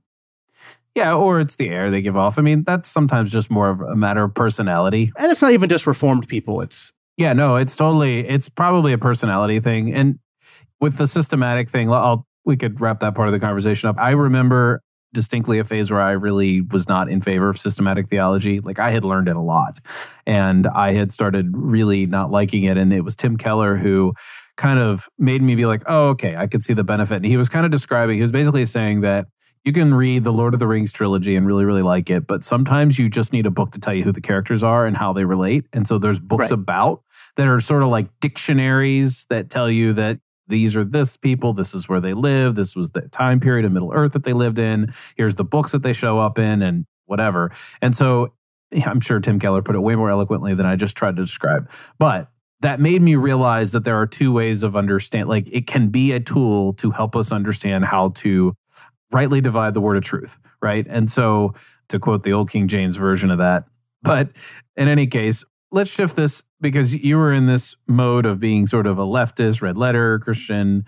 Yeah, 0.95 1.13
or 1.13 1.39
it's 1.39 1.55
the 1.55 1.69
air 1.69 1.91
they 1.91 2.01
give 2.01 2.17
off. 2.17 2.39
I 2.39 2.41
mean, 2.41 2.63
that's 2.63 2.89
sometimes 2.89 3.31
just 3.31 3.51
more 3.51 3.69
of 3.69 3.81
a 3.81 3.95
matter 3.95 4.23
of 4.23 4.33
personality. 4.33 5.11
And 5.17 5.31
it's 5.31 5.41
not 5.41 5.51
even 5.51 5.69
just 5.69 5.85
reformed 5.85 6.27
people. 6.27 6.61
It's 6.61 6.91
Yeah, 7.17 7.33
no, 7.33 7.55
it's 7.55 7.75
totally 7.75 8.27
it's 8.27 8.49
probably 8.49 8.91
a 8.93 8.97
personality 8.97 9.59
thing. 9.59 9.93
And 9.93 10.19
with 10.81 10.97
the 10.97 11.07
systematic 11.07 11.69
thing, 11.69 11.91
I'll 11.91 12.25
we 12.45 12.57
could 12.57 12.81
wrap 12.81 13.01
that 13.01 13.13
part 13.13 13.27
of 13.27 13.33
the 13.33 13.39
conversation 13.39 13.89
up. 13.89 13.97
I 13.99 14.11
remember 14.11 14.81
distinctly 15.13 15.59
a 15.59 15.63
phase 15.63 15.91
where 15.91 16.01
I 16.01 16.11
really 16.11 16.61
was 16.61 16.87
not 16.87 17.09
in 17.09 17.21
favor 17.21 17.49
of 17.49 17.59
systematic 17.59 18.09
theology. 18.09 18.59
Like 18.59 18.79
I 18.79 18.91
had 18.91 19.03
learned 19.03 19.27
it 19.27 19.35
a 19.35 19.41
lot 19.41 19.79
and 20.25 20.67
I 20.67 20.93
had 20.93 21.11
started 21.11 21.51
really 21.53 22.05
not 22.05 22.31
liking 22.31 22.63
it 22.63 22.77
and 22.77 22.93
it 22.93 23.01
was 23.01 23.15
Tim 23.15 23.37
Keller 23.37 23.75
who 23.75 24.13
kind 24.59 24.77
of 24.79 25.09
made 25.17 25.41
me 25.41 25.55
be 25.55 25.65
like, 25.65 25.81
"Oh, 25.87 26.09
okay, 26.09 26.35
I 26.35 26.45
could 26.45 26.61
see 26.61 26.73
the 26.75 26.83
benefit." 26.83 27.15
And 27.15 27.25
he 27.25 27.37
was 27.37 27.49
kind 27.49 27.65
of 27.65 27.71
describing, 27.71 28.17
he 28.17 28.21
was 28.21 28.31
basically 28.31 28.65
saying 28.65 29.01
that 29.01 29.25
you 29.65 29.73
can 29.73 29.93
read 29.93 30.23
the 30.23 30.31
Lord 30.31 30.53
of 30.53 30.59
the 30.59 30.67
Rings 30.67 30.91
trilogy 30.91 31.35
and 31.35 31.45
really, 31.47 31.65
really 31.65 31.81
like 31.81 32.09
it, 32.09 32.27
but 32.27 32.43
sometimes 32.43 32.99
you 32.99 33.09
just 33.09 33.33
need 33.33 33.45
a 33.45 33.51
book 33.51 33.71
to 33.71 33.79
tell 33.79 33.93
you 33.93 34.03
who 34.03 34.11
the 34.11 34.21
characters 34.21 34.63
are 34.63 34.85
and 34.85 34.95
how 34.95 35.11
they 35.13 35.25
relate. 35.25 35.65
And 35.73 35.87
so 35.87 35.97
there's 35.97 36.19
books 36.19 36.43
Right. 36.43 36.51
about 36.51 37.01
that 37.35 37.47
are 37.47 37.59
sort 37.59 37.83
of 37.83 37.89
like 37.89 38.07
dictionaries 38.21 39.25
that 39.29 39.49
tell 39.49 39.69
you 39.69 39.93
that 39.93 40.19
these 40.47 40.75
are 40.75 40.83
this 40.85 41.17
people, 41.17 41.53
this 41.53 41.73
is 41.73 41.87
where 41.89 41.99
they 41.99 42.13
live, 42.13 42.55
this 42.55 42.75
was 42.75 42.91
the 42.91 43.01
time 43.01 43.39
period 43.39 43.65
of 43.65 43.71
Middle 43.71 43.91
Earth 43.93 44.13
that 44.13 44.23
they 44.23 44.33
lived 44.33 44.59
in, 44.59 44.93
here's 45.17 45.35
the 45.35 45.43
books 45.43 45.71
that 45.73 45.83
they 45.83 45.93
show 45.93 46.19
up 46.19 46.39
in, 46.39 46.61
and 46.61 46.85
whatever. 47.05 47.51
And 47.81 47.95
so 47.95 48.33
I'm 48.85 48.99
sure 49.01 49.19
Tim 49.19 49.39
Keller 49.39 49.61
put 49.61 49.75
it 49.75 49.79
way 49.79 49.95
more 49.95 50.09
eloquently 50.09 50.53
than 50.55 50.65
I 50.65 50.75
just 50.75 50.95
tried 50.95 51.17
to 51.17 51.23
describe. 51.23 51.69
But 51.97 52.29
that 52.61 52.79
made 52.79 53.01
me 53.01 53.15
realize 53.15 53.71
that 53.71 53.83
there 53.83 53.99
are 53.99 54.07
two 54.07 54.31
ways 54.31 54.63
of 54.63 54.75
understand 54.75 55.29
like 55.29 55.47
it 55.51 55.67
can 55.67 55.89
be 55.89 56.11
a 56.11 56.19
tool 56.19 56.73
to 56.73 56.91
help 56.91 57.15
us 57.15 57.31
understand 57.31 57.85
how 57.85 58.09
to 58.09 58.53
rightly 59.11 59.41
divide 59.41 59.73
the 59.73 59.81
word 59.81 59.97
of 59.97 60.03
truth 60.03 60.37
right? 60.61 60.85
And 60.89 61.09
so 61.09 61.53
to 61.87 61.99
quote 61.99 62.23
the 62.23 62.33
old 62.33 62.49
king 62.49 62.67
james 62.67 62.95
version 62.95 63.31
of 63.31 63.37
that 63.39 63.65
but 64.01 64.29
in 64.75 64.87
any 64.87 65.07
case 65.07 65.43
let's 65.71 65.89
shift 65.89 66.15
this 66.15 66.43
because 66.61 66.95
you 66.95 67.17
were 67.17 67.33
in 67.33 67.45
this 67.45 67.75
mode 67.87 68.25
of 68.25 68.39
being 68.39 68.67
sort 68.67 68.87
of 68.87 68.97
a 68.97 69.05
leftist 69.05 69.61
red 69.61 69.77
letter 69.77 70.19
christian 70.19 70.85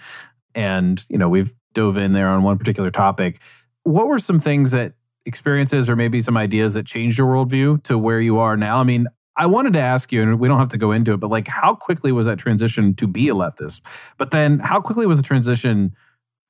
and 0.54 1.06
you 1.10 1.18
know 1.18 1.30
we've 1.30 1.54
dove 1.74 1.98
in 1.98 2.14
there 2.14 2.28
on 2.28 2.44
one 2.44 2.58
particular 2.58 2.92
topic. 2.92 3.40
What 3.84 4.08
were 4.08 4.20
some 4.20 4.40
things 4.40 4.72
that 4.72 4.94
experiences 5.26 5.90
or 5.90 5.96
maybe 5.96 6.22
some 6.22 6.38
ideas 6.38 6.74
that 6.74 6.86
changed 6.86 7.18
your 7.18 7.28
worldview 7.28 7.84
to 7.84 7.98
where 7.98 8.20
you 8.20 8.40
are 8.40 8.58
now? 8.58 8.78
I 8.78 8.84
mean 8.84 9.08
I 9.38 9.46
wanted 9.46 9.74
to 9.74 9.80
ask 9.80 10.12
you, 10.12 10.22
and 10.22 10.40
we 10.40 10.48
don't 10.48 10.60
have 10.60 10.70
to 10.70 10.78
go 10.78 10.92
into 10.92 11.14
it, 11.14 11.18
but 11.18 11.30
like, 11.30 11.48
how 11.48 11.76
quickly 11.76 12.12
was 12.12 12.26
that 12.26 12.38
transition 12.38 12.94
to 12.96 13.08
be 13.08 13.30
a 13.30 13.34
leftist? 13.34 13.82
But 14.18 14.32
then, 14.32 14.60
how 14.60 14.82
quickly 14.82 15.06
was 15.06 15.20
the 15.20 15.24
transition 15.24 15.96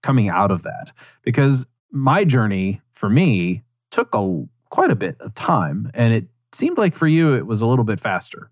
coming 0.02 0.30
out 0.30 0.52
of 0.52 0.64
that? 0.64 0.92
Because 1.24 1.68
my 1.92 2.24
journey 2.24 2.82
for 2.92 3.10
me 3.10 3.64
took 3.92 4.14
a 4.16 4.46
quite 4.70 4.90
a 4.90 4.96
bit 4.96 5.16
of 5.20 5.36
time, 5.36 5.92
and 5.94 6.14
it 6.14 6.26
seemed 6.54 6.78
like 6.78 6.96
for 6.96 7.08
you 7.08 7.34
it 7.34 7.46
was 7.46 7.62
a 7.62 7.68
little 7.68 7.86
bit 7.86 8.00
faster. 8.00 8.50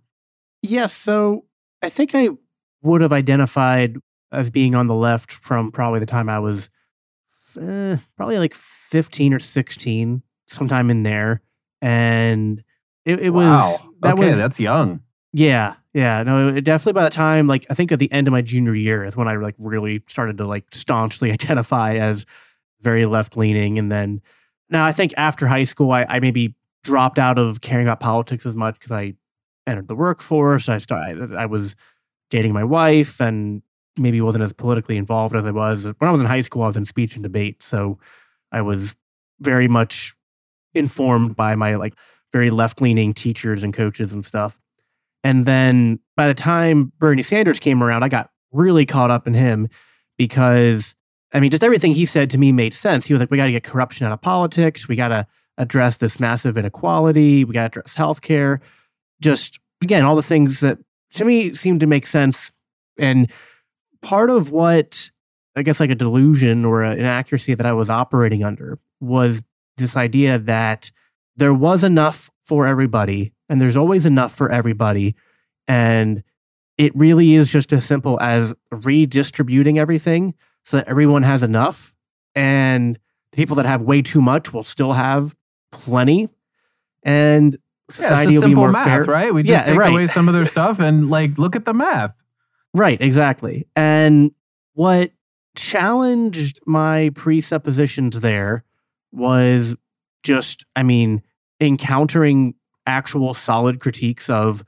Yes. 0.62 0.94
So 0.94 1.46
I 1.82 1.90
think 1.90 2.14
I 2.14 2.30
would 2.82 3.02
have 3.02 3.14
identified 3.14 3.98
as 4.32 4.50
being 4.50 4.76
on 4.76 4.88
the 4.88 4.96
left 4.96 5.32
from 5.32 5.72
probably 5.72 6.00
the 6.00 6.06
time 6.06 6.30
I 6.30 6.40
was 6.40 6.70
eh, 7.60 7.98
probably 8.16 8.38
like 8.38 8.54
15 8.54 9.34
or 9.34 9.40
16, 9.40 10.22
sometime 10.48 10.90
in 10.90 11.04
there. 11.04 11.42
And 11.82 12.64
it, 13.06 13.20
it 13.20 13.30
was, 13.32 13.82
that 14.02 14.14
okay, 14.14 14.28
was, 14.28 14.38
that's 14.38 14.60
young. 14.60 15.02
yeah, 15.34 15.76
yeah. 15.94 16.24
No, 16.24 16.50
it 16.50 16.62
definitely 16.62 16.94
by 16.94 17.04
the 17.04 17.10
time, 17.10 17.48
like, 17.48 17.66
I 17.70 17.74
think 17.74 17.92
at 17.92 18.00
the 18.00 18.12
end 18.12 18.28
of 18.28 18.32
my 18.32 18.42
junior 18.42 18.76
year 18.76 19.04
is 19.04 19.16
when 19.16 19.28
I 19.28 19.36
like 19.36 19.56
really 19.58 20.04
started 20.08 20.38
to 20.38 20.46
like 20.46 20.66
staunchly 20.72 21.32
identify 21.34 21.96
as 21.96 22.26
very 22.82 23.06
left 23.06 23.36
leaning. 23.38 23.80
And 23.80 23.92
then 23.92 24.22
now 24.70 24.86
I 24.86 24.92
think 24.92 25.14
after 25.18 25.48
high 25.48 25.64
school, 25.64 25.92
I, 25.92 26.06
I 26.08 26.20
maybe 26.20 26.56
dropped 26.84 27.20
out 27.20 27.38
of 27.38 27.62
caring 27.62 27.88
about 27.88 28.00
politics 28.00 28.46
as 28.46 28.56
much 28.56 28.76
because 28.76 28.92
I 28.92 29.16
entered 29.68 29.88
the 29.88 29.96
workforce. 29.96 30.70
I 30.70 30.78
started, 30.78 31.36
I 31.36 31.46
was 31.46 31.76
dating 32.30 32.54
my 32.54 32.64
wife 32.64 33.20
and 33.20 33.62
maybe 33.98 34.22
wasn't 34.22 34.44
as 34.44 34.54
politically 34.54 34.98
involved 34.98 35.36
as 35.36 35.46
I 35.46 35.52
was 35.52 35.86
when 35.86 35.96
I 36.02 36.12
was 36.12 36.22
in 36.22 36.28
high 36.28 36.42
school. 36.42 36.64
I 36.64 36.68
was 36.68 36.78
in 36.78 36.86
speech 36.86 37.16
and 37.16 37.24
debate, 37.24 37.64
so 37.64 38.00
I 38.52 38.62
was 38.62 38.96
very 39.42 39.68
much 39.68 40.16
informed 40.74 41.36
by 41.36 41.56
my 41.56 41.76
like 41.76 41.96
very 42.32 42.50
left 42.50 42.82
leaning 42.82 43.14
teachers 43.14 43.64
and 43.64 43.74
coaches 43.74 44.14
and 44.14 44.26
stuff. 44.26 44.60
And 45.24 45.46
then 45.46 46.00
by 46.16 46.28
the 46.28 46.34
time 46.34 46.92
Bernie 47.00 47.24
Sanders 47.24 47.60
came 47.60 47.84
around, 47.84 48.04
I 48.04 48.10
got 48.10 48.30
really 48.52 48.86
caught 48.86 49.12
up 49.12 49.28
in 49.28 49.34
him 49.34 49.70
because 50.18 50.96
I 51.32 51.40
mean, 51.40 51.52
just 51.52 51.64
everything 51.64 51.94
he 51.94 52.06
said 52.06 52.30
to 52.32 52.38
me 52.38 52.52
made 52.52 52.74
sense. 52.74 53.06
He 53.06 53.14
was 53.14 53.20
like, 53.20 53.30
we 53.30 53.38
got 53.38 53.46
to 53.46 53.52
get 53.52 53.64
corruption 53.64 54.08
out 54.08 54.14
of 54.14 54.22
politics. 54.22 54.88
We 54.88 54.96
got 54.96 55.10
to 55.10 55.28
address 55.58 55.98
this 55.98 56.20
massive 56.20 56.58
inequality. 56.58 57.44
We 57.44 57.54
got 57.54 57.74
to 57.74 57.80
address 57.80 57.96
healthcare. 57.96 58.60
Just 59.22 59.60
again, 59.82 60.04
all 60.04 60.16
the 60.16 60.24
things 60.24 60.62
that 60.62 60.80
to 61.12 61.26
me 61.26 61.54
seemed 61.54 61.82
to 61.82 61.88
make 61.88 62.08
sense. 62.08 62.52
And 62.98 63.32
part 64.02 64.30
of 64.30 64.52
what 64.52 65.10
I 65.56 65.62
guess 65.62 65.80
like 65.80 65.90
a 65.90 65.96
delusion 65.96 66.66
or 66.66 66.84
an 66.84 67.06
accuracy 67.06 67.54
that 67.54 67.66
I 67.66 67.74
was 67.74 67.90
operating 67.90 68.44
under 68.44 68.80
was 69.00 69.42
this 69.78 69.96
idea 69.98 70.40
that 70.40 70.92
there 71.40 71.54
was 71.54 71.84
enough 71.84 72.30
for 72.46 72.68
everybody 72.68 73.34
and 73.48 73.62
there's 73.62 73.78
always 73.78 74.06
enough 74.06 74.34
for 74.34 74.52
everybody. 74.52 75.16
And 75.68 76.24
it 76.78 76.96
really 76.96 77.36
is 77.36 77.52
just 77.52 77.74
as 77.74 77.86
simple 77.86 78.20
as 78.22 78.54
redistributing 78.72 79.80
everything 79.80 80.34
so 80.64 80.78
that 80.78 80.88
everyone 80.88 81.24
has 81.24 81.44
enough. 81.44 81.94
And 82.36 83.00
the 83.32 83.36
people 83.38 83.56
that 83.58 83.66
have 83.66 83.82
way 83.82 84.02
too 84.02 84.22
much 84.22 84.54
will 84.54 84.64
still 84.64 84.94
have 84.94 85.36
plenty. 85.72 86.30
And 87.04 87.58
society 87.90 88.34
yeah, 88.34 88.38
it's 88.38 88.44
will 88.44 88.50
be 88.50 88.56
more 88.56 88.72
math, 88.72 88.86
fair. 88.86 89.04
right? 89.06 89.34
We 89.34 89.44
Yeah, 89.44 89.58
just 89.58 89.66
take 89.68 89.80
right. 89.80 89.92
away 89.92 90.08
some 90.08 90.28
of 90.28 90.34
their 90.34 90.46
stuff 90.46 90.80
and 90.80 91.10
like 91.10 91.38
look 91.38 91.56
at 91.56 91.66
the 91.66 91.74
math. 91.74 92.14
Right, 92.74 93.02
exactly. 93.02 93.68
And 93.76 94.32
what 94.74 95.12
challenged 95.56 96.60
my 96.66 97.12
presuppositions 97.16 98.20
there 98.20 98.64
was 99.12 99.76
just, 100.24 100.66
I 100.76 100.84
mean, 100.84 101.24
encountering 101.60 102.56
actual 102.86 103.34
solid 103.34 103.80
critiques 103.80 104.30
of 104.30 104.64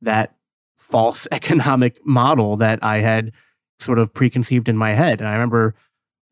that 0.00 0.34
false 0.76 1.26
economic 1.32 2.04
model 2.06 2.56
that 2.58 2.78
I 2.82 2.98
had 2.98 3.32
sort 3.80 3.98
of 3.98 4.12
preconceived 4.12 4.68
in 4.68 4.76
my 4.76 4.92
head. 4.92 5.20
And 5.20 5.28
I 5.28 5.32
remember 5.32 5.74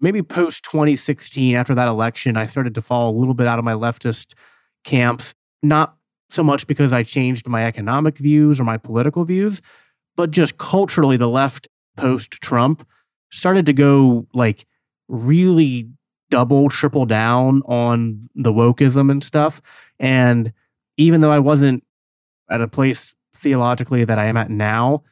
maybe 0.01 0.23
post 0.23 0.65
2016, 0.65 1.57
after 1.57 1.75
that 1.75 1.89
election, 1.89 2.37
I 2.37 2.47
started 2.47 2.75
to 2.75 2.83
fall 2.83 3.11
a 3.11 3.19
little 3.19 3.35
bit 3.35 3.47
out 3.47 3.59
of 3.59 3.65
my 3.65 3.75
leftist 3.75 4.35
camps, 4.85 5.35
not 5.63 5.97
so 6.31 6.43
much 6.43 6.67
because 6.67 6.93
I 6.93 7.03
changed 7.03 7.49
my 7.49 7.65
economic 7.65 8.19
views 8.19 8.61
or 8.61 8.65
my 8.65 8.77
political 8.77 9.25
views, 9.25 9.63
but 10.17 10.31
just 10.31 10.59
culturally, 10.59 11.17
the 11.17 11.29
left 11.29 11.69
post 11.97 12.33
Trump 12.33 12.87
started 13.31 13.67
to 13.67 13.73
go 13.73 14.27
like 14.33 14.67
really 15.09 15.89
double, 16.35 16.69
triple 16.69 17.07
down 17.07 17.63
on 17.67 18.29
the 18.35 18.53
wokeism 18.53 19.09
and 19.09 19.23
stuff. 19.23 19.63
And 20.01 20.53
even 20.97 21.21
though 21.21 21.31
I 21.31 21.39
wasn't 21.39 21.85
at 22.51 22.61
a 22.61 22.67
place 22.67 23.15
theologically 23.37 24.05
that 24.05 24.19
I 24.19 24.25
am 24.25 24.37
at 24.37 24.51
now, 24.51 25.05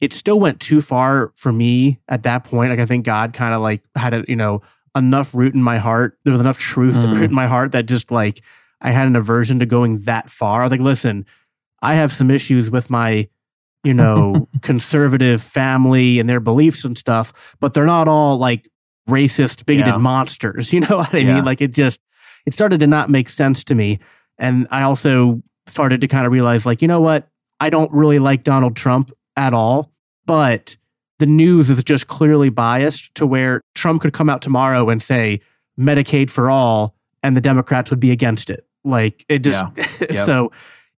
it 0.00 0.12
still 0.12 0.40
went 0.40 0.58
too 0.58 0.80
far 0.80 1.32
for 1.36 1.52
me 1.52 2.00
at 2.08 2.24
that 2.24 2.42
point. 2.42 2.70
Like 2.70 2.80
I 2.80 2.86
think 2.86 3.04
God 3.06 3.34
kind 3.34 3.54
of 3.54 3.60
like 3.62 3.82
had 3.94 4.14
a, 4.14 4.24
you 4.26 4.34
know, 4.34 4.62
enough 4.96 5.32
root 5.32 5.54
in 5.54 5.62
my 5.62 5.78
heart. 5.78 6.18
There 6.24 6.32
was 6.32 6.40
enough 6.40 6.58
truth 6.58 6.96
Mm. 6.96 7.14
root 7.14 7.30
in 7.30 7.34
my 7.34 7.46
heart 7.46 7.70
that 7.70 7.86
just 7.86 8.10
like 8.10 8.42
I 8.80 8.90
had 8.90 9.06
an 9.06 9.14
aversion 9.14 9.60
to 9.60 9.66
going 9.66 9.98
that 10.00 10.28
far. 10.28 10.60
I 10.60 10.64
was 10.64 10.72
like, 10.72 10.80
listen, 10.80 11.24
I 11.82 11.94
have 11.94 12.12
some 12.12 12.32
issues 12.32 12.68
with 12.68 12.90
my, 12.90 13.28
you 13.84 13.94
know, 13.94 14.48
conservative 14.62 15.40
family 15.40 16.18
and 16.18 16.28
their 16.28 16.40
beliefs 16.40 16.84
and 16.84 16.98
stuff, 16.98 17.32
but 17.60 17.74
they're 17.74 17.86
not 17.86 18.08
all 18.08 18.38
like 18.38 18.68
racist, 19.08 19.66
bigoted 19.66 19.94
Yeah. 19.94 19.98
monsters. 19.98 20.72
You 20.72 20.80
know 20.80 20.96
what 20.98 21.14
I 21.14 21.18
Yeah. 21.18 21.34
mean? 21.36 21.44
Like 21.44 21.60
it 21.60 21.72
just 21.72 22.00
it 22.46 22.52
started 22.54 22.80
to 22.80 22.86
not 22.86 23.08
make 23.10 23.28
sense 23.28 23.64
to 23.64 23.74
me. 23.74 23.98
And 24.38 24.66
I 24.70 24.82
also 24.82 25.42
started 25.66 26.00
to 26.02 26.08
kind 26.08 26.26
of 26.26 26.32
realize, 26.32 26.66
like, 26.66 26.82
you 26.82 26.88
know 26.88 27.00
what? 27.00 27.28
I 27.60 27.70
don't 27.70 27.90
really 27.92 28.18
like 28.18 28.42
Donald 28.44 28.76
Trump 28.76 29.10
at 29.36 29.54
all, 29.54 29.92
but 30.26 30.76
the 31.20 31.26
news 31.26 31.70
is 31.70 31.82
just 31.84 32.08
clearly 32.08 32.50
biased 32.50 33.14
to 33.14 33.26
where 33.26 33.60
Trump 33.74 34.02
could 34.02 34.12
come 34.12 34.28
out 34.28 34.42
tomorrow 34.42 34.90
and 34.90 35.02
say 35.02 35.40
Medicaid 35.78 36.28
for 36.30 36.50
all, 36.50 36.94
and 37.22 37.36
the 37.36 37.40
Democrats 37.40 37.90
would 37.90 38.00
be 38.00 38.10
against 38.10 38.50
it. 38.50 38.66
Like 38.84 39.24
it 39.28 39.38
just 39.38 39.64
Yep. 40.00 40.12
so 40.12 40.52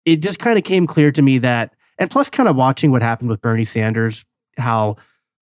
it 0.05 0.17
just 0.17 0.39
kind 0.39 0.57
of 0.57 0.63
came 0.63 0.87
clear 0.87 1.11
to 1.11 1.21
me 1.21 1.37
that, 1.39 1.75
and 1.99 2.09
plus, 2.09 2.29
kind 2.29 2.49
of 2.49 2.55
watching 2.55 2.89
what 2.91 3.01
happened 3.03 3.29
with 3.29 3.41
Bernie 3.41 3.65
Sanders, 3.65 4.25
how 4.57 4.95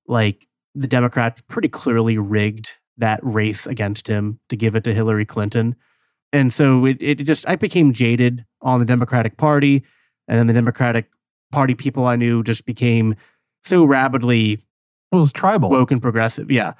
like 0.07 0.47
the 0.75 0.87
Democrats 0.87 1.41
pretty 1.41 1.67
clearly 1.69 2.17
rigged 2.17 2.71
that 2.97 3.19
race 3.23 3.65
against 3.67 4.07
him 4.07 4.39
to 4.49 4.55
give 4.55 4.75
it 4.75 4.83
to 4.83 4.93
Hillary 4.93 5.25
Clinton. 5.25 5.75
And 6.31 6.53
so 6.53 6.85
it, 6.85 6.97
it 7.01 7.15
just, 7.23 7.47
I 7.47 7.55
became 7.55 7.93
jaded 7.93 8.45
on 8.61 8.79
the 8.79 8.85
Democratic 8.85 9.37
Party. 9.37 9.83
And 10.27 10.39
then 10.39 10.47
the 10.47 10.53
Democratic 10.53 11.09
Party 11.51 11.75
people 11.75 12.05
I 12.05 12.15
knew 12.15 12.43
just 12.43 12.65
became 12.65 13.15
so 13.63 13.83
rapidly 13.85 14.53
It 15.11 15.15
was 15.15 15.31
tribal. 15.31 15.69
woke 15.69 15.91
and 15.91 16.01
progressive. 16.01 16.49
Yeah. 16.49 16.73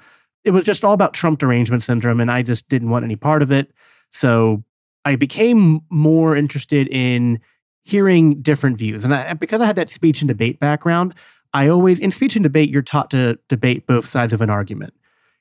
It 0.44 0.50
was 0.50 0.64
just 0.64 0.84
all 0.84 0.92
about 0.92 1.14
Trump 1.14 1.38
derangement 1.38 1.82
syndrome, 1.82 2.20
and 2.20 2.30
I 2.30 2.42
just 2.42 2.68
didn't 2.68 2.90
want 2.90 3.04
any 3.04 3.16
part 3.16 3.40
of 3.42 3.50
it. 3.50 3.72
So 4.10 4.62
I 5.04 5.16
became 5.16 5.80
more 5.90 6.36
interested 6.36 6.88
in 6.88 7.40
hearing 7.82 8.42
different 8.42 8.78
views. 8.78 9.04
And 9.04 9.14
I, 9.14 9.34
because 9.34 9.60
I 9.60 9.66
had 9.66 9.76
that 9.76 9.90
speech 9.90 10.20
and 10.20 10.28
debate 10.28 10.60
background, 10.60 11.14
I 11.54 11.68
always, 11.68 12.00
in 12.00 12.12
speech 12.12 12.36
and 12.36 12.42
debate, 12.42 12.68
you're 12.68 12.82
taught 12.82 13.10
to 13.12 13.38
debate 13.48 13.86
both 13.86 14.06
sides 14.06 14.32
of 14.32 14.42
an 14.42 14.50
argument. 14.50 14.92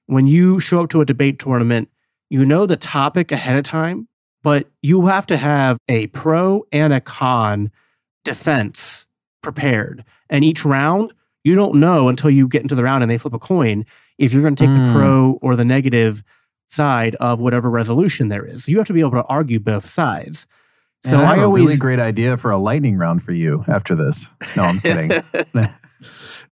When 0.05 0.27
you 0.27 0.59
show 0.59 0.83
up 0.83 0.89
to 0.91 1.01
a 1.01 1.05
debate 1.05 1.39
tournament, 1.39 1.89
you 2.29 2.45
know 2.45 2.65
the 2.65 2.77
topic 2.77 3.31
ahead 3.31 3.57
of 3.57 3.63
time, 3.63 4.07
but 4.43 4.67
you 4.81 5.05
have 5.07 5.25
to 5.27 5.37
have 5.37 5.77
a 5.87 6.07
pro 6.07 6.65
and 6.71 6.93
a 6.93 7.01
con 7.01 7.71
defense 8.23 9.07
prepared. 9.41 10.05
And 10.29 10.43
each 10.43 10.63
round, 10.65 11.13
you 11.43 11.55
don't 11.55 11.75
know 11.75 12.09
until 12.09 12.29
you 12.29 12.47
get 12.47 12.61
into 12.61 12.75
the 12.75 12.83
round 12.83 13.03
and 13.03 13.11
they 13.11 13.17
flip 13.17 13.33
a 13.33 13.39
coin 13.39 13.85
if 14.17 14.33
you're 14.33 14.41
going 14.41 14.55
to 14.55 14.65
take 14.65 14.75
Mm. 14.75 14.85
the 14.87 14.93
pro 14.93 15.31
or 15.41 15.55
the 15.55 15.65
negative 15.65 16.23
side 16.69 17.15
of 17.15 17.39
whatever 17.39 17.69
resolution 17.69 18.29
there 18.29 18.45
is. 18.45 18.67
You 18.67 18.77
have 18.77 18.87
to 18.87 18.93
be 18.93 19.01
able 19.01 19.11
to 19.11 19.23
argue 19.25 19.59
both 19.59 19.85
sides. 19.85 20.47
So 21.05 21.17
And 21.17 21.25
I, 21.27 21.35
I, 21.37 21.43
always 21.43 21.63
a 21.63 21.65
really 21.65 21.77
great 21.77 21.99
idea 21.99 22.37
for 22.37 22.51
a 22.51 22.57
lightning 22.57 22.97
round 22.97 23.21
for 23.23 23.33
you 23.33 23.65
after 23.67 23.95
this. 23.95 24.29
No, 24.55 24.63
I'm 24.63 24.79
kidding. 24.79 25.11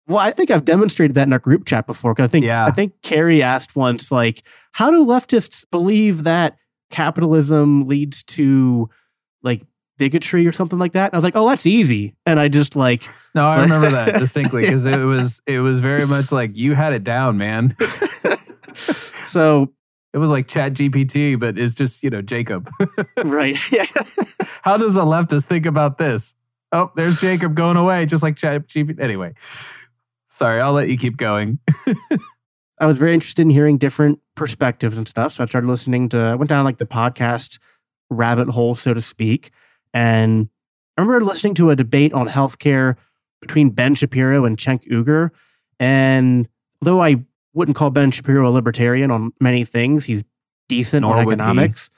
well, 0.07 0.19
I 0.19 0.31
think 0.31 0.51
I've 0.51 0.65
demonstrated 0.65 1.15
that 1.15 1.27
in 1.27 1.33
our 1.33 1.39
group 1.39 1.65
chat 1.65 1.87
before. 1.87 2.13
Because 2.13 2.25
I 2.25 2.27
think 2.31 2.45
Yeah. 2.45 2.65
I 2.65 2.71
think 2.71 2.93
Kerry 3.01 3.41
asked 3.43 3.75
once, 3.75 4.11
like, 4.11 4.43
how 4.71 4.91
do 4.91 5.05
leftists 5.05 5.65
believe 5.69 6.23
that 6.23 6.57
capitalism 6.89 7.87
leads 7.87 8.23
to 8.23 8.89
like 9.43 9.61
bigotry 9.97 10.45
or 10.47 10.51
something 10.51 10.79
like 10.79 10.93
that? 10.93 11.05
And 11.05 11.13
I 11.13 11.17
was 11.17 11.23
like, 11.23 11.35
oh, 11.35 11.47
that's 11.47 11.65
easy. 11.65 12.15
And 12.25 12.39
I 12.39 12.47
just 12.47 12.75
like, 12.75 13.03
No, 13.35 13.45
I 13.45 13.61
remember 13.61 13.89
that 13.89 14.13
distinctly 14.19 14.61
because 14.63 14.85
it 14.85 15.03
was 15.03 15.41
it 15.47 15.59
was 15.59 15.79
very 15.79 16.05
much 16.05 16.31
like 16.31 16.57
you 16.57 16.73
had 16.75 16.93
it 16.93 17.03
down, 17.03 17.37
man. 17.37 17.75
so 19.23 19.71
It 20.13 20.17
was 20.17 20.29
like 20.29 20.47
Chat 20.47 20.73
GPT, 20.73 21.39
but 21.39 21.57
it's 21.57 21.73
just 21.73 22.03
you 22.03 22.09
know 22.09 22.21
Jacob. 22.21 22.69
right, 23.23 23.57
yeah. 23.71 23.85
How 24.61 24.77
does 24.77 24.97
a 24.97 25.01
leftist 25.01 25.45
think 25.45 25.65
about 25.65 25.97
this? 25.97 26.35
Oh, 26.71 26.91
there's 26.95 27.19
Jacob 27.19 27.55
going 27.55 27.77
away, 27.77 28.05
just 28.05 28.23
like 28.23 28.37
Chat 28.37 28.67
GPT. 28.67 28.99
Anyway, 28.99 29.33
sorry, 30.29 30.61
I'll 30.61 30.73
let 30.73 30.89
you 30.89 30.97
keep 30.97 31.17
going. 31.17 31.59
I 32.79 32.85
was 32.87 32.97
very 32.97 33.13
interested 33.13 33.43
in 33.43 33.49
hearing 33.49 33.77
different 33.77 34.19
perspectives 34.35 34.97
and 34.97 35.07
stuff. 35.07 35.33
So 35.33 35.43
I 35.43 35.47
started 35.47 35.67
listening 35.67 36.09
to, 36.09 36.17
I 36.17 36.35
went 36.35 36.49
down 36.49 36.63
like 36.63 36.79
the 36.79 36.85
podcast 36.85 37.59
rabbit 38.09 38.49
hole, 38.49 38.73
so 38.75 38.93
to 38.93 39.01
speak. 39.01 39.51
And 39.93 40.49
I 40.97 41.01
remember 41.01 41.23
listening 41.25 41.53
to 41.55 41.69
a 41.69 41.75
debate 41.75 42.13
on 42.13 42.27
healthcare 42.27 42.95
between 43.39 43.69
Ben 43.69 43.93
Shapiro 43.93 44.45
and 44.45 44.57
Cenk 44.57 44.87
Uygur. 44.87 45.29
And 45.79 46.47
though 46.81 47.01
I 47.01 47.17
wouldn't 47.53 47.75
call 47.75 47.89
Ben 47.89 48.11
Shapiro 48.11 48.47
a 48.47 48.51
libertarian 48.51 49.11
on 49.11 49.33
many 49.39 49.63
things, 49.63 50.05
he's 50.05 50.23
decent 50.69 51.01
Nor 51.01 51.17
on 51.17 51.25
would 51.25 51.31
he. 51.31 51.43
economics. 51.43 51.89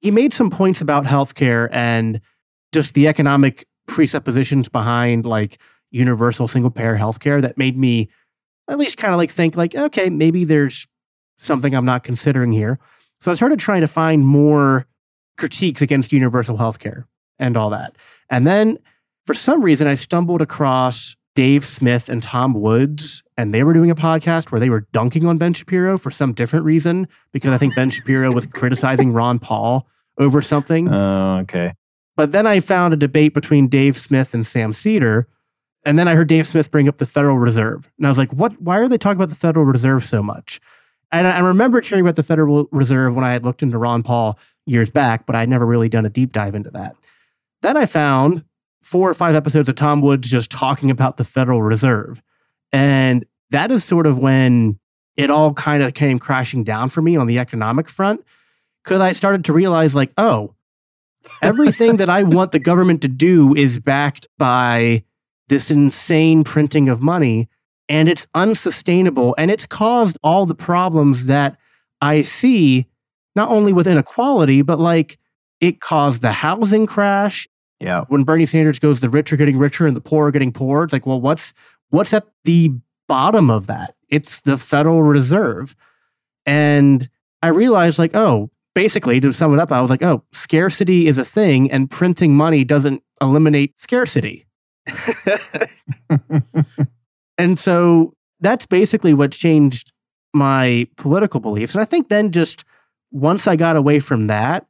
He. 0.00 0.10
made 0.10 0.34
some 0.34 0.50
points 0.50 0.80
about 0.80 1.04
healthcare 1.04 1.68
and 1.72 2.20
just 2.72 2.94
the 2.94 3.08
economic 3.08 3.66
presuppositions 3.86 4.68
behind 4.68 5.26
like 5.26 5.58
universal 5.90 6.48
single 6.48 6.70
payer 6.70 6.96
healthcare 6.96 7.40
that 7.40 7.56
made 7.56 7.76
me 7.76 8.08
at 8.68 8.78
least 8.78 8.98
kind 8.98 9.14
of 9.14 9.18
like 9.18 9.30
think 9.30 9.56
like 9.56 9.74
okay 9.74 10.10
maybe 10.10 10.44
there's 10.44 10.86
something 11.38 11.74
i'm 11.74 11.84
not 11.84 12.02
considering 12.02 12.52
here. 12.52 12.78
So 13.20 13.30
i 13.30 13.34
started 13.34 13.58
trying 13.58 13.82
to 13.82 13.88
find 13.88 14.26
more 14.26 14.86
critiques 15.38 15.82
against 15.82 16.12
universal 16.12 16.56
healthcare 16.56 17.04
and 17.38 17.56
all 17.56 17.70
that. 17.70 17.94
And 18.30 18.46
then 18.46 18.78
for 19.26 19.34
some 19.34 19.62
reason 19.62 19.86
i 19.86 19.94
stumbled 19.94 20.42
across 20.42 21.16
dave 21.34 21.66
smith 21.66 22.08
and 22.08 22.22
tom 22.22 22.54
woods 22.54 23.22
and 23.36 23.52
they 23.52 23.62
were 23.62 23.74
doing 23.74 23.90
a 23.90 23.94
podcast 23.94 24.50
where 24.50 24.60
they 24.60 24.70
were 24.70 24.86
dunking 24.92 25.26
on 25.26 25.36
ben 25.36 25.52
shapiro 25.52 25.98
for 25.98 26.10
some 26.10 26.32
different 26.32 26.64
reason 26.64 27.06
because 27.32 27.52
i 27.52 27.58
think 27.58 27.74
ben 27.74 27.90
shapiro 27.90 28.32
was 28.32 28.46
criticizing 28.54 29.12
ron 29.12 29.38
paul 29.38 29.86
over 30.18 30.42
something. 30.42 30.88
Oh, 30.88 31.38
okay. 31.42 31.74
But 32.16 32.32
then 32.32 32.46
I 32.46 32.60
found 32.60 32.94
a 32.94 32.96
debate 32.96 33.34
between 33.34 33.68
Dave 33.68 33.96
Smith 33.96 34.34
and 34.34 34.46
Sam 34.46 34.72
Seder. 34.72 35.28
And 35.84 35.98
then 35.98 36.08
I 36.08 36.14
heard 36.14 36.28
Dave 36.28 36.46
Smith 36.48 36.70
bring 36.70 36.88
up 36.88 36.98
the 36.98 37.06
Federal 37.06 37.38
Reserve. 37.38 37.90
And 37.98 38.06
I 38.06 38.08
was 38.08 38.18
like, 38.18 38.32
what? 38.32 38.60
Why 38.60 38.78
are 38.78 38.88
they 38.88 38.98
talking 38.98 39.18
about 39.18 39.28
the 39.28 39.36
Federal 39.36 39.66
Reserve 39.66 40.04
so 40.04 40.22
much? 40.22 40.60
And 41.12 41.28
I 41.28 41.38
remember 41.38 41.80
hearing 41.80 42.04
about 42.04 42.16
the 42.16 42.24
Federal 42.24 42.68
Reserve 42.72 43.14
when 43.14 43.24
I 43.24 43.32
had 43.32 43.44
looked 43.44 43.62
into 43.62 43.78
Ron 43.78 44.02
Paul 44.02 44.38
years 44.66 44.90
back, 44.90 45.26
but 45.26 45.36
I'd 45.36 45.48
never 45.48 45.64
really 45.64 45.88
done 45.88 46.04
a 46.04 46.10
deep 46.10 46.32
dive 46.32 46.56
into 46.56 46.70
that. 46.70 46.96
Then 47.62 47.76
I 47.76 47.86
found 47.86 48.44
four 48.82 49.08
or 49.08 49.14
five 49.14 49.36
episodes 49.36 49.68
of 49.68 49.76
Tom 49.76 50.00
Woods 50.00 50.28
just 50.28 50.50
talking 50.50 50.90
about 50.90 51.16
the 51.16 51.24
Federal 51.24 51.62
Reserve. 51.62 52.20
And 52.72 53.24
that 53.50 53.70
is 53.70 53.84
sort 53.84 54.06
of 54.06 54.18
when 54.18 54.80
it 55.16 55.30
all 55.30 55.54
kind 55.54 55.84
of 55.84 55.94
came 55.94 56.18
crashing 56.18 56.64
down 56.64 56.88
for 56.88 57.00
me 57.00 57.16
on 57.16 57.28
the 57.28 57.38
economic 57.38 57.88
front. 57.88 58.24
Because 58.82 59.00
I 59.00 59.12
started 59.12 59.44
to 59.44 59.52
realize, 59.52 59.94
like, 59.94 60.12
oh, 60.18 60.55
everything 61.42 61.96
that 61.96 62.10
I 62.10 62.22
want 62.22 62.52
the 62.52 62.58
government 62.58 63.02
to 63.02 63.08
do 63.08 63.54
is 63.54 63.78
backed 63.78 64.28
by 64.38 65.04
this 65.48 65.70
insane 65.70 66.44
printing 66.44 66.88
of 66.88 67.00
money 67.00 67.48
and 67.88 68.08
it's 68.08 68.26
unsustainable 68.34 69.34
and 69.38 69.50
it's 69.50 69.66
caused 69.66 70.18
all 70.22 70.46
the 70.46 70.54
problems 70.54 71.26
that 71.26 71.56
I 72.00 72.22
see 72.22 72.86
not 73.34 73.50
only 73.50 73.72
with 73.72 73.86
inequality 73.86 74.62
but 74.62 74.78
like 74.78 75.18
it 75.60 75.80
caused 75.80 76.22
the 76.22 76.32
housing 76.32 76.86
crash. 76.86 77.48
Yeah. 77.78 78.04
when 78.08 78.24
Bernie 78.24 78.46
Sanders 78.46 78.78
goes 78.78 79.00
the 79.00 79.10
rich 79.10 79.32
are 79.32 79.36
getting 79.36 79.58
richer 79.58 79.86
and 79.86 79.94
the 79.94 80.00
poor 80.00 80.28
are 80.28 80.30
getting 80.30 80.52
poorer 80.52 80.84
it's 80.84 80.92
like 80.92 81.06
well 81.06 81.20
what's 81.20 81.52
what's 81.90 82.14
at 82.14 82.26
the 82.44 82.72
bottom 83.08 83.50
of 83.50 83.66
that? 83.66 83.94
It's 84.08 84.40
the 84.40 84.58
Federal 84.58 85.02
Reserve. 85.02 85.74
And 86.44 87.08
I 87.42 87.48
realized 87.48 87.98
like 87.98 88.14
oh 88.14 88.50
basically 88.76 89.18
to 89.18 89.32
sum 89.32 89.52
it 89.52 89.58
up 89.58 89.72
I 89.72 89.80
was 89.80 89.90
like 89.90 90.02
oh 90.02 90.22
scarcity 90.32 91.08
is 91.08 91.18
a 91.18 91.24
thing 91.24 91.72
and 91.72 91.90
printing 91.90 92.36
money 92.36 92.62
doesn't 92.62 93.02
eliminate 93.20 93.80
scarcity 93.80 94.46
and 97.38 97.58
so 97.58 98.14
that's 98.40 98.66
basically 98.66 99.14
what 99.14 99.32
changed 99.32 99.92
my 100.36 100.86
political 100.96 101.40
beliefs. 101.40 101.74
And 101.74 101.82
I 101.82 101.84
think 101.84 102.08
then 102.08 102.30
just 102.30 102.64
once 103.10 103.46
I 103.46 103.56
got 103.56 103.76
away 103.76 104.00
from 104.00 104.26
that, 104.26 104.66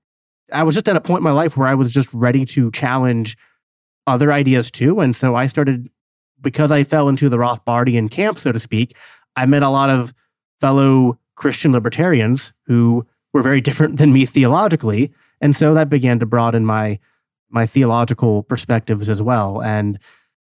I 0.53 0.63
was 0.63 0.77
just 0.77 0.89
at 0.89 0.97
a 0.97 1.01
point 1.01 1.21
in 1.21 1.25
my 1.25 1.33
life 1.33 1.57
where 1.57 1.69
I 1.69 1.75
was 1.75 1.93
just 1.93 2.13
ready 2.15 2.45
to 2.47 2.71
challenge 2.71 3.37
other 4.07 4.33
ideas 4.33 4.71
too. 4.71 5.01
And 5.01 5.17
so 5.17 5.35
I 5.35 5.49
started, 5.49 5.91
because 6.41 6.71
I 6.71 6.85
fell 6.85 7.09
into 7.09 7.29
the 7.29 7.39
Rothbardian 7.39 8.11
camp, 8.11 8.39
so 8.39 8.53
to 8.53 8.61
speak, 8.61 8.97
I 9.35 9.47
met 9.47 9.65
a 9.65 9.69
lot 9.69 9.91
of 9.91 10.15
fellow 10.61 11.19
Christian 11.35 11.73
libertarians 11.73 12.53
who 12.67 13.05
were 13.37 13.43
very 13.43 13.61
different 13.61 13.99
than 13.99 14.13
me 14.13 14.25
theologically. 14.27 15.13
And 15.41 15.55
so 15.57 15.75
that 15.75 15.89
began 15.91 16.19
to 16.21 16.27
broaden 16.27 16.65
my 16.65 16.99
my 17.51 17.67
theological 17.67 18.43
perspectives 18.43 19.09
as 19.11 19.21
well. 19.23 19.63
And 19.63 19.99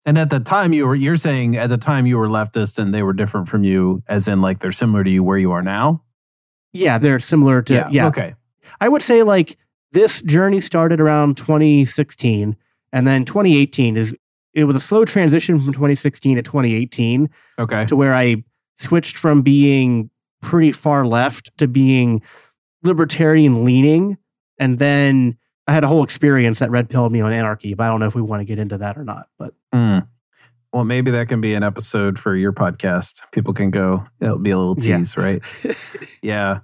And 0.04 0.18
at 0.18 0.30
the 0.30 0.40
time 0.40 0.72
you 0.72 0.86
were 0.86 0.96
you're 0.96 1.16
saying 1.16 1.56
at 1.56 1.68
the 1.68 1.78
time 1.78 2.06
you 2.06 2.18
were 2.18 2.28
leftist 2.28 2.78
and 2.78 2.92
they 2.92 3.02
were 3.02 3.12
different 3.14 3.48
from 3.48 3.62
you, 3.64 4.02
as 4.08 4.26
in 4.28 4.42
like 4.42 4.58
they're 4.60 4.72
similar 4.72 5.04
to 5.04 5.10
you 5.10 5.22
where 5.24 5.38
you 5.38 5.52
are 5.52 5.62
now. 5.62 6.02
yeah, 6.72 6.98
they're 6.98 7.20
similar 7.20 7.62
to 7.62 7.88
yeah. 7.90 8.08
Okay. 8.08 8.34
I 8.80 8.88
would 8.88 9.02
say 9.02 9.22
like 9.22 9.56
this 9.92 10.22
journey 10.22 10.60
started 10.60 11.00
around 11.00 11.36
2016 11.36 12.56
And 12.92 13.06
then 13.06 13.24
2018 13.24 13.96
is 13.96 14.14
it 14.54 14.64
was 14.64 14.76
a 14.76 14.80
slow 14.80 15.04
transition 15.04 15.58
from 15.60 15.72
2016 15.72 16.36
to 16.36 16.42
2018 16.42 17.30
Okay. 17.58 17.84
to 17.86 17.96
where 17.96 18.14
I 18.14 18.42
switched 18.76 19.16
from 19.16 19.42
being 19.42 20.10
pretty 20.40 20.72
far 20.72 21.06
left 21.06 21.50
to 21.58 21.66
being 21.68 22.20
libertarian 22.82 23.64
leaning. 23.64 24.18
And 24.58 24.78
then 24.78 25.36
I 25.66 25.72
had 25.72 25.84
a 25.84 25.86
whole 25.88 26.02
experience 26.04 26.58
that 26.60 26.70
red 26.70 26.88
pilled 26.90 27.12
me 27.12 27.20
on 27.20 27.32
anarchy, 27.32 27.74
but 27.74 27.84
I 27.84 27.88
don't 27.88 28.00
know 28.00 28.06
if 28.06 28.14
we 28.14 28.22
want 28.22 28.40
to 28.40 28.44
get 28.44 28.58
into 28.58 28.78
that 28.78 28.96
or 28.98 29.04
not. 29.04 29.26
But 29.38 29.54
Hmm. 29.72 30.00
Well, 30.72 30.84
maybe 30.84 31.10
that 31.10 31.28
can 31.28 31.40
be 31.42 31.54
an 31.54 31.62
episode 31.62 32.18
for 32.18 32.34
your 32.34 32.52
podcast. 32.52 33.20
People 33.32 33.52
can 33.52 33.70
go. 33.70 34.04
It'll 34.20 34.38
be 34.38 34.50
a 34.50 34.58
little 34.58 34.76
Yeah. 34.78 34.98
tease, 34.98 35.16
right? 35.16 35.42
Yeah. 36.22 36.60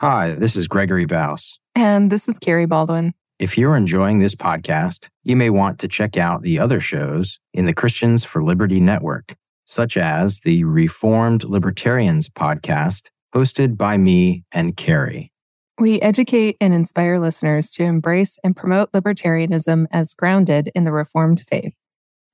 Hi, 0.00 0.34
this 0.34 0.56
is 0.56 0.66
Gregory 0.68 1.06
Baus. 1.06 1.58
And 1.74 2.10
this 2.10 2.28
is 2.28 2.38
Kerry 2.38 2.66
Baldwin. 2.66 3.14
If 3.38 3.56
you're 3.56 3.76
enjoying 3.76 4.18
this 4.18 4.34
podcast, 4.34 5.08
you 5.22 5.36
may 5.36 5.50
want 5.50 5.78
to 5.80 5.88
check 5.88 6.16
out 6.16 6.42
the 6.42 6.58
other 6.58 6.80
shows 6.80 7.38
in 7.54 7.66
the 7.66 7.72
Christians 7.74 8.24
for 8.24 8.42
Liberty 8.42 8.80
Network, 8.80 9.34
such 9.66 9.96
as 9.96 10.40
the 10.40 10.64
Reformed 10.64 11.44
Libertarians 11.44 12.28
podcast, 12.28 13.08
hosted 13.34 13.76
by 13.76 13.96
me 13.96 14.44
and 14.52 14.76
Kerry. 14.76 15.32
We 15.78 16.00
educate 16.00 16.56
and 16.58 16.72
inspire 16.72 17.18
listeners 17.18 17.70
to 17.72 17.82
embrace 17.82 18.38
and 18.42 18.56
promote 18.56 18.92
libertarianism 18.92 19.84
as 19.90 20.14
grounded 20.14 20.70
in 20.74 20.84
the 20.84 20.92
Reformed 20.92 21.42
faith. 21.42 21.76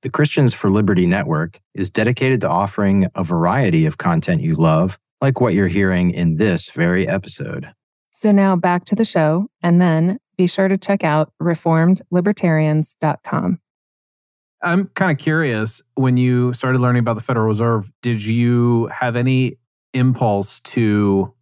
The 0.01 0.09
Christians 0.09 0.53
for 0.53 0.69
Liberty 0.69 1.05
Network 1.05 1.59
is 1.73 1.89
dedicated 1.89 2.39
to 2.41 2.49
offering 2.49 3.07
a 3.15 3.23
variety 3.23 3.85
of 3.85 3.97
content 3.97 4.41
you 4.41 4.55
love, 4.55 4.97
like 5.19 5.41
what 5.41 5.53
you're 5.53 5.67
hearing 5.67 6.11
in 6.11 6.37
this 6.37 6.71
very 6.71 7.05
episode. 7.05 7.69
So 8.11 8.31
now 8.31 8.55
back 8.55 8.85
to 8.85 8.95
the 8.95 9.03
show, 9.03 9.47
and 9.61 9.81
then 9.81 10.19
be 10.37 10.47
sure 10.47 10.69
to 10.69 10.77
check 10.77 11.03
out 11.03 11.33
reformedlibertarians.com. 11.41 13.59
I'm 14.61 14.85
kind 14.95 15.11
of 15.11 15.17
curious 15.17 15.81
when 15.95 16.15
you 16.15 16.53
started 16.53 16.79
learning 16.79 17.01
about 17.01 17.17
the 17.17 17.23
Federal 17.23 17.47
Reserve, 17.47 17.91
did 18.01 18.25
you 18.25 18.87
have 18.87 19.17
any 19.17 19.57
impulse 19.93 20.61
to 20.61 21.33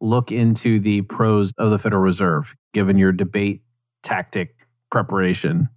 look 0.00 0.32
into 0.32 0.80
the 0.80 1.02
pros 1.02 1.52
of 1.58 1.70
the 1.70 1.78
Federal 1.78 2.02
Reserve 2.02 2.54
given 2.72 2.96
your 2.98 3.12
debate 3.12 3.62
tactic 4.02 4.66
preparation? 4.90 5.68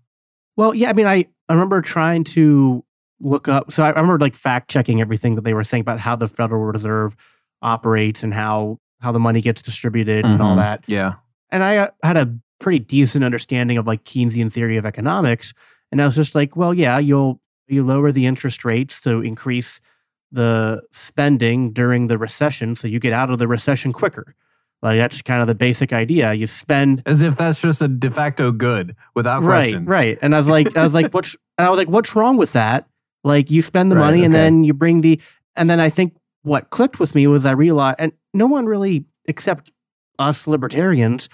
Well, 0.56 0.74
yeah, 0.74 0.90
I 0.90 0.94
mean, 0.94 1.08
I, 1.08 1.26
I 1.50 1.54
remember 1.54 1.82
trying 1.82 2.24
to 2.26 2.84
look 3.20 3.48
up. 3.48 3.72
So 3.72 3.84
I, 3.84 3.88
I 3.88 4.00
remember 4.00 4.20
like 4.20 4.36
fact 4.36 4.70
checking 4.70 5.02
everything 5.02 5.36
that 5.36 5.44
they 5.44 5.54
were 5.54 5.64
saying 5.64 5.82
about 5.82 6.00
how 6.00 6.16
the 6.16 6.28
Federal 6.28 6.62
Reserve 6.64 7.16
operates 7.62 8.24
and 8.24 8.34
how 8.34 8.80
how 9.02 9.12
the 9.12 9.20
money 9.20 9.42
gets 9.42 9.62
distributed 9.62 10.26
and 10.26 10.42
all 10.42 10.54
Mhm. 10.56 10.60
that. 10.60 10.84
Yeah. 10.88 11.16
And 11.50 11.62
I 11.62 11.76
uh, 11.78 11.88
had 12.04 12.16
a 12.16 12.34
pretty 12.60 12.80
decent 12.80 13.26
understanding 13.26 13.78
of 13.78 13.86
like 13.86 14.06
Keynesian 14.06 14.52
theory 14.52 14.78
of 14.78 14.86
economics. 14.86 15.54
And 15.92 16.02
I 16.02 16.06
was 16.06 16.16
just 16.16 16.36
like, 16.36 16.56
well, 16.56 16.74
yeah, 16.74 17.00
you'll 17.00 17.42
you 17.68 17.84
lower 17.84 18.12
the 18.14 18.26
interest 18.26 18.64
rates 18.64 19.02
to 19.02 19.22
increase 19.22 19.82
the 20.34 20.82
spending 20.92 21.72
during 21.72 22.08
the 22.08 22.18
recession, 22.18 22.76
so 22.76 22.88
you 22.88 23.00
get 23.00 23.14
out 23.14 23.30
of 23.30 23.40
the 23.40 23.48
recession 23.48 23.94
quicker. 23.94 24.36
Like 24.82 24.98
that's 24.98 25.22
kind 25.22 25.40
of 25.40 25.48
the 25.48 25.56
basic 25.56 25.94
idea. 25.94 26.34
You 26.34 26.46
spend 26.48 27.04
As 27.06 27.22
if 27.22 27.38
that's 27.38 27.62
just 27.62 27.82
a 27.82 27.88
de 27.88 28.12
facto 28.12 28.52
good 28.52 28.96
without 29.16 29.42
right, 29.44 29.72
question. 29.72 29.86
right. 29.86 30.20
And 30.22 30.36
I 30.36 30.38
was 30.40 30.50
like, 30.50 30.76
I 30.76 30.84
was 30.84 30.94
like, 30.94 31.12
what's? 31.14 31.38
And 31.58 31.68
I 31.68 31.70
was 31.70 31.78
like, 31.78 31.88
what's 31.88 32.16
wrong 32.16 32.36
with 32.36 32.54
that? 32.54 32.88
Like, 33.24 33.52
you 33.52 33.62
spend 33.62 33.92
the 33.92 33.96
Right, 33.96 34.08
money 34.08 34.24
and 34.26 34.34
then 34.34 34.64
you 34.64 34.74
bring 34.74 35.02
the, 35.02 35.22
and 35.56 35.70
then 35.70 35.80
I 35.80 35.90
think 35.90 36.16
what 36.42 36.72
clicked 36.72 37.00
with 37.00 37.14
me 37.14 37.28
was 37.28 37.46
I 37.46 37.52
realized, 37.52 37.98
and 38.00 38.12
no 38.34 38.48
one 38.48 38.66
really, 38.66 39.06
except 39.26 39.72
us 40.18 40.48
libertarians, 40.48 41.30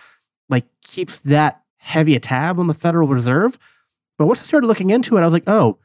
like 0.49 0.65
keeps 0.83 1.19
that 1.19 1.61
heavy 1.77 2.15
a 2.15 2.19
tab 2.19 2.59
on 2.59 2.67
the 2.67 2.73
Federal 2.73 3.07
Reserve. 3.07 3.57
But 4.17 4.25
once 4.27 4.41
I 4.41 4.43
started 4.43 4.67
looking 4.67 4.89
into 4.89 5.15
it, 5.15 5.21
I 5.21 5.25
was 5.25 5.31
like, 5.33 5.47
oh, 5.47 5.77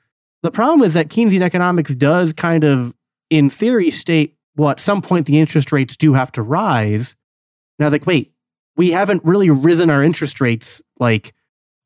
the 0.42 0.50
problem 0.50 0.82
is 0.84 0.94
that 0.94 1.08
Keynesian 1.08 1.42
economics 1.42 1.94
does 1.94 2.32
kind 2.32 2.64
of, 2.64 2.92
in 3.30 3.50
theory, 3.50 3.90
state 3.90 4.36
well, 4.56 4.70
at 4.70 4.80
some 4.80 5.02
point 5.02 5.26
the 5.26 5.40
interest 5.40 5.72
rates 5.72 5.96
do 5.96 6.12
have 6.14 6.30
to 6.32 6.42
rise. 6.42 7.16
Now, 7.78 7.88
like, 7.88 8.06
wait, 8.06 8.32
we 8.76 8.92
haven't 8.92 9.24
really 9.24 9.50
risen 9.50 9.90
our 9.90 10.02
interest 10.02 10.40
rates 10.40 10.80
like 10.98 11.32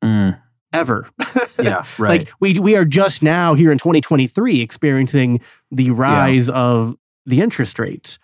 Mm, 0.03 0.39
ever. 0.71 1.07
yeah. 1.61 1.83
Right. 1.99 2.19
like 2.21 2.31
we 2.39 2.57
we 2.59 2.75
are 2.77 2.85
just 2.85 3.21
now 3.21 3.53
here 3.53 3.71
in 3.71 3.77
2023 3.77 4.61
experiencing 4.61 5.41
the 5.71 5.89
rise 5.91 6.47
of 6.49 6.95
the 7.25 7.41
interest 7.41 7.79
rates. 7.79 8.17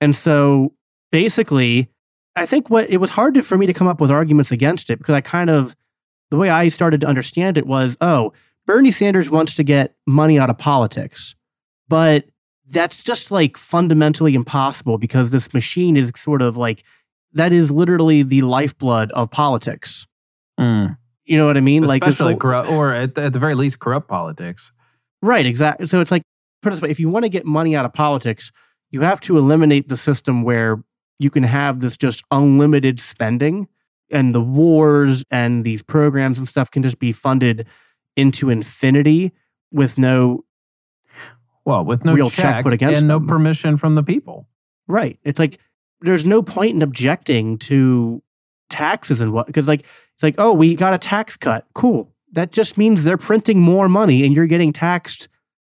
And 0.00 0.16
so 0.16 0.72
basically, 1.12 1.90
I 2.36 2.46
think 2.46 2.70
what 2.70 2.88
it 2.88 2.96
was 2.98 3.10
hard 3.10 3.34
to, 3.34 3.42
for 3.42 3.58
me 3.58 3.66
to 3.66 3.74
come 3.74 3.86
up 3.86 4.00
with 4.00 4.10
arguments 4.10 4.50
against 4.50 4.88
it 4.88 4.98
because 4.98 5.14
I 5.14 5.20
kind 5.20 5.50
of 5.50 5.76
the 6.30 6.38
way 6.38 6.48
I 6.48 6.68
started 6.68 7.02
to 7.02 7.06
understand 7.06 7.58
it 7.58 7.66
was, 7.66 7.96
oh, 8.00 8.32
Bernie 8.66 8.92
Sanders 8.92 9.30
wants 9.30 9.54
to 9.56 9.64
get 9.64 9.94
money 10.06 10.38
out 10.38 10.48
of 10.48 10.56
politics. 10.56 11.34
But 11.88 12.24
that's 12.70 13.02
just 13.02 13.30
like 13.30 13.56
fundamentally 13.56 14.34
impossible 14.34 14.96
because 14.96 15.30
this 15.30 15.52
machine 15.52 15.96
is 15.96 16.12
sort 16.16 16.40
of 16.40 16.56
like 16.56 16.84
that 17.32 17.52
is 17.52 17.70
literally 17.70 18.22
the 18.22 18.42
lifeblood 18.42 19.10
of 19.12 19.30
politics. 19.30 20.06
Mm. 20.58 20.96
You 21.24 21.36
know 21.36 21.46
what 21.46 21.56
I 21.56 21.60
mean? 21.60 21.84
like 21.84 22.02
this 22.02 22.14
Especially 22.14 22.32
whole- 22.34 22.40
corrupt, 22.40 22.70
or 22.70 22.92
at 22.92 23.14
the, 23.14 23.22
at 23.22 23.32
the 23.32 23.38
very 23.38 23.54
least, 23.54 23.78
corrupt 23.78 24.08
politics. 24.08 24.72
Right, 25.22 25.44
exactly. 25.46 25.86
So 25.86 26.00
it's 26.00 26.10
like, 26.10 26.22
put 26.62 26.72
it 26.72 26.80
way: 26.80 26.90
if 26.90 26.98
you 26.98 27.08
want 27.08 27.24
to 27.24 27.28
get 27.28 27.44
money 27.46 27.76
out 27.76 27.84
of 27.84 27.92
politics, 27.92 28.50
you 28.90 29.02
have 29.02 29.20
to 29.22 29.38
eliminate 29.38 29.88
the 29.88 29.96
system 29.96 30.42
where 30.42 30.82
you 31.18 31.30
can 31.30 31.42
have 31.42 31.80
this 31.80 31.96
just 31.96 32.24
unlimited 32.30 33.00
spending, 33.00 33.68
and 34.10 34.34
the 34.34 34.40
wars 34.40 35.24
and 35.30 35.64
these 35.64 35.82
programs 35.82 36.38
and 36.38 36.48
stuff 36.48 36.70
can 36.70 36.82
just 36.82 36.98
be 36.98 37.12
funded 37.12 37.66
into 38.16 38.50
infinity 38.50 39.32
with 39.72 39.98
no 39.98 40.44
Well, 41.64 41.84
with 41.84 42.04
no 42.04 42.14
Real 42.14 42.30
check, 42.30 42.44
check 42.44 42.64
put 42.64 42.72
against 42.72 43.02
and 43.02 43.08
no 43.08 43.20
permission 43.20 43.76
from 43.76 43.94
the 43.94 44.02
people. 44.02 44.48
right. 44.88 45.18
It's 45.24 45.38
like 45.38 45.58
there's 46.00 46.24
no 46.24 46.42
point 46.42 46.74
in 46.74 46.82
objecting 46.82 47.58
to 47.58 48.22
taxes 48.70 49.20
and 49.20 49.32
what 49.32 49.46
because 49.46 49.66
like 49.66 49.80
it's 49.80 50.22
like 50.22 50.36
oh 50.38 50.52
we 50.52 50.76
got 50.76 50.94
a 50.94 50.98
tax 50.98 51.36
cut 51.36 51.66
cool 51.74 52.08
that 52.30 52.52
just 52.52 52.78
means 52.78 53.02
they're 53.02 53.16
printing 53.16 53.58
more 53.58 53.88
money 53.88 54.24
and 54.24 54.32
you're 54.32 54.46
getting 54.46 54.72
taxed 54.72 55.26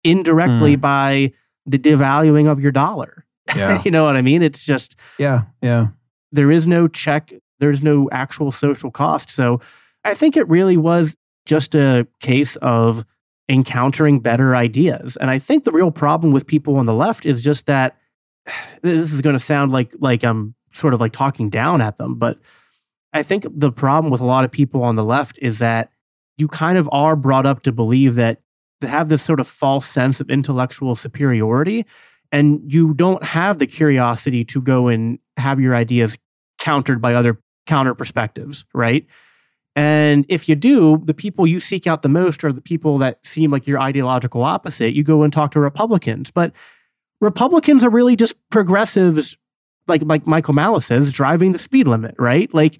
indirectly 0.04 0.74
hmm. 0.74 0.80
by 0.80 1.32
the 1.64 1.78
devaluing 1.78 2.50
of 2.50 2.60
your 2.60 2.70
dollar 2.70 3.22
Yeah. 3.56 3.82
you 3.84 3.90
know 3.90 4.04
what 4.04 4.16
I 4.16 4.22
mean? 4.22 4.42
It's 4.42 4.64
just 4.64 4.96
yeah. 5.18 5.42
Yeah. 5.60 5.88
there 6.30 6.50
is 6.50 6.66
no 6.66 6.88
check, 6.88 7.32
there's 7.58 7.82
no 7.82 8.08
actual 8.10 8.50
social 8.50 8.90
cost. 8.90 9.30
So 9.30 9.60
I 10.04 10.14
think 10.14 10.36
it 10.36 10.48
really 10.48 10.76
was 10.76 11.16
just 11.44 11.74
a 11.74 12.06
case 12.20 12.56
of 12.56 13.04
encountering 13.52 14.18
better 14.18 14.56
ideas. 14.56 15.16
And 15.18 15.30
I 15.30 15.38
think 15.38 15.64
the 15.64 15.72
real 15.72 15.90
problem 15.90 16.32
with 16.32 16.46
people 16.46 16.76
on 16.76 16.86
the 16.86 16.94
left 16.94 17.26
is 17.26 17.44
just 17.44 17.66
that 17.66 17.98
this 18.82 19.12
is 19.12 19.20
going 19.20 19.34
to 19.34 19.40
sound 19.40 19.72
like 19.72 19.94
like 19.98 20.24
I'm 20.24 20.54
sort 20.72 20.94
of 20.94 21.00
like 21.00 21.12
talking 21.12 21.50
down 21.50 21.82
at 21.82 21.98
them, 21.98 22.14
but 22.14 22.38
I 23.12 23.22
think 23.22 23.44
the 23.50 23.70
problem 23.70 24.10
with 24.10 24.22
a 24.22 24.26
lot 24.26 24.44
of 24.44 24.50
people 24.50 24.82
on 24.82 24.96
the 24.96 25.04
left 25.04 25.38
is 25.42 25.58
that 25.58 25.90
you 26.38 26.48
kind 26.48 26.78
of 26.78 26.88
are 26.92 27.14
brought 27.14 27.44
up 27.44 27.62
to 27.64 27.72
believe 27.72 28.14
that 28.14 28.40
to 28.80 28.88
have 28.88 29.10
this 29.10 29.22
sort 29.22 29.38
of 29.38 29.46
false 29.46 29.86
sense 29.86 30.18
of 30.18 30.30
intellectual 30.30 30.94
superiority 30.94 31.84
and 32.32 32.72
you 32.72 32.94
don't 32.94 33.22
have 33.22 33.58
the 33.58 33.66
curiosity 33.66 34.46
to 34.46 34.62
go 34.62 34.88
and 34.88 35.18
have 35.36 35.60
your 35.60 35.74
ideas 35.74 36.16
countered 36.58 37.02
by 37.02 37.14
other 37.14 37.38
counter 37.66 37.94
perspectives, 37.94 38.64
right? 38.72 39.06
And 39.74 40.26
if 40.28 40.48
you 40.48 40.54
do, 40.54 40.98
the 41.04 41.14
people 41.14 41.46
you 41.46 41.60
seek 41.60 41.86
out 41.86 42.02
the 42.02 42.08
most 42.08 42.44
are 42.44 42.52
the 42.52 42.60
people 42.60 42.98
that 42.98 43.26
seem 43.26 43.50
like 43.50 43.66
your 43.66 43.80
ideological 43.80 44.42
opposite. 44.42 44.94
You 44.94 45.02
go 45.02 45.22
and 45.22 45.32
talk 45.32 45.52
to 45.52 45.60
Republicans, 45.60 46.30
but 46.30 46.52
Republicans 47.20 47.82
are 47.84 47.90
really 47.90 48.16
just 48.16 48.36
progressives, 48.50 49.36
like 49.86 50.02
like 50.04 50.26
Michael 50.26 50.54
Malice 50.54 50.86
says, 50.86 51.12
driving 51.12 51.52
the 51.52 51.58
speed 51.58 51.86
limit, 51.86 52.14
right? 52.18 52.52
Like 52.52 52.78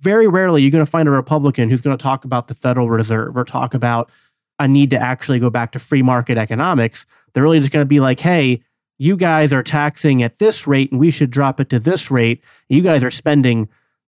very 0.00 0.26
rarely 0.26 0.62
you're 0.62 0.70
going 0.70 0.84
to 0.84 0.90
find 0.90 1.06
a 1.06 1.12
Republican 1.12 1.68
who's 1.68 1.80
going 1.80 1.96
to 1.96 2.02
talk 2.02 2.24
about 2.24 2.48
the 2.48 2.54
Federal 2.54 2.88
Reserve 2.88 3.36
or 3.36 3.44
talk 3.44 3.74
about 3.74 4.10
a 4.58 4.66
need 4.66 4.90
to 4.90 4.98
actually 4.98 5.38
go 5.38 5.50
back 5.50 5.72
to 5.72 5.78
free 5.78 6.02
market 6.02 6.38
economics. 6.38 7.06
They're 7.32 7.42
really 7.42 7.60
just 7.60 7.72
going 7.72 7.84
to 7.84 7.88
be 7.88 8.00
like, 8.00 8.20
hey, 8.20 8.62
you 8.98 9.16
guys 9.16 9.52
are 9.52 9.62
taxing 9.62 10.22
at 10.22 10.38
this 10.38 10.66
rate 10.66 10.92
and 10.92 11.00
we 11.00 11.10
should 11.10 11.30
drop 11.30 11.60
it 11.60 11.68
to 11.70 11.78
this 11.78 12.10
rate. 12.10 12.42
You 12.68 12.82
guys 12.82 13.02
are 13.02 13.10
spending 13.10 13.68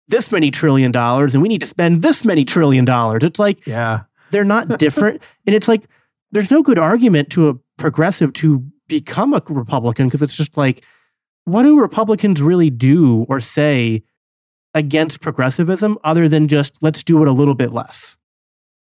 this 0.09 0.31
many 0.31 0.51
trillion 0.51 0.91
dollars 0.91 1.33
and 1.35 1.41
we 1.41 1.49
need 1.49 1.61
to 1.61 1.67
spend 1.67 2.01
this 2.01 2.23
many 2.25 2.45
trillion 2.45 2.85
dollars. 2.85 3.23
It's 3.23 3.39
like 3.39 3.65
Yeah. 3.67 4.01
they're 4.31 4.43
not 4.43 4.79
different. 4.79 5.21
and 5.45 5.55
it's 5.55 5.67
like 5.67 5.83
there's 6.31 6.51
no 6.51 6.61
good 6.63 6.79
argument 6.79 7.29
to 7.31 7.49
a 7.49 7.53
progressive 7.77 8.33
to 8.33 8.65
become 8.87 9.33
a 9.33 9.41
Republican 9.49 10.07
because 10.07 10.21
it's 10.21 10.35
just 10.37 10.57
like, 10.57 10.83
what 11.45 11.63
do 11.63 11.79
Republicans 11.79 12.41
really 12.41 12.69
do 12.69 13.25
or 13.29 13.39
say 13.39 14.03
against 14.73 15.21
progressivism 15.21 15.97
other 16.03 16.27
than 16.29 16.47
just 16.47 16.81
let's 16.83 17.03
do 17.03 17.21
it 17.21 17.27
a 17.27 17.31
little 17.31 17.55
bit 17.55 17.71
less? 17.71 18.17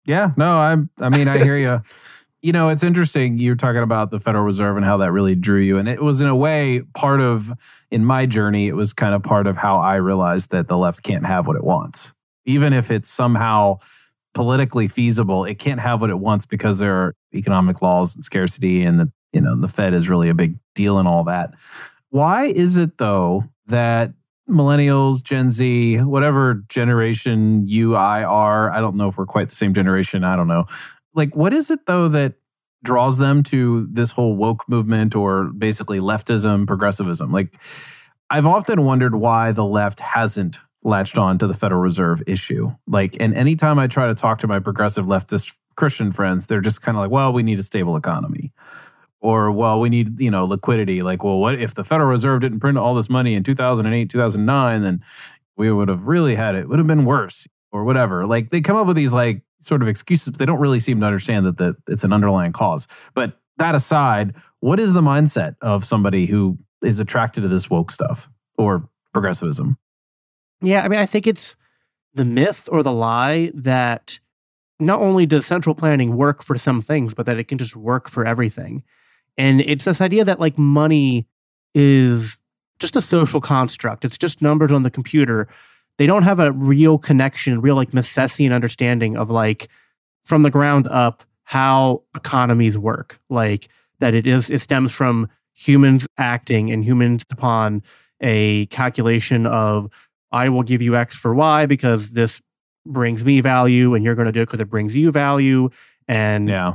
Yeah, 0.06 0.32
no, 0.38 0.58
I'm. 0.60 0.90
I 1.00 1.10
mean, 1.10 1.28
I 1.28 1.44
hear 1.44 1.58
you. 1.58 1.82
You 2.42 2.52
know, 2.52 2.70
it's 2.70 2.84
interesting. 2.84 3.40
You're 3.40 3.56
talking 3.56 3.82
about 3.82 4.12
the 4.12 4.20
Federal 4.20 4.44
Reserve 4.44 4.78
and 4.78 4.86
how 4.86 4.98
that 4.98 5.12
really 5.12 5.34
drew 5.34 5.60
you, 5.62 5.80
and 5.80 5.90
it 5.90 6.00
was 6.00 6.22
in 6.22 6.28
a 6.28 6.36
way 6.36 6.82
part 6.94 7.20
of 7.20 7.52
in 7.96 8.04
my 8.04 8.26
journey. 8.26 8.68
It 8.68 8.76
was 8.76 8.92
kind 8.92 9.16
of 9.16 9.24
part 9.24 9.48
of 9.48 9.56
how 9.56 9.80
I 9.80 9.96
realized 9.96 10.52
that 10.52 10.68
the 10.68 10.76
left 10.76 11.02
can't 11.02 11.26
have 11.26 11.48
what 11.48 11.56
it 11.56 11.64
wants, 11.64 12.12
even 12.46 12.74
if 12.74 12.92
it's 12.92 13.10
somehow 13.10 13.80
politically 14.34 14.90
feasible. 14.90 15.46
It 15.46 15.60
can't 15.60 15.80
have 15.80 16.02
what 16.02 16.10
it 16.10 16.20
wants 16.20 16.46
because 16.46 16.80
there 16.80 16.94
are 16.94 17.16
economic 17.34 17.82
laws 17.82 18.14
and 18.14 18.26
scarcity, 18.26 18.84
and 18.84 19.00
the 19.00 19.10
you 19.32 19.40
know 19.40 19.56
the 19.56 19.70
Fed 19.70 19.94
is 19.94 20.10
really 20.10 20.28
a 20.28 20.34
big 20.34 20.58
deal 20.76 21.00
and 21.00 21.08
all 21.08 21.24
that. 21.24 21.52
Why 22.10 22.48
is 22.48 22.76
it 22.76 22.98
though 22.98 23.46
that 23.68 24.12
millennials, 24.50 25.24
Gen 25.24 25.50
Z, 25.50 26.00
whatever 26.00 26.66
generation 26.68 27.66
you, 27.66 27.96
I 27.96 28.26
are, 28.26 28.72
I 28.72 28.82
don't 28.82 28.98
know 28.98 29.08
if 29.08 29.18
we're 29.18 29.26
quite 29.26 29.48
the 29.48 29.56
same 29.56 29.74
generation. 29.74 30.26
I 30.26 30.36
don't 30.36 30.50
know. 30.50 30.66
Like, 31.14 31.34
what 31.34 31.54
is 31.54 31.72
it 31.72 31.86
though 31.86 32.10
that 32.10 32.34
draws 32.86 33.18
them 33.18 33.44
to 33.44 33.88
this 33.92 34.12
whole 34.12 34.36
woke 34.36 34.68
movement 34.70 35.16
or 35.16 35.46
basically 35.46 36.00
leftism, 36.00 36.66
progressivism? 36.66 37.32
Like, 37.32 37.60
I've 38.30 38.46
often 38.46 38.86
wondered 38.86 39.16
why 39.16 39.52
the 39.52 39.66
left 39.66 40.00
hasn't 40.00 40.60
latched 40.84 41.18
on 41.18 41.38
to 41.40 41.48
the 41.48 41.54
Federal 41.54 41.82
Reserve 41.82 42.22
issue. 42.28 42.72
Like, 42.88 43.18
and 43.20 43.36
anytime 43.36 43.78
I 43.80 43.88
try 43.88 44.08
to 44.08 44.16
talk 44.16 44.40
to 44.40 44.48
my 44.48 44.60
progressive 44.60 45.06
leftist 45.06 45.58
Christian 45.76 46.12
friends, 46.12 46.48
they're 46.48 46.62
just 46.62 46.82
kind 46.82 46.98
of 46.98 47.02
like, 47.02 47.12
well, 47.12 47.34
we 47.34 47.44
need 47.44 47.60
a 47.60 47.64
stable 47.64 47.98
economy. 47.98 48.54
Or, 49.20 49.52
well, 49.52 49.80
we 49.80 49.90
need, 49.90 50.20
you 50.20 50.30
know, 50.30 50.46
liquidity. 50.46 51.02
Like, 51.02 51.24
well, 51.24 51.40
what 51.40 51.60
if 51.60 51.74
the 51.74 51.84
Federal 51.84 52.10
Reserve 52.10 52.42
didn't 52.42 52.60
print 52.60 52.78
all 52.78 52.94
this 52.94 53.10
money 53.10 53.34
in 53.34 53.44
2008, 53.44 54.10
2009, 54.10 54.82
then 54.84 55.04
we 55.58 55.72
would 55.72 55.90
have 55.90 56.08
really 56.08 56.36
had 56.36 56.54
it, 56.56 56.70
would 56.70 56.80
have 56.80 56.88
been 56.88 57.06
worse 57.06 57.48
or 57.72 57.84
whatever. 57.84 58.26
Like, 58.26 58.52
they 58.52 58.62
come 58.62 58.78
up 58.78 58.88
with 58.88 58.96
these, 58.96 59.14
like, 59.14 59.42
sort 59.66 59.82
of 59.82 59.88
excuses, 59.88 60.32
but 60.32 60.40
they 60.40 60.46
don't 60.46 60.60
really 60.60 60.80
seem 60.80 61.00
to 61.00 61.06
understand 61.06 61.46
that, 61.46 61.58
that 61.58 61.76
it's 61.88 62.04
an 62.04 62.14
underlying 62.14 62.54
cause. 62.54 62.88
But 63.14 63.40
that 63.58 63.76
aside, 63.76 64.34
what 64.60 64.80
is 64.80 64.94
the 64.94 65.02
mindset 65.02 65.56
of 65.62 65.86
somebody 65.86 66.26
who 66.26 66.58
is 66.84 67.00
attracted 67.00 67.42
to 67.42 67.48
this 67.48 67.70
woke 67.70 67.92
stuff 67.92 68.30
or 68.58 68.88
progressivism? 69.14 69.78
Yeah, 70.62 70.84
I 70.84 70.88
mean, 70.88 71.00
I 71.00 71.06
think 71.06 71.28
it's 71.28 71.56
the 72.14 72.26
myth 72.26 72.70
or 72.72 72.84
the 72.84 72.94
lie 72.94 73.52
that 73.54 74.20
not 74.80 75.00
only 75.00 75.26
does 75.26 75.46
central 75.46 75.76
planning 75.76 76.18
work 76.18 76.44
for 76.44 76.58
some 76.58 76.82
things, 76.82 77.14
but 77.14 77.26
that 77.26 77.38
it 77.38 77.46
can 77.46 77.58
just 77.58 77.76
work 77.76 78.10
for 78.10 78.26
everything. 78.26 78.84
And 79.38 79.62
it's 79.62 79.86
this 79.86 80.02
idea 80.02 80.24
that 80.26 80.40
like 80.40 80.58
money 80.58 81.28
is 81.74 82.38
just 82.80 82.96
a 82.96 83.02
social 83.02 83.42
construct. 83.42 84.06
It's 84.06 84.18
just 84.18 84.42
numbers 84.42 84.72
on 84.72 84.84
the 84.84 84.90
computer. 84.90 85.48
They 85.98 86.06
don't 86.06 86.24
have 86.24 86.40
a 86.40 86.52
real 86.52 86.98
connection, 86.98 87.62
real 87.62 87.76
like 87.76 87.92
Misesian 87.92 88.54
understanding 88.54 89.16
of 89.18 89.30
like 89.30 89.70
from 90.24 90.44
the 90.44 90.50
ground 90.52 90.88
up 90.88 91.24
how 91.44 92.02
economies 92.16 92.78
work. 92.78 93.20
Like 93.30 93.70
that 94.00 94.14
it 94.14 94.28
is 94.28 94.50
it 94.50 94.60
stems 94.60 94.92
from 94.92 95.30
humans 95.54 96.06
acting 96.18 96.72
and 96.72 96.84
humans 96.84 97.24
upon 97.32 97.82
a 98.22 98.66
calculation 98.68 99.46
of 99.46 99.90
I 100.32 100.50
will 100.50 100.64
give 100.64 100.82
you 100.82 100.96
X 100.98 101.16
for 101.16 101.34
Y 101.34 101.66
because 101.66 102.12
this 102.14 102.42
brings 102.86 103.24
me 103.24 103.40
value 103.42 103.94
and 103.96 104.04
you're 104.04 104.16
going 104.16 104.26
to 104.26 104.32
do 104.32 104.42
it 104.42 104.46
because 104.48 104.60
it 104.60 104.70
brings 104.70 104.96
you 104.96 105.12
value. 105.12 105.70
And 106.08 106.50
Yeah. 106.50 106.74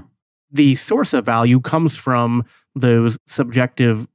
the 0.51 0.75
source 0.77 1.12
of 1.12 1.25
value 1.27 1.61
comes 1.61 1.97
from 1.97 2.45
those 2.75 3.18
subjective 3.27 4.07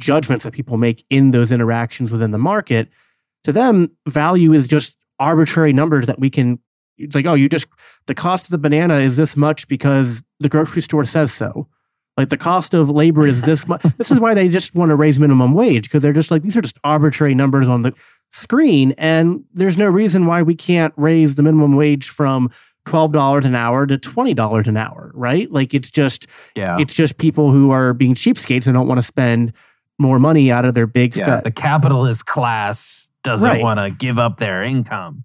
judgments 0.00 0.44
that 0.44 0.52
people 0.52 0.78
make 0.78 1.04
in 1.10 1.32
those 1.32 1.52
interactions 1.52 2.10
within 2.10 2.30
the 2.30 2.38
market. 2.38 2.88
To 3.44 3.52
them, 3.52 3.90
value 4.06 4.52
is 4.52 4.66
just 4.66 4.96
arbitrary 5.18 5.72
numbers 5.72 6.06
that 6.06 6.18
we 6.18 6.30
can, 6.30 6.58
it's 6.96 7.14
like, 7.14 7.26
oh, 7.26 7.34
you 7.34 7.48
just, 7.48 7.66
the 8.06 8.14
cost 8.14 8.46
of 8.46 8.50
the 8.50 8.58
banana 8.58 8.98
is 8.98 9.16
this 9.16 9.36
much 9.36 9.68
because 9.68 10.22
the 10.40 10.48
grocery 10.48 10.82
store 10.82 11.04
says 11.04 11.32
so. 11.32 11.68
Like 12.16 12.30
the 12.30 12.36
cost 12.36 12.74
of 12.74 12.90
labor 12.90 13.26
is 13.26 13.42
this 13.42 13.68
much. 13.68 13.82
this 13.96 14.10
is 14.10 14.18
why 14.18 14.34
they 14.34 14.48
just 14.48 14.74
want 14.74 14.90
to 14.90 14.96
raise 14.96 15.20
minimum 15.20 15.54
wage 15.54 15.84
because 15.84 16.02
they're 16.02 16.12
just 16.12 16.30
like, 16.30 16.42
these 16.42 16.56
are 16.56 16.60
just 16.62 16.78
arbitrary 16.82 17.34
numbers 17.34 17.68
on 17.68 17.82
the 17.82 17.94
screen. 18.32 18.92
And 18.98 19.44
there's 19.54 19.78
no 19.78 19.88
reason 19.88 20.26
why 20.26 20.42
we 20.42 20.54
can't 20.56 20.92
raise 20.96 21.36
the 21.36 21.42
minimum 21.42 21.76
wage 21.76 22.08
from 22.08 22.50
$12 22.86 23.44
an 23.44 23.54
hour 23.54 23.86
to 23.86 23.98
$20 23.98 24.66
an 24.66 24.76
hour, 24.76 25.12
right? 25.14 25.50
Like 25.52 25.74
it's 25.74 25.90
just, 25.90 26.26
Yeah. 26.56 26.76
it's 26.80 26.94
just 26.94 27.18
people 27.18 27.52
who 27.52 27.70
are 27.70 27.94
being 27.94 28.14
cheapskates 28.14 28.66
and 28.66 28.74
don't 28.74 28.88
want 28.88 28.98
to 28.98 29.06
spend 29.06 29.52
more 29.98 30.18
money 30.18 30.50
out 30.50 30.64
of 30.64 30.74
their 30.74 30.86
big 30.86 31.14
yeah. 31.16 31.24
fat. 31.24 31.44
The 31.44 31.50
capitalist 31.50 32.26
class 32.26 33.07
doesn't 33.28 33.48
Right. 33.48 33.62
want 33.62 33.78
to 33.80 33.90
give 33.90 34.18
up 34.18 34.38
their 34.38 34.62
income, 34.62 35.24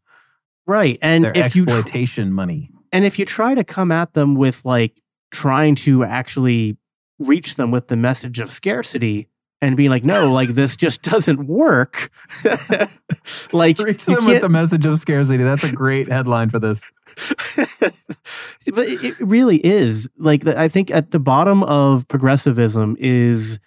right. 0.67 0.97
And 1.01 1.23
their 1.23 1.31
if 1.35 1.55
you 1.55 1.65
tr- 1.65 1.73
exploitation 1.73 2.33
money. 2.33 2.69
and 2.91 3.05
if 3.05 3.17
you 3.17 3.25
try 3.25 3.55
to 3.55 3.63
come 3.63 3.91
at 3.91 4.13
them 4.13 4.35
with 4.35 4.63
like 4.65 5.01
trying 5.31 5.75
to 5.75 6.03
actually 6.03 6.77
reach 7.19 7.55
them 7.55 7.71
with 7.71 7.87
the 7.87 7.95
message 7.95 8.39
of 8.39 8.51
scarcity 8.51 9.27
and 9.61 9.77
being 9.77 9.89
like, 9.89 10.03
no, 10.03 10.31
like 10.33 10.49
this 10.49 10.75
just 10.75 11.01
doesn't 11.03 11.47
work. 11.47 12.09
like 13.53 13.79
Reach 13.79 14.05
them 14.05 14.25
with 14.25 14.41
the 14.41 14.49
message 14.49 14.85
of 14.85 14.97
scarcity. 14.99 15.41
That's 15.43 15.63
a 15.63 15.71
great 15.71 16.09
headline 16.11 16.49
for 16.49 16.59
this. 16.59 16.83
but 17.79 18.87
it 18.87 19.19
really 19.19 19.57
is 19.65 20.09
like 20.17 20.45
I 20.47 20.67
think 20.67 20.91
at 20.91 21.11
the 21.11 21.19
bottom 21.19 21.63
of 21.63 22.07
progressivism 22.07 22.97
is 22.99 23.59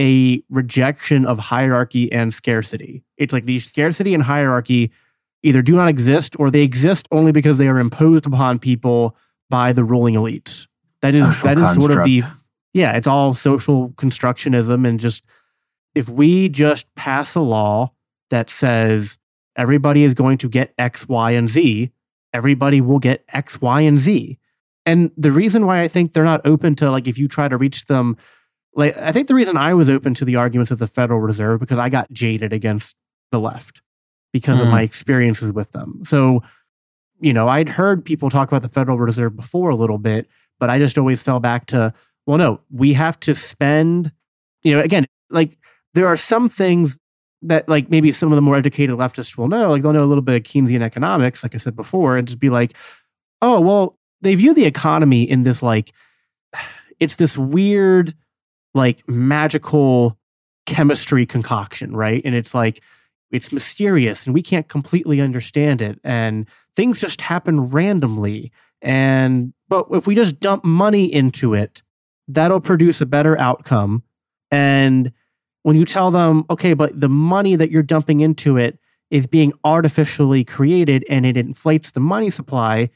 a 0.00 0.42
rejection 0.48 1.26
of 1.26 1.38
hierarchy 1.38 2.10
and 2.12 2.32
scarcity. 2.32 3.02
It's 3.16 3.32
like 3.32 3.46
the 3.46 3.58
scarcity 3.58 4.14
and 4.14 4.22
hierarchy 4.22 4.92
either 5.42 5.62
do 5.62 5.74
not 5.74 5.88
exist 5.88 6.36
or 6.38 6.50
they 6.50 6.62
exist 6.62 7.08
only 7.10 7.32
because 7.32 7.58
they 7.58 7.68
are 7.68 7.78
imposed 7.78 8.26
upon 8.26 8.58
people 8.58 9.16
by 9.50 9.72
the 9.72 9.84
ruling 9.84 10.14
elites. 10.14 10.66
That 11.02 11.14
is 11.14 11.26
Social 11.38 11.54
that 11.54 11.58
is 11.58 11.74
sort 11.74 11.96
of 11.96 12.04
the 12.04 12.22
yeah, 12.72 12.96
it's 12.96 13.06
all 13.06 13.34
social 13.34 13.90
constructionism 13.90 14.86
and 14.86 15.00
just 15.00 15.24
if 15.94 16.08
we 16.08 16.48
just 16.48 16.94
pass 16.94 17.34
a 17.34 17.40
law 17.40 17.92
that 18.30 18.50
says 18.50 19.18
everybody 19.56 20.04
is 20.04 20.14
going 20.14 20.38
to 20.38 20.48
get 20.48 20.74
X, 20.78 21.08
Y, 21.08 21.32
and 21.32 21.50
Z, 21.50 21.90
everybody 22.32 22.80
will 22.80 22.98
get 22.98 23.24
X, 23.32 23.60
Y, 23.60 23.80
and 23.80 24.00
Z. 24.00 24.38
And 24.86 25.10
the 25.16 25.32
reason 25.32 25.66
why 25.66 25.82
I 25.82 25.88
think 25.88 26.12
they're 26.12 26.24
not 26.24 26.40
open 26.44 26.74
to 26.76 26.90
like 26.90 27.06
if 27.06 27.18
you 27.18 27.28
try 27.28 27.48
to 27.48 27.56
reach 27.56 27.86
them, 27.86 28.16
like 28.78 28.96
I 28.96 29.12
think 29.12 29.28
the 29.28 29.34
reason 29.34 29.56
I 29.56 29.74
was 29.74 29.90
open 29.90 30.14
to 30.14 30.24
the 30.24 30.36
arguments 30.36 30.70
of 30.70 30.78
the 30.78 30.86
Federal 30.86 31.20
Reserve 31.20 31.60
because 31.60 31.78
I 31.78 31.88
got 31.88 32.10
jaded 32.12 32.52
against 32.52 32.96
the 33.32 33.40
left 33.40 33.82
because 34.32 34.60
of 34.60 34.68
Mm. 34.68 34.70
my 34.72 34.82
experiences 34.82 35.52
with 35.52 35.72
them. 35.72 36.00
So, 36.04 36.42
you 37.20 37.32
know, 37.32 37.48
I'd 37.48 37.68
heard 37.68 38.04
people 38.04 38.30
talk 38.30 38.48
about 38.48 38.62
the 38.62 38.68
Federal 38.68 38.98
Reserve 38.98 39.36
before 39.36 39.70
a 39.70 39.76
little 39.76 39.98
bit, 39.98 40.28
but 40.58 40.70
I 40.70 40.78
just 40.78 40.96
always 40.96 41.22
fell 41.22 41.40
back 41.40 41.66
to, 41.66 41.92
well, 42.26 42.38
no, 42.38 42.60
we 42.70 42.92
have 42.94 43.18
to 43.20 43.34
spend, 43.34 44.12
you 44.62 44.72
know, 44.74 44.80
again, 44.80 45.06
like 45.30 45.58
there 45.94 46.06
are 46.06 46.16
some 46.16 46.48
things 46.48 46.98
that 47.42 47.68
like 47.68 47.90
maybe 47.90 48.12
some 48.12 48.30
of 48.32 48.36
the 48.36 48.42
more 48.42 48.56
educated 48.56 48.96
leftists 48.96 49.36
will 49.36 49.48
know, 49.48 49.70
like 49.70 49.82
they'll 49.82 49.92
know 49.92 50.04
a 50.04 50.06
little 50.06 50.22
bit 50.22 50.36
of 50.36 50.42
Keynesian 50.42 50.82
economics, 50.82 51.42
like 51.42 51.54
I 51.54 51.58
said 51.58 51.74
before, 51.76 52.16
and 52.16 52.26
just 52.28 52.38
be 52.38 52.50
like, 52.50 52.74
oh, 53.42 53.60
well, 53.60 53.98
they 54.20 54.34
view 54.34 54.54
the 54.54 54.64
economy 54.66 55.22
in 55.28 55.42
this 55.42 55.62
like, 55.62 55.92
it's 57.00 57.16
this 57.16 57.36
weird, 57.38 58.14
like 58.78 59.06
magical 59.06 60.16
chemistry 60.64 61.26
concoction, 61.26 61.94
right? 61.94 62.22
And 62.24 62.34
it's 62.34 62.54
like, 62.54 62.82
it's 63.30 63.52
mysterious 63.52 64.26
and 64.26 64.34
we 64.34 64.42
can't 64.42 64.68
completely 64.68 65.20
understand 65.20 65.82
it. 65.82 66.00
And 66.02 66.46
things 66.76 67.00
just 67.00 67.20
happen 67.20 67.60
randomly. 67.66 68.52
And, 68.80 69.52
but 69.68 69.86
if 69.90 70.06
we 70.06 70.14
just 70.14 70.40
dump 70.40 70.64
money 70.64 71.12
into 71.12 71.52
it, 71.52 71.82
that'll 72.26 72.60
produce 72.60 73.00
a 73.00 73.06
better 73.06 73.38
outcome. 73.38 74.02
And 74.50 75.12
when 75.62 75.76
you 75.76 75.84
tell 75.84 76.10
them, 76.10 76.44
okay, 76.48 76.74
but 76.74 76.98
the 76.98 77.08
money 77.08 77.56
that 77.56 77.70
you're 77.70 77.82
dumping 77.82 78.20
into 78.20 78.56
it 78.56 78.78
is 79.10 79.26
being 79.26 79.52
artificially 79.64 80.44
created 80.44 81.04
and 81.08 81.26
it 81.26 81.36
inflates 81.36 81.92
the 81.92 82.00
money 82.00 82.30
supply, 82.30 82.90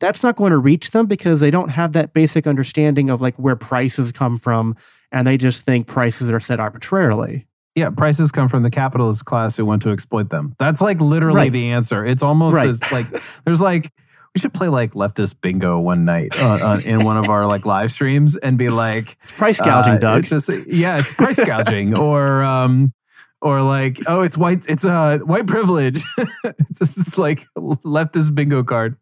that's 0.00 0.22
not 0.22 0.36
going 0.36 0.50
to 0.50 0.58
reach 0.58 0.90
them 0.90 1.06
because 1.06 1.40
they 1.40 1.50
don't 1.50 1.68
have 1.68 1.92
that 1.92 2.12
basic 2.12 2.46
understanding 2.46 3.10
of 3.10 3.20
like 3.20 3.36
where 3.36 3.56
prices 3.56 4.12
come 4.12 4.38
from 4.38 4.76
and 5.12 5.26
they 5.26 5.36
just 5.36 5.64
think 5.64 5.86
prices 5.86 6.30
are 6.30 6.40
set 6.40 6.60
arbitrarily. 6.60 7.46
Yeah, 7.76 7.90
prices 7.90 8.30
come 8.32 8.48
from 8.48 8.62
the 8.62 8.70
capitalist 8.70 9.24
class 9.24 9.56
who 9.56 9.64
want 9.64 9.82
to 9.82 9.90
exploit 9.90 10.28
them. 10.30 10.54
That's 10.58 10.80
like 10.80 11.00
literally 11.00 11.36
Right. 11.36 11.52
the 11.52 11.70
answer. 11.70 12.04
It's 12.04 12.22
almost 12.22 12.54
Right. 12.56 12.68
as 12.68 12.80
like 12.92 13.06
there's 13.44 13.60
like 13.60 13.90
we 14.34 14.40
should 14.40 14.52
play 14.54 14.68
like 14.68 14.92
leftist 14.92 15.40
bingo 15.40 15.78
one 15.80 16.04
night 16.04 16.32
uh, 16.36 16.58
uh, 16.62 16.80
in 16.84 17.04
one 17.04 17.16
of 17.16 17.28
our 17.28 17.46
like 17.46 17.64
live 17.66 17.90
streams 17.90 18.36
and 18.36 18.58
be 18.58 18.68
like 18.68 19.16
It's 19.24 19.32
price 19.32 19.60
gouging, 19.60 19.94
uh, 19.94 19.98
Doug. 19.98 20.20
It's 20.20 20.46
just 20.46 20.66
yeah, 20.68 20.98
it's 20.98 21.14
price 21.14 21.36
gouging 21.44 21.96
or 21.96 22.42
um 22.42 22.92
or 23.40 23.62
like 23.62 24.00
oh 24.06 24.22
it's 24.22 24.36
white 24.36 24.66
it's 24.68 24.84
uh 24.84 25.18
white 25.18 25.46
privilege. 25.46 26.02
this 26.78 26.96
is 26.98 27.16
like 27.18 27.46
leftist 27.56 28.34
bingo 28.34 28.62
card. 28.64 28.96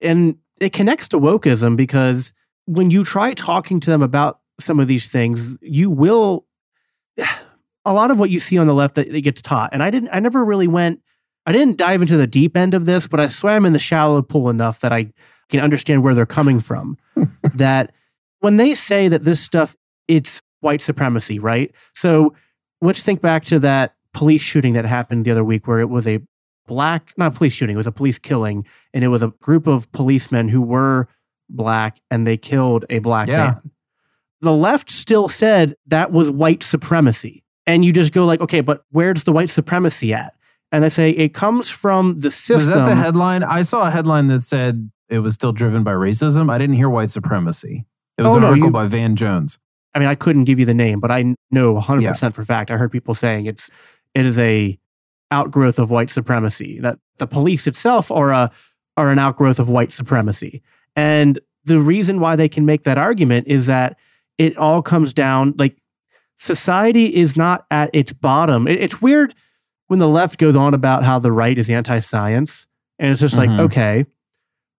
and 0.00 0.36
it 0.60 0.72
connects 0.72 1.08
to 1.08 1.18
wokeism 1.18 1.74
because 1.76 2.32
when 2.66 2.90
you 2.90 3.02
try 3.04 3.32
talking 3.34 3.80
to 3.80 3.88
them 3.90 4.02
about 4.02 4.39
some 4.60 4.78
of 4.80 4.88
these 4.88 5.08
things, 5.08 5.56
you 5.60 5.90
will 5.90 6.46
a 7.84 7.92
lot 7.92 8.10
of 8.10 8.18
what 8.18 8.30
you 8.30 8.40
see 8.40 8.58
on 8.58 8.66
the 8.66 8.74
left 8.74 8.94
that 8.96 9.08
it 9.14 9.20
gets 9.22 9.42
taught. 9.42 9.70
And 9.72 9.82
I 9.82 9.90
didn't 9.90 10.10
I 10.12 10.20
never 10.20 10.44
really 10.44 10.68
went 10.68 11.00
I 11.46 11.52
didn't 11.52 11.78
dive 11.78 12.02
into 12.02 12.16
the 12.16 12.26
deep 12.26 12.56
end 12.56 12.74
of 12.74 12.86
this, 12.86 13.08
but 13.08 13.18
I 13.20 13.26
swam 13.28 13.64
in 13.64 13.72
the 13.72 13.78
shallow 13.78 14.22
pool 14.22 14.50
enough 14.50 14.80
that 14.80 14.92
I 14.92 15.12
can 15.48 15.60
understand 15.60 16.02
where 16.04 16.14
they're 16.14 16.26
coming 16.26 16.60
from. 16.60 16.98
that 17.54 17.92
when 18.40 18.56
they 18.56 18.74
say 18.74 19.08
that 19.08 19.24
this 19.24 19.40
stuff 19.40 19.76
it's 20.08 20.42
white 20.60 20.82
supremacy, 20.82 21.38
right? 21.38 21.72
So 21.94 22.34
let's 22.80 23.02
think 23.02 23.20
back 23.20 23.44
to 23.46 23.58
that 23.60 23.94
police 24.12 24.42
shooting 24.42 24.74
that 24.74 24.84
happened 24.84 25.24
the 25.24 25.30
other 25.30 25.44
week 25.44 25.66
where 25.66 25.80
it 25.80 25.88
was 25.88 26.06
a 26.06 26.20
black, 26.66 27.14
not 27.16 27.32
a 27.32 27.36
police 27.36 27.52
shooting, 27.52 27.74
it 27.74 27.78
was 27.78 27.86
a 27.86 27.92
police 27.92 28.18
killing. 28.18 28.66
And 28.92 29.02
it 29.04 29.08
was 29.08 29.22
a 29.22 29.28
group 29.40 29.66
of 29.66 29.90
policemen 29.92 30.48
who 30.48 30.60
were 30.62 31.08
black 31.48 32.00
and 32.10 32.26
they 32.26 32.36
killed 32.36 32.84
a 32.90 32.98
black 32.98 33.28
Yeah. 33.28 33.44
man. 33.44 33.70
The 34.42 34.52
left 34.52 34.90
still 34.90 35.28
said 35.28 35.76
that 35.86 36.12
was 36.12 36.30
white 36.30 36.62
supremacy. 36.62 37.44
And 37.66 37.84
you 37.84 37.92
just 37.92 38.12
go 38.12 38.24
like, 38.24 38.40
okay, 38.40 38.60
but 38.62 38.84
where's 38.90 39.24
the 39.24 39.32
white 39.32 39.50
supremacy 39.50 40.12
at? 40.14 40.34
And 40.72 40.82
they 40.82 40.88
say 40.88 41.10
it 41.10 41.34
comes 41.34 41.68
from 41.70 42.20
the 42.20 42.30
system. 42.30 42.78
that 42.78 42.84
the 42.88 42.94
headline? 42.94 43.42
I 43.42 43.62
saw 43.62 43.86
a 43.86 43.90
headline 43.90 44.28
that 44.28 44.42
said 44.42 44.90
it 45.08 45.18
was 45.18 45.34
still 45.34 45.52
driven 45.52 45.82
by 45.84 45.92
racism. 45.92 46.50
I 46.50 46.58
didn't 46.58 46.76
hear 46.76 46.88
white 46.88 47.10
supremacy. 47.10 47.84
It 48.16 48.22
was 48.22 48.32
Oh, 48.32 48.36
an 48.36 48.42
no, 48.42 48.48
article 48.48 48.68
you- 48.68 48.72
by 48.72 48.86
Van 48.86 49.16
Jones. 49.16 49.58
I 49.94 49.98
mean, 49.98 50.08
I 50.08 50.14
couldn't 50.14 50.44
give 50.44 50.60
you 50.60 50.66
the 50.66 50.74
name, 50.74 51.00
but 51.00 51.10
I 51.10 51.34
know 51.50 51.74
100% 51.74 52.32
for 52.34 52.44
fact. 52.44 52.70
I 52.70 52.76
heard 52.76 52.92
people 52.92 53.14
saying 53.14 53.46
it's 53.46 53.70
it 54.14 54.24
is 54.24 54.38
a 54.38 54.78
outgrowth 55.32 55.78
of 55.80 55.90
white 55.90 56.10
supremacy. 56.10 56.78
That 56.80 56.98
the 57.18 57.26
police 57.26 57.66
itself 57.66 58.10
are 58.10 58.30
a 58.30 58.50
are 58.96 59.10
an 59.10 59.18
outgrowth 59.18 59.58
of 59.58 59.68
white 59.68 59.92
supremacy. 59.92 60.62
And 60.94 61.38
the 61.64 61.80
reason 61.80 62.20
why 62.20 62.36
they 62.36 62.48
can 62.48 62.64
make 62.66 62.84
that 62.84 62.98
argument 62.98 63.48
is 63.48 63.66
that 63.66 63.98
it 64.40 64.56
all 64.56 64.80
comes 64.82 65.12
down 65.12 65.54
like 65.58 65.76
society 66.38 67.14
is 67.14 67.36
not 67.36 67.66
at 67.70 67.90
its 67.92 68.12
bottom. 68.12 68.66
It- 68.66 68.80
it's 68.80 69.02
weird 69.02 69.34
when 69.88 69.98
the 69.98 70.08
left 70.08 70.38
goes 70.38 70.56
on 70.56 70.72
about 70.74 71.04
how 71.04 71.18
the 71.18 71.32
right 71.32 71.58
is 71.58 71.68
anti-science 71.68 72.66
and 72.98 73.10
it's 73.10 73.20
just 73.20 73.36
like, 73.36 73.50
Mhm. 73.50 73.60
okay, 73.60 74.06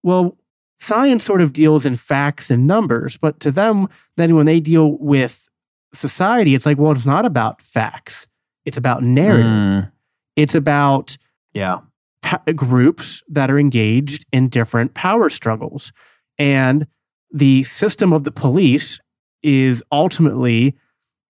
well, 0.03 0.37
science 0.79 1.23
sort 1.23 1.41
of 1.41 1.53
deals 1.53 1.85
in 1.85 1.95
facts 1.95 2.49
and 2.49 2.65
numbers, 2.65 3.17
but 3.17 3.39
to 3.41 3.51
them, 3.51 3.87
then 4.17 4.35
when 4.35 4.45
they 4.47 4.59
deal 4.59 4.97
with 4.99 5.49
society, 5.93 6.55
it's 6.55 6.65
like, 6.65 6.77
well, 6.79 6.91
it's 6.91 7.05
not 7.05 7.25
about 7.25 7.61
facts. 7.61 8.27
It's 8.65 8.77
about 8.77 9.03
narrative. 9.03 9.45
Mm, 9.85 9.91
It's 10.35 10.55
about 10.55 11.17
yeah. 11.53 11.79
pa- 12.23 12.41
groups 12.55 13.21
that 13.29 13.51
are 13.51 13.59
engaged 13.59 14.25
in 14.31 14.49
different 14.49 14.93
power 14.95 15.29
struggles. 15.29 15.91
And 16.39 16.87
the 17.31 17.63
system 17.63 18.11
of 18.13 18.23
the 18.23 18.31
police 18.31 18.99
is 19.43 19.83
ultimately 19.91 20.75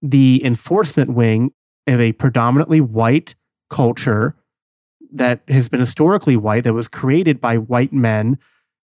the 0.01 0.43
enforcement 0.43 1.13
wing 1.13 1.51
of 1.87 1.99
a 1.99 2.13
predominantly 2.13 2.81
white 2.81 3.35
culture 3.69 4.35
that 5.11 5.41
has 5.47 5.69
been 5.69 5.79
historically 5.79 6.37
white, 6.37 6.63
that 6.63 6.73
was 6.73 6.87
created 6.87 7.41
by 7.41 7.57
white 7.57 7.91
men 7.93 8.37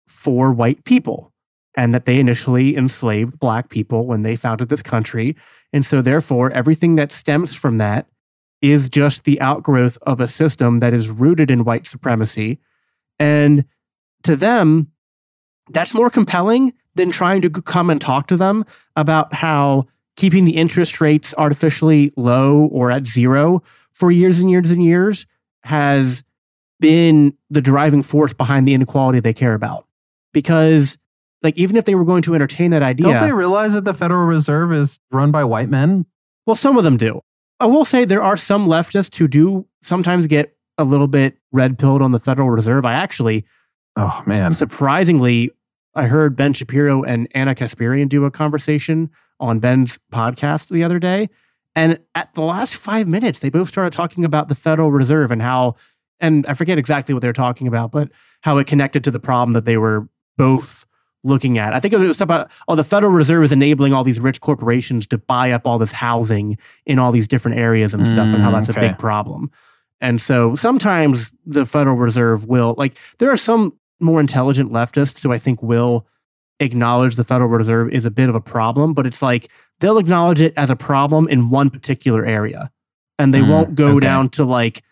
for 0.07 0.51
white 0.51 0.83
people, 0.85 1.33
and 1.75 1.93
that 1.93 2.05
they 2.05 2.19
initially 2.19 2.77
enslaved 2.77 3.39
black 3.39 3.69
people 3.69 4.05
when 4.05 4.21
they 4.21 4.35
founded 4.35 4.69
this 4.69 4.81
country. 4.81 5.35
And 5.73 5.85
so, 5.85 6.01
therefore, 6.01 6.51
everything 6.51 6.95
that 6.95 7.11
stems 7.11 7.53
from 7.53 7.77
that 7.79 8.07
is 8.61 8.87
just 8.89 9.25
the 9.25 9.39
outgrowth 9.41 9.97
of 10.03 10.21
a 10.21 10.27
system 10.27 10.79
that 10.79 10.93
is 10.93 11.09
rooted 11.09 11.51
in 11.51 11.65
white 11.65 11.87
supremacy. 11.87 12.59
And 13.19 13.65
to 14.23 14.35
them, 14.35 14.91
that's 15.69 15.93
more 15.93 16.09
compelling 16.09 16.73
than 16.95 17.11
trying 17.11 17.41
to 17.41 17.49
come 17.49 17.89
and 17.89 17.99
talk 18.01 18.27
to 18.27 18.37
them 18.37 18.65
about 18.95 19.33
how 19.33 19.85
keeping 20.15 20.45
the 20.45 20.55
interest 20.55 21.01
rates 21.01 21.33
artificially 21.37 22.13
low 22.15 22.65
or 22.71 22.89
at 22.91 23.07
zero 23.07 23.61
for 23.91 24.11
years 24.11 24.39
and 24.39 24.49
years 24.49 24.71
and 24.71 24.83
years 24.83 25.25
has 25.63 26.23
been 26.79 27.33
the 27.49 27.61
driving 27.61 28.03
force 28.03 28.33
behind 28.33 28.67
the 28.67 28.73
inequality 28.73 29.19
they 29.19 29.33
care 29.33 29.53
about. 29.53 29.85
Because, 30.33 30.97
like, 31.41 31.57
even 31.57 31.77
if 31.77 31.85
they 31.85 31.95
were 31.95 32.03
going 32.05 32.21
to 32.23 32.35
entertain 32.35 32.71
that 32.71 32.83
idea, 32.83 33.07
Don't 33.07 33.23
they 33.27 33.33
realize 33.33 33.73
that 33.73 33.85
the 33.85 33.93
Federal 33.93 34.25
Reserve 34.25 34.73
is 34.73 34.99
run 35.11 35.31
by 35.31 35.43
white 35.43 35.69
men? 35.69 36.05
well, 36.45 36.55
some 36.55 36.77
of 36.77 36.83
them 36.83 36.97
do. 36.97 37.21
I 37.59 37.65
will 37.65 37.85
say 37.85 38.05
there 38.05 38.21
are 38.21 38.37
some 38.37 38.67
leftists 38.67 39.15
who 39.17 39.27
do 39.27 39.65
sometimes 39.81 40.27
get 40.27 40.55
a 40.77 40.83
little 40.83 41.07
bit 41.07 41.37
red 41.51 41.79
pilled 41.79 42.01
on 42.01 42.11
the 42.11 42.19
Federal 42.19 42.49
Reserve. 42.49 42.85
I 42.85 42.93
actually, 42.93 43.45
Oh 43.95 44.21
man. 44.27 44.53
surprisingly, 44.53 45.51
I 45.95 46.07
heard 46.07 46.35
Ben 46.35 46.53
Shapiro 46.53 47.03
and 47.03 47.27
Ana 47.33 47.55
Kasparian 47.55 48.09
do 48.09 48.25
a 48.25 48.31
conversation 48.31 49.09
on 49.39 49.59
Ben's 49.59 49.99
podcast 50.11 50.69
the 50.69 50.83
other 50.83 50.99
day. 50.99 51.29
And 51.75 51.99
at 52.15 52.33
the 52.33 52.41
last 52.41 52.75
five 52.75 53.07
minutes, 53.07 53.39
they 53.39 53.49
both 53.49 53.67
started 53.67 53.91
talking 53.91 54.23
about 54.23 54.47
the 54.47 54.55
Federal 54.55 54.91
Reserve 54.91 55.31
and 55.31 55.41
how, 55.41 55.75
and 56.19 56.45
I 56.47 56.53
forget 56.53 56.77
exactly 56.77 57.13
what 57.13 57.21
they're 57.21 57.33
talking 57.33 57.67
about, 57.67 57.91
but 57.91 58.09
how 58.41 58.57
it 58.57 58.67
connected 58.67 59.03
to 59.03 59.11
the 59.11 59.19
problem 59.19 59.53
that 59.53 59.65
they 59.65 59.77
were 59.77 60.07
both 60.37 60.85
looking 61.23 61.57
at. 61.57 61.73
I 61.73 61.79
think 61.79 61.93
it 61.93 61.97
was 61.97 62.21
about, 62.21 62.51
oh, 62.67 62.75
the 62.75 62.83
Federal 62.83 63.11
Reserve 63.11 63.43
is 63.43 63.51
enabling 63.51 63.93
all 63.93 64.03
these 64.03 64.19
rich 64.19 64.39
corporations 64.39 65.07
to 65.07 65.17
buy 65.17 65.51
up 65.51 65.65
all 65.65 65.77
this 65.79 65.91
housing 65.91 66.57
in 66.85 66.99
all 66.99 67.11
these 67.11 67.27
different 67.27 67.57
areas 67.57 67.93
and 67.93 68.07
stuff, 68.07 68.31
and 68.33 68.41
how 68.41 68.51
Mm, 68.51 68.53
that's 68.65 68.69
a 68.77 68.79
big 68.79 68.97
problem. 68.97 69.51
And 70.01 70.21
so 70.21 70.55
sometimes 70.55 71.33
the 71.45 71.65
Federal 71.65 71.95
Reserve 71.95 72.45
will, 72.45 72.75
like, 72.77 72.97
there 73.17 73.31
are 73.31 73.37
some 73.37 73.73
more 73.99 74.19
intelligent 74.19 74.71
leftists 74.71 75.23
who 75.23 75.31
I 75.31 75.37
think 75.37 75.61
will 75.63 76.05
acknowledge 76.59 77.15
the 77.15 77.23
Federal 77.23 77.49
Reserve 77.49 77.89
is 77.91 78.05
a 78.05 78.11
bit 78.11 78.29
of 78.29 78.35
a 78.35 78.41
problem, 78.41 78.93
but 78.93 79.05
it's 79.05 79.21
like 79.21 79.49
they'll 79.79 79.97
acknowledge 79.97 80.41
it 80.41 80.53
as 80.57 80.69
a 80.69 80.75
problem 80.75 81.27
in 81.27 81.49
one 81.49 81.69
particular 81.69 82.25
area. 82.25 82.71
And 83.19 83.33
they 83.33 83.39
Mm, 83.39 83.49
won't 83.49 83.75
go 83.75 83.89
okay. 83.97 83.99
down 84.05 84.29
to 84.31 84.45
like, 84.45 84.83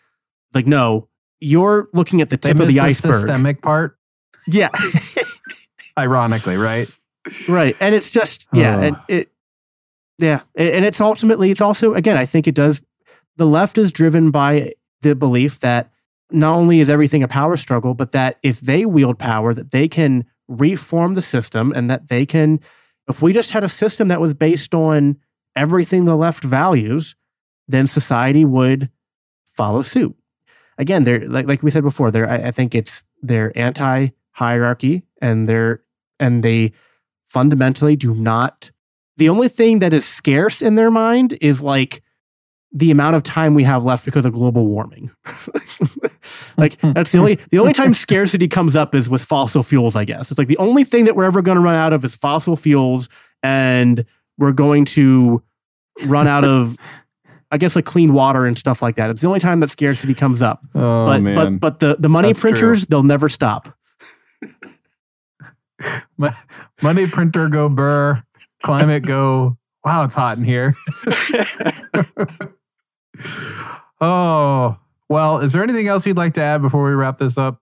like, 0.54 0.66
no, 0.66 1.08
you're 1.40 1.88
looking 1.92 2.20
at 2.20 2.30
the 2.30 2.36
tip 2.36 2.58
of 2.58 2.68
the 2.68 2.80
iceberg. 2.80 3.12
systemic 3.14 3.60
part, 3.62 3.98
Yeah. 4.46 4.70
ironically, 5.98 6.56
right? 6.56 6.88
right. 7.48 7.76
And 7.80 7.94
it's 7.94 8.10
just, 8.10 8.48
yeah. 8.52 8.76
Oh. 8.76 8.80
And 8.80 8.96
it, 9.08 9.28
yeah. 10.18 10.40
And 10.54 10.84
it's 10.84 11.00
ultimately, 11.00 11.50
it's 11.50 11.60
also, 11.60 11.94
again, 11.94 12.16
I 12.16 12.24
think 12.26 12.46
it 12.46 12.54
does, 12.54 12.82
the 13.36 13.46
left 13.46 13.78
is 13.78 13.92
driven 13.92 14.30
by 14.30 14.74
the 15.02 15.14
belief 15.14 15.60
that 15.60 15.90
not 16.34 16.56
only 16.56 16.80
is 16.80 16.90
everything 16.90 17.22
a 17.22 17.28
power 17.28 17.56
struggle, 17.56 17.94
but 17.94 18.12
that 18.12 18.38
if 18.42 18.60
they 18.60 18.84
wield 18.84 19.18
power, 19.18 19.54
that 19.54 19.70
they 19.70 19.88
can 19.88 20.24
reform 20.48 21.14
the 21.14 21.22
system 21.22 21.72
and 21.74 21.88
that 21.90 22.08
they 22.08 22.26
can, 22.26 22.60
if 23.08 23.22
we 23.22 23.32
just 23.32 23.52
had 23.52 23.64
a 23.64 23.68
system 23.68 24.08
that 24.08 24.20
was 24.20 24.34
based 24.34 24.74
on 24.74 25.16
everything 25.56 26.04
the 26.04 26.16
left 26.16 26.44
values, 26.44 27.14
then 27.68 27.86
society 27.86 28.44
would 28.44 28.90
follow 29.46 29.82
suit. 29.82 30.14
Again, 30.76 31.04
they're 31.04 31.26
like 31.28 31.46
like 31.46 31.62
we 31.62 31.70
said 31.70 31.84
before, 31.84 32.10
they're 32.10 32.28
I, 32.28 32.48
I 32.48 32.50
think 32.50 32.74
it's 32.74 33.02
they're 33.22 33.56
anti 33.56 34.08
hierarchy 34.32 35.04
and 35.22 35.48
they're 35.48 35.82
and 36.18 36.42
they 36.42 36.72
fundamentally 37.28 37.96
do 37.96 38.14
not 38.14 38.70
the 39.16 39.28
only 39.28 39.48
thing 39.48 39.78
that 39.78 39.92
is 39.92 40.04
scarce 40.04 40.60
in 40.60 40.74
their 40.74 40.90
mind 40.90 41.38
is 41.40 41.62
like 41.62 42.02
the 42.74 42.90
amount 42.90 43.14
of 43.14 43.22
time 43.22 43.54
we 43.54 43.62
have 43.62 43.84
left 43.84 44.04
because 44.04 44.26
of 44.26 44.32
global 44.32 44.66
warming. 44.66 45.10
like 46.58 46.78
hmm. 46.80 46.92
that's 46.92 47.12
the 47.12 47.18
only 47.18 47.38
the 47.50 47.58
only 47.58 47.72
time 47.72 47.94
scarcity 47.94 48.48
comes 48.48 48.74
up 48.74 48.94
is 48.94 49.08
with 49.08 49.22
fossil 49.22 49.62
fuels, 49.62 49.94
I 49.94 50.04
guess. 50.04 50.30
It's 50.30 50.38
like 50.38 50.48
the 50.48 50.58
only 50.58 50.82
thing 50.82 51.04
that 51.04 51.14
we're 51.14 51.24
ever 51.24 51.40
going 51.40 51.56
to 51.56 51.62
run 51.62 51.76
out 51.76 51.92
of 51.92 52.04
is 52.04 52.16
fossil 52.16 52.56
fuels 52.56 53.08
and 53.42 54.04
we're 54.36 54.52
going 54.52 54.84
to 54.86 55.40
run 56.06 56.26
out 56.26 56.44
of 56.44 56.76
I 57.52 57.58
guess 57.58 57.76
like 57.76 57.84
clean 57.84 58.12
water 58.12 58.44
and 58.44 58.58
stuff 58.58 58.82
like 58.82 58.96
that. 58.96 59.10
It's 59.10 59.22
the 59.22 59.28
only 59.28 59.38
time 59.38 59.60
that 59.60 59.70
scarcity 59.70 60.12
comes 60.12 60.42
up. 60.42 60.60
Oh 60.74 61.06
but 61.06 61.22
man. 61.22 61.34
but 61.34 61.60
but 61.60 61.78
the 61.78 61.96
the 62.00 62.08
money 62.08 62.30
That's 62.30 62.40
true. 62.40 62.50
printers, 62.50 62.86
they'll 62.86 63.04
never 63.04 63.28
stop. 63.28 63.72
Money 66.82 67.06
printer 67.06 67.48
go 67.48 67.68
burr. 67.68 68.22
Climate 68.62 69.04
go. 69.04 69.58
Wow, 69.84 70.04
it's 70.04 70.14
hot 70.14 70.38
in 70.38 70.44
here. 70.44 70.74
oh 74.00 74.76
well. 75.08 75.38
Is 75.38 75.52
there 75.52 75.62
anything 75.62 75.88
else 75.88 76.06
you'd 76.06 76.16
like 76.16 76.34
to 76.34 76.42
add 76.42 76.62
before 76.62 76.84
we 76.84 76.92
wrap 76.92 77.18
this 77.18 77.38
up? 77.38 77.60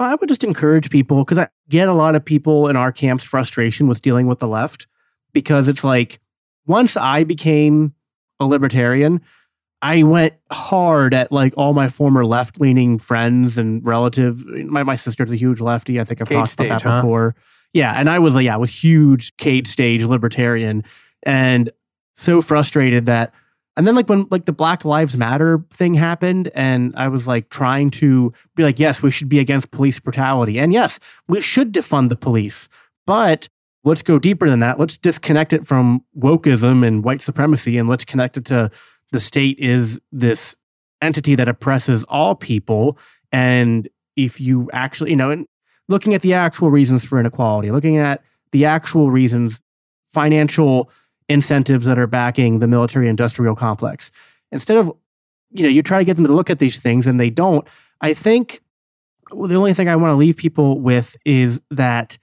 I 0.00 0.14
would 0.14 0.28
just 0.28 0.44
encourage 0.44 0.90
people 0.90 1.24
because 1.24 1.38
I 1.38 1.48
get 1.68 1.88
a 1.88 1.92
lot 1.92 2.14
of 2.14 2.24
people 2.24 2.68
in 2.68 2.76
our 2.76 2.92
camp's 2.92 3.24
frustration 3.24 3.88
with 3.88 4.00
dealing 4.00 4.26
with 4.26 4.38
the 4.38 4.46
left 4.46 4.86
because 5.32 5.68
it's 5.68 5.82
like 5.82 6.20
once 6.66 6.96
I 6.96 7.24
became 7.24 7.94
a 8.38 8.46
libertarian, 8.46 9.20
I 9.82 10.02
went 10.04 10.34
hard 10.52 11.14
at 11.14 11.32
like 11.32 11.54
all 11.56 11.72
my 11.72 11.88
former 11.88 12.24
left 12.24 12.60
leaning 12.60 12.98
friends 12.98 13.58
and 13.58 13.84
relatives. 13.84 14.44
My 14.46 14.82
my 14.82 14.96
sister's 14.96 15.32
a 15.32 15.36
huge 15.36 15.60
lefty. 15.60 16.00
I 16.00 16.04
think 16.04 16.20
I've 16.20 16.28
Cage 16.28 16.36
talked 16.36 16.60
about 16.60 16.82
that 16.82 16.90
huh? 16.90 17.00
before. 17.00 17.34
Yeah, 17.72 17.92
and 17.92 18.08
I 18.08 18.18
was 18.18 18.34
like, 18.34 18.44
yeah, 18.44 18.54
I 18.54 18.56
was 18.58 18.70
huge 18.82 19.36
cage 19.36 19.66
stage 19.66 20.04
libertarian 20.04 20.84
and 21.24 21.70
so 22.14 22.40
frustrated 22.40 23.06
that 23.06 23.32
and 23.78 23.86
then 23.86 23.94
like 23.94 24.08
when 24.08 24.26
like 24.32 24.44
the 24.44 24.52
Black 24.52 24.84
Lives 24.84 25.16
Matter 25.16 25.64
thing 25.70 25.94
happened 25.94 26.50
and 26.52 26.92
I 26.96 27.06
was 27.06 27.28
like 27.28 27.48
trying 27.48 27.92
to 27.92 28.32
be 28.56 28.64
like, 28.64 28.80
yes, 28.80 29.02
we 29.02 29.12
should 29.12 29.28
be 29.28 29.38
against 29.38 29.70
police 29.70 30.00
brutality. 30.00 30.58
And 30.58 30.72
yes, 30.72 30.98
we 31.28 31.40
should 31.40 31.72
defund 31.72 32.08
the 32.08 32.16
police. 32.16 32.68
But 33.06 33.48
let's 33.84 34.02
go 34.02 34.18
deeper 34.18 34.50
than 34.50 34.58
that. 34.60 34.80
Let's 34.80 34.98
disconnect 34.98 35.52
it 35.52 35.64
from 35.64 36.04
wokeism 36.18 36.84
and 36.84 37.04
white 37.04 37.22
supremacy 37.22 37.78
and 37.78 37.88
let's 37.88 38.04
connect 38.04 38.36
it 38.36 38.46
to 38.46 38.72
the 39.12 39.20
state 39.20 39.60
is 39.60 40.00
this 40.10 40.56
entity 41.00 41.36
that 41.36 41.48
oppresses 41.48 42.02
all 42.08 42.34
people. 42.34 42.98
And 43.30 43.88
if 44.16 44.40
you 44.40 44.68
actually, 44.72 45.10
you 45.10 45.16
know, 45.16 45.30
and 45.30 45.46
looking 45.88 46.14
at 46.14 46.22
the 46.22 46.34
actual 46.34 46.72
reasons 46.72 47.04
for 47.04 47.20
inequality, 47.20 47.70
looking 47.70 47.96
at 47.96 48.24
the 48.50 48.64
actual 48.64 49.12
reasons, 49.12 49.62
financial 50.08 50.90
incentives 51.28 51.86
that 51.86 51.98
are 51.98 52.06
backing 52.06 52.58
the 52.58 52.66
military 52.66 53.08
industrial 53.08 53.54
complex, 53.54 54.10
instead 54.52 54.76
of, 54.76 54.92
you 55.50 55.62
know, 55.62 55.68
you 55.68 55.82
try 55.82 55.98
to 55.98 56.04
get 56.04 56.16
them 56.16 56.26
to 56.26 56.32
look 56.32 56.50
at 56.50 56.58
these 56.58 56.78
things 56.78 57.06
and 57.06 57.18
they 57.20 57.30
don't. 57.30 57.66
I 58.00 58.14
think 58.14 58.60
the 59.30 59.56
only 59.56 59.74
thing 59.74 59.88
I 59.88 59.96
want 59.96 60.12
to 60.12 60.16
leave 60.16 60.36
people 60.36 60.80
with 60.80 61.16
is 61.24 61.60
that 61.70 62.18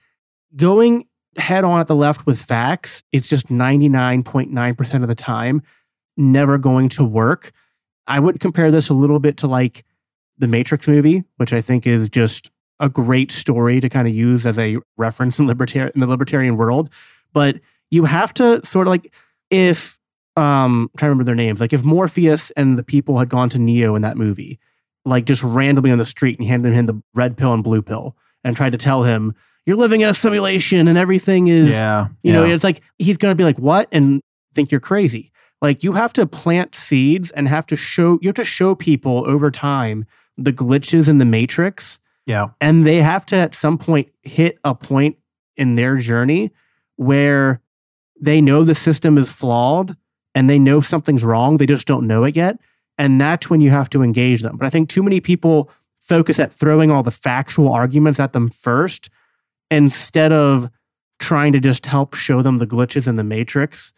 going 0.56 1.06
head 1.36 1.64
on 1.64 1.80
at 1.80 1.86
the 1.86 1.94
left 1.94 2.26
with 2.26 2.42
facts, 2.42 3.02
it's 3.12 3.28
just 3.28 3.48
99.9% 3.48 5.02
of 5.02 5.08
the 5.08 5.14
time 5.14 5.62
never 6.16 6.58
going 6.58 6.88
to 6.88 7.04
work. 7.04 7.52
I 8.06 8.20
would 8.20 8.40
compare 8.40 8.70
this 8.70 8.88
a 8.88 8.94
little 8.94 9.18
bit 9.18 9.36
to 9.38 9.46
like 9.46 9.84
the 10.38 10.48
Matrix 10.48 10.88
movie, 10.88 11.24
which 11.36 11.52
I 11.52 11.60
think 11.60 11.86
is 11.86 12.08
just 12.08 12.50
a 12.80 12.88
great 12.88 13.30
story 13.30 13.80
to 13.80 13.88
kind 13.88 14.06
of 14.06 14.14
use 14.14 14.46
as 14.46 14.58
a 14.58 14.78
reference 14.96 15.38
in 15.38 15.46
libertarian 15.46 15.92
in 15.94 16.00
the 16.00 16.06
libertarian 16.06 16.56
world. 16.56 16.90
But 17.32 17.60
you 17.90 18.04
have 18.04 18.32
to 18.34 18.64
sort 18.64 18.86
of 18.86 18.90
like 18.90 19.12
if 19.50 19.98
um 20.36 20.90
I'm 20.92 20.98
trying 20.98 21.08
to 21.08 21.10
remember 21.10 21.24
their 21.24 21.34
names, 21.34 21.60
like 21.60 21.72
if 21.72 21.84
Morpheus 21.84 22.50
and 22.52 22.78
the 22.78 22.82
people 22.82 23.18
had 23.18 23.28
gone 23.28 23.48
to 23.50 23.58
Neo 23.58 23.94
in 23.94 24.02
that 24.02 24.16
movie, 24.16 24.58
like 25.04 25.24
just 25.24 25.42
randomly 25.42 25.90
on 25.90 25.98
the 25.98 26.06
street 26.06 26.38
and 26.38 26.48
handed 26.48 26.72
him 26.72 26.86
the 26.86 27.02
red 27.14 27.36
pill 27.36 27.52
and 27.52 27.64
blue 27.64 27.82
pill 27.82 28.16
and 28.44 28.56
tried 28.56 28.72
to 28.72 28.78
tell 28.78 29.02
him 29.02 29.34
you're 29.64 29.76
living 29.76 30.00
in 30.00 30.08
a 30.08 30.14
simulation 30.14 30.86
and 30.86 30.96
everything 30.96 31.48
is 31.48 31.78
yeah, 31.78 32.08
you 32.22 32.32
know 32.32 32.44
yeah. 32.44 32.54
it's 32.54 32.64
like 32.64 32.82
he's 32.98 33.16
going 33.16 33.32
to 33.32 33.36
be 33.36 33.44
like 33.44 33.58
what? 33.58 33.88
and 33.92 34.20
think 34.54 34.72
you're 34.72 34.80
crazy. 34.80 35.30
Like 35.62 35.84
you 35.84 35.92
have 35.92 36.12
to 36.14 36.26
plant 36.26 36.74
seeds 36.74 37.30
and 37.30 37.48
have 37.48 37.66
to 37.68 37.76
show 37.76 38.18
you 38.20 38.28
have 38.28 38.36
to 38.36 38.44
show 38.44 38.74
people 38.74 39.24
over 39.26 39.50
time 39.50 40.04
the 40.36 40.52
glitches 40.52 41.08
in 41.08 41.18
the 41.18 41.24
matrix 41.24 41.98
yeah, 42.26 42.48
and 42.60 42.84
they 42.84 42.96
have 42.96 43.24
to 43.26 43.36
at 43.36 43.54
some 43.54 43.78
point 43.78 44.08
hit 44.22 44.58
a 44.64 44.74
point 44.74 45.16
in 45.56 45.76
their 45.76 45.96
journey 45.96 46.50
where 46.96 47.60
they 48.20 48.40
know 48.40 48.64
the 48.64 48.74
system 48.74 49.18
is 49.18 49.32
flawed 49.32 49.96
and 50.34 50.48
they 50.48 50.58
know 50.58 50.80
something's 50.80 51.24
wrong 51.24 51.56
they 51.56 51.66
just 51.66 51.86
don't 51.86 52.06
know 52.06 52.24
it 52.24 52.36
yet. 52.36 52.58
And 52.98 53.20
that's 53.20 53.50
when 53.50 53.60
you 53.60 53.70
have 53.70 53.90
to 53.90 54.02
engage 54.02 54.42
them. 54.42 54.56
But 54.56 54.66
i 54.66 54.70
think 54.70 54.88
too 54.88 55.02
many 55.02 55.20
people 55.20 55.70
focus 56.00 56.38
at 56.38 56.52
throwing 56.52 56.90
all 56.90 57.02
the 57.02 57.10
factual 57.10 57.72
arguments 57.72 58.20
at 58.20 58.32
them 58.32 58.48
first 58.48 59.10
instead 59.70 60.32
of 60.32 60.70
trying 61.18 61.52
to 61.52 61.60
just 61.60 61.86
help 61.86 62.14
show 62.14 62.42
them 62.42 62.58
the 62.58 62.66
glitches 62.66 63.08
in 63.08 63.16
the 63.16 63.24
matrix 63.24 63.92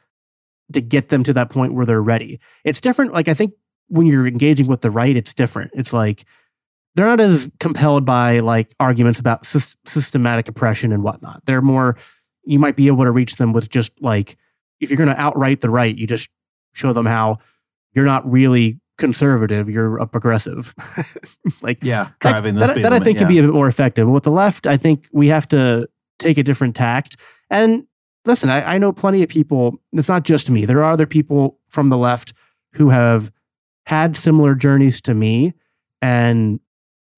to 0.73 0.81
get 0.81 1.09
them 1.09 1.23
to 1.25 1.33
that 1.33 1.51
point 1.51 1.75
where 1.75 1.85
they're 1.85 2.03
ready. 2.03 2.41
It's 2.65 2.81
different 2.81 3.13
like 3.13 3.29
i 3.29 3.35
think 3.35 3.53
when 3.89 4.07
you're 4.07 4.27
engaging 4.27 4.67
with 4.67 4.81
the 4.83 4.91
right 4.91 5.17
it's 5.17 5.35
different. 5.35 5.71
It's 5.75 5.93
like 5.93 6.25
they're 6.99 7.07
not 7.07 7.21
as 7.21 7.49
compelled 7.61 8.05
by 8.05 8.41
like 8.41 8.75
arguments 8.81 9.21
about 9.21 9.45
sys- 9.45 9.77
systematic 9.87 10.49
oppression 10.49 10.93
and 10.93 11.05
whatnot. 11.05 11.43
They're 11.45 11.63
more, 11.63 11.97
you 12.49 12.59
might 12.59 12.77
be 12.77 12.87
able 12.87 13.05
to 13.05 13.11
reach 13.11 13.37
them 13.37 13.53
with 13.53 13.69
just 13.69 13.93
like, 14.01 14.39
if 14.81 14.89
you're 14.89 14.97
going 14.97 15.15
to 15.15 15.21
outright 15.21 15.61
the 15.61 15.69
right, 15.69 15.97
you 15.97 16.07
just 16.07 16.31
show 16.73 16.95
them 16.95 17.05
how 17.05 17.39
you're 17.93 18.07
not 18.07 18.29
really 18.29 18.81
conservative, 18.97 19.69
you're 19.69 19.99
a 19.99 20.07
progressive. 20.07 20.75
like, 21.63 21.79
yeah. 21.83 22.05
that- 22.23 22.33
Driving 22.33 22.55
that, 22.55 22.67
the 22.67 22.73
speed 22.73 22.85
that 22.85 22.93
I 22.95 22.99
think 23.01 23.17
yeah. 23.17 23.25
could 23.25 23.29
be 23.29 23.39
a 23.39 23.43
bit 23.43 23.53
more 23.53 23.69
effective. 23.69 24.07
But 24.07 24.13
with 24.13 24.23
the 24.23 24.31
left, 24.31 24.67
I 24.67 24.79
think 24.79 25.09
we 25.13 25.29
have 25.29 25.47
to 25.49 25.89
take 26.19 26.39
a 26.39 26.43
different 26.43 26.75
tact. 26.75 27.19
And 27.51 27.87
listen, 28.25 28.49
I, 28.49 28.75
I 28.75 28.79
know 28.79 28.93
plenty 28.93 29.23
of 29.23 29.29
people, 29.29 29.79
it's 29.93 30.09
not 30.09 30.25
just 30.25 30.51
me, 30.51 30.65
there 30.65 30.83
are 30.83 30.91
other 30.91 31.07
people 31.07 31.59
from 31.69 31.91
the 31.91 31.99
left 31.99 32.33
who 32.73 32.89
have 32.89 33.31
had 33.85 34.17
similar 34.17 34.55
journeys 34.55 35.03
to 35.03 35.15
me. 35.15 35.53
And 36.01 36.61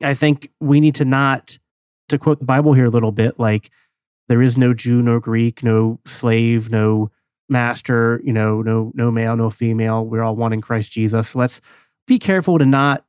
I 0.02 0.14
think 0.14 0.50
we 0.58 0.80
need 0.80 0.96
to 0.96 1.04
not, 1.04 1.56
to 2.08 2.18
quote 2.18 2.40
the 2.40 2.46
Bible 2.46 2.72
here 2.72 2.86
a 2.86 2.90
little 2.90 3.12
bit, 3.12 3.38
like 3.38 3.70
there 4.30 4.40
is 4.40 4.56
no 4.56 4.72
Jew, 4.72 5.02
no 5.02 5.18
Greek, 5.18 5.64
no 5.64 5.98
slave, 6.06 6.70
no 6.70 7.10
master, 7.48 8.20
you 8.22 8.32
know, 8.32 8.62
no 8.62 8.92
no 8.94 9.10
male, 9.10 9.34
no 9.34 9.50
female. 9.50 10.06
We're 10.06 10.22
all 10.22 10.36
one 10.36 10.52
in 10.52 10.60
Christ 10.60 10.92
Jesus. 10.92 11.34
Let's 11.34 11.60
be 12.06 12.20
careful 12.20 12.56
to 12.56 12.64
not. 12.64 13.04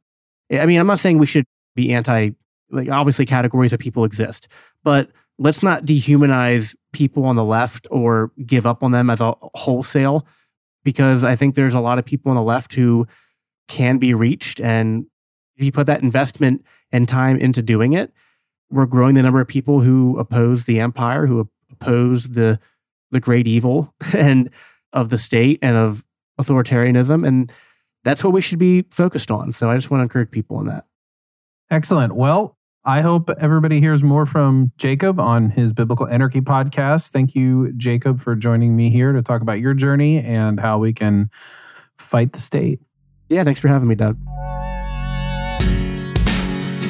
I 0.51 0.65
mean, 0.65 0.79
I'm 0.79 0.87
not 0.87 0.97
saying 0.97 1.19
we 1.19 1.27
should 1.27 1.45
be 1.75 1.93
anti. 1.93 2.31
Like 2.71 2.89
obviously, 2.89 3.27
categories 3.27 3.71
of 3.71 3.79
people 3.79 4.03
exist, 4.03 4.47
but 4.83 5.11
let's 5.37 5.61
not 5.61 5.85
dehumanize 5.85 6.75
people 6.91 7.25
on 7.25 7.35
the 7.35 7.43
left 7.43 7.87
or 7.91 8.31
give 8.43 8.65
up 8.65 8.81
on 8.81 8.91
them 8.91 9.11
as 9.11 9.21
a 9.21 9.35
wholesale, 9.53 10.25
because 10.83 11.23
I 11.23 11.35
think 11.35 11.53
there's 11.53 11.75
a 11.75 11.79
lot 11.81 11.99
of 11.99 12.05
people 12.05 12.31
on 12.31 12.35
the 12.35 12.41
left 12.41 12.73
who 12.73 13.05
can 13.67 13.99
be 13.99 14.15
reached, 14.15 14.59
and 14.59 15.05
if 15.55 15.65
you 15.65 15.71
put 15.71 15.85
that 15.85 16.01
investment 16.01 16.65
and 16.91 17.07
time 17.07 17.37
into 17.37 17.61
doing 17.61 17.93
it, 17.93 18.11
we're 18.71 18.85
growing 18.85 19.15
the 19.15 19.21
number 19.21 19.41
of 19.41 19.47
people 19.47 19.81
who 19.81 20.17
oppose 20.17 20.65
the 20.65 20.79
empire, 20.79 21.25
who 21.27 21.49
oppose 21.71 22.29
the 22.29 22.59
the 23.11 23.19
great 23.19 23.47
evil 23.47 23.93
and 24.15 24.49
of 24.93 25.09
the 25.09 25.17
state 25.17 25.59
and 25.61 25.75
of 25.75 26.03
authoritarianism, 26.39 27.27
and 27.27 27.51
that's 28.03 28.23
what 28.23 28.33
we 28.33 28.41
should 28.41 28.59
be 28.59 28.85
focused 28.91 29.31
on. 29.31 29.53
So 29.53 29.69
I 29.69 29.75
just 29.75 29.91
want 29.91 29.99
to 29.99 30.03
encourage 30.03 30.31
people 30.31 30.59
in 30.59 30.67
that. 30.67 30.85
Excellent. 31.69 32.15
Well, 32.15 32.57
I 32.83 33.01
hope 33.01 33.29
everybody 33.29 33.79
hears 33.79 34.01
more 34.01 34.25
from 34.25 34.71
Jacob 34.77 35.19
on 35.19 35.51
his 35.51 35.71
Biblical 35.71 36.07
Anarchy 36.07 36.41
podcast. 36.41 37.11
Thank 37.11 37.35
you, 37.35 37.71
Jacob, 37.73 38.19
for 38.19 38.35
joining 38.35 38.75
me 38.75 38.89
here 38.89 39.11
to 39.11 39.21
talk 39.21 39.41
about 39.41 39.59
your 39.59 39.75
journey 39.75 40.17
and 40.17 40.59
how 40.59 40.79
we 40.79 40.91
can 40.91 41.29
fight 41.97 42.33
the 42.33 42.39
state. 42.39 42.79
Yeah, 43.29 43.43
thanks 43.43 43.59
for 43.59 43.67
having 43.67 43.87
me, 43.87 43.95
Doug. 43.95 44.17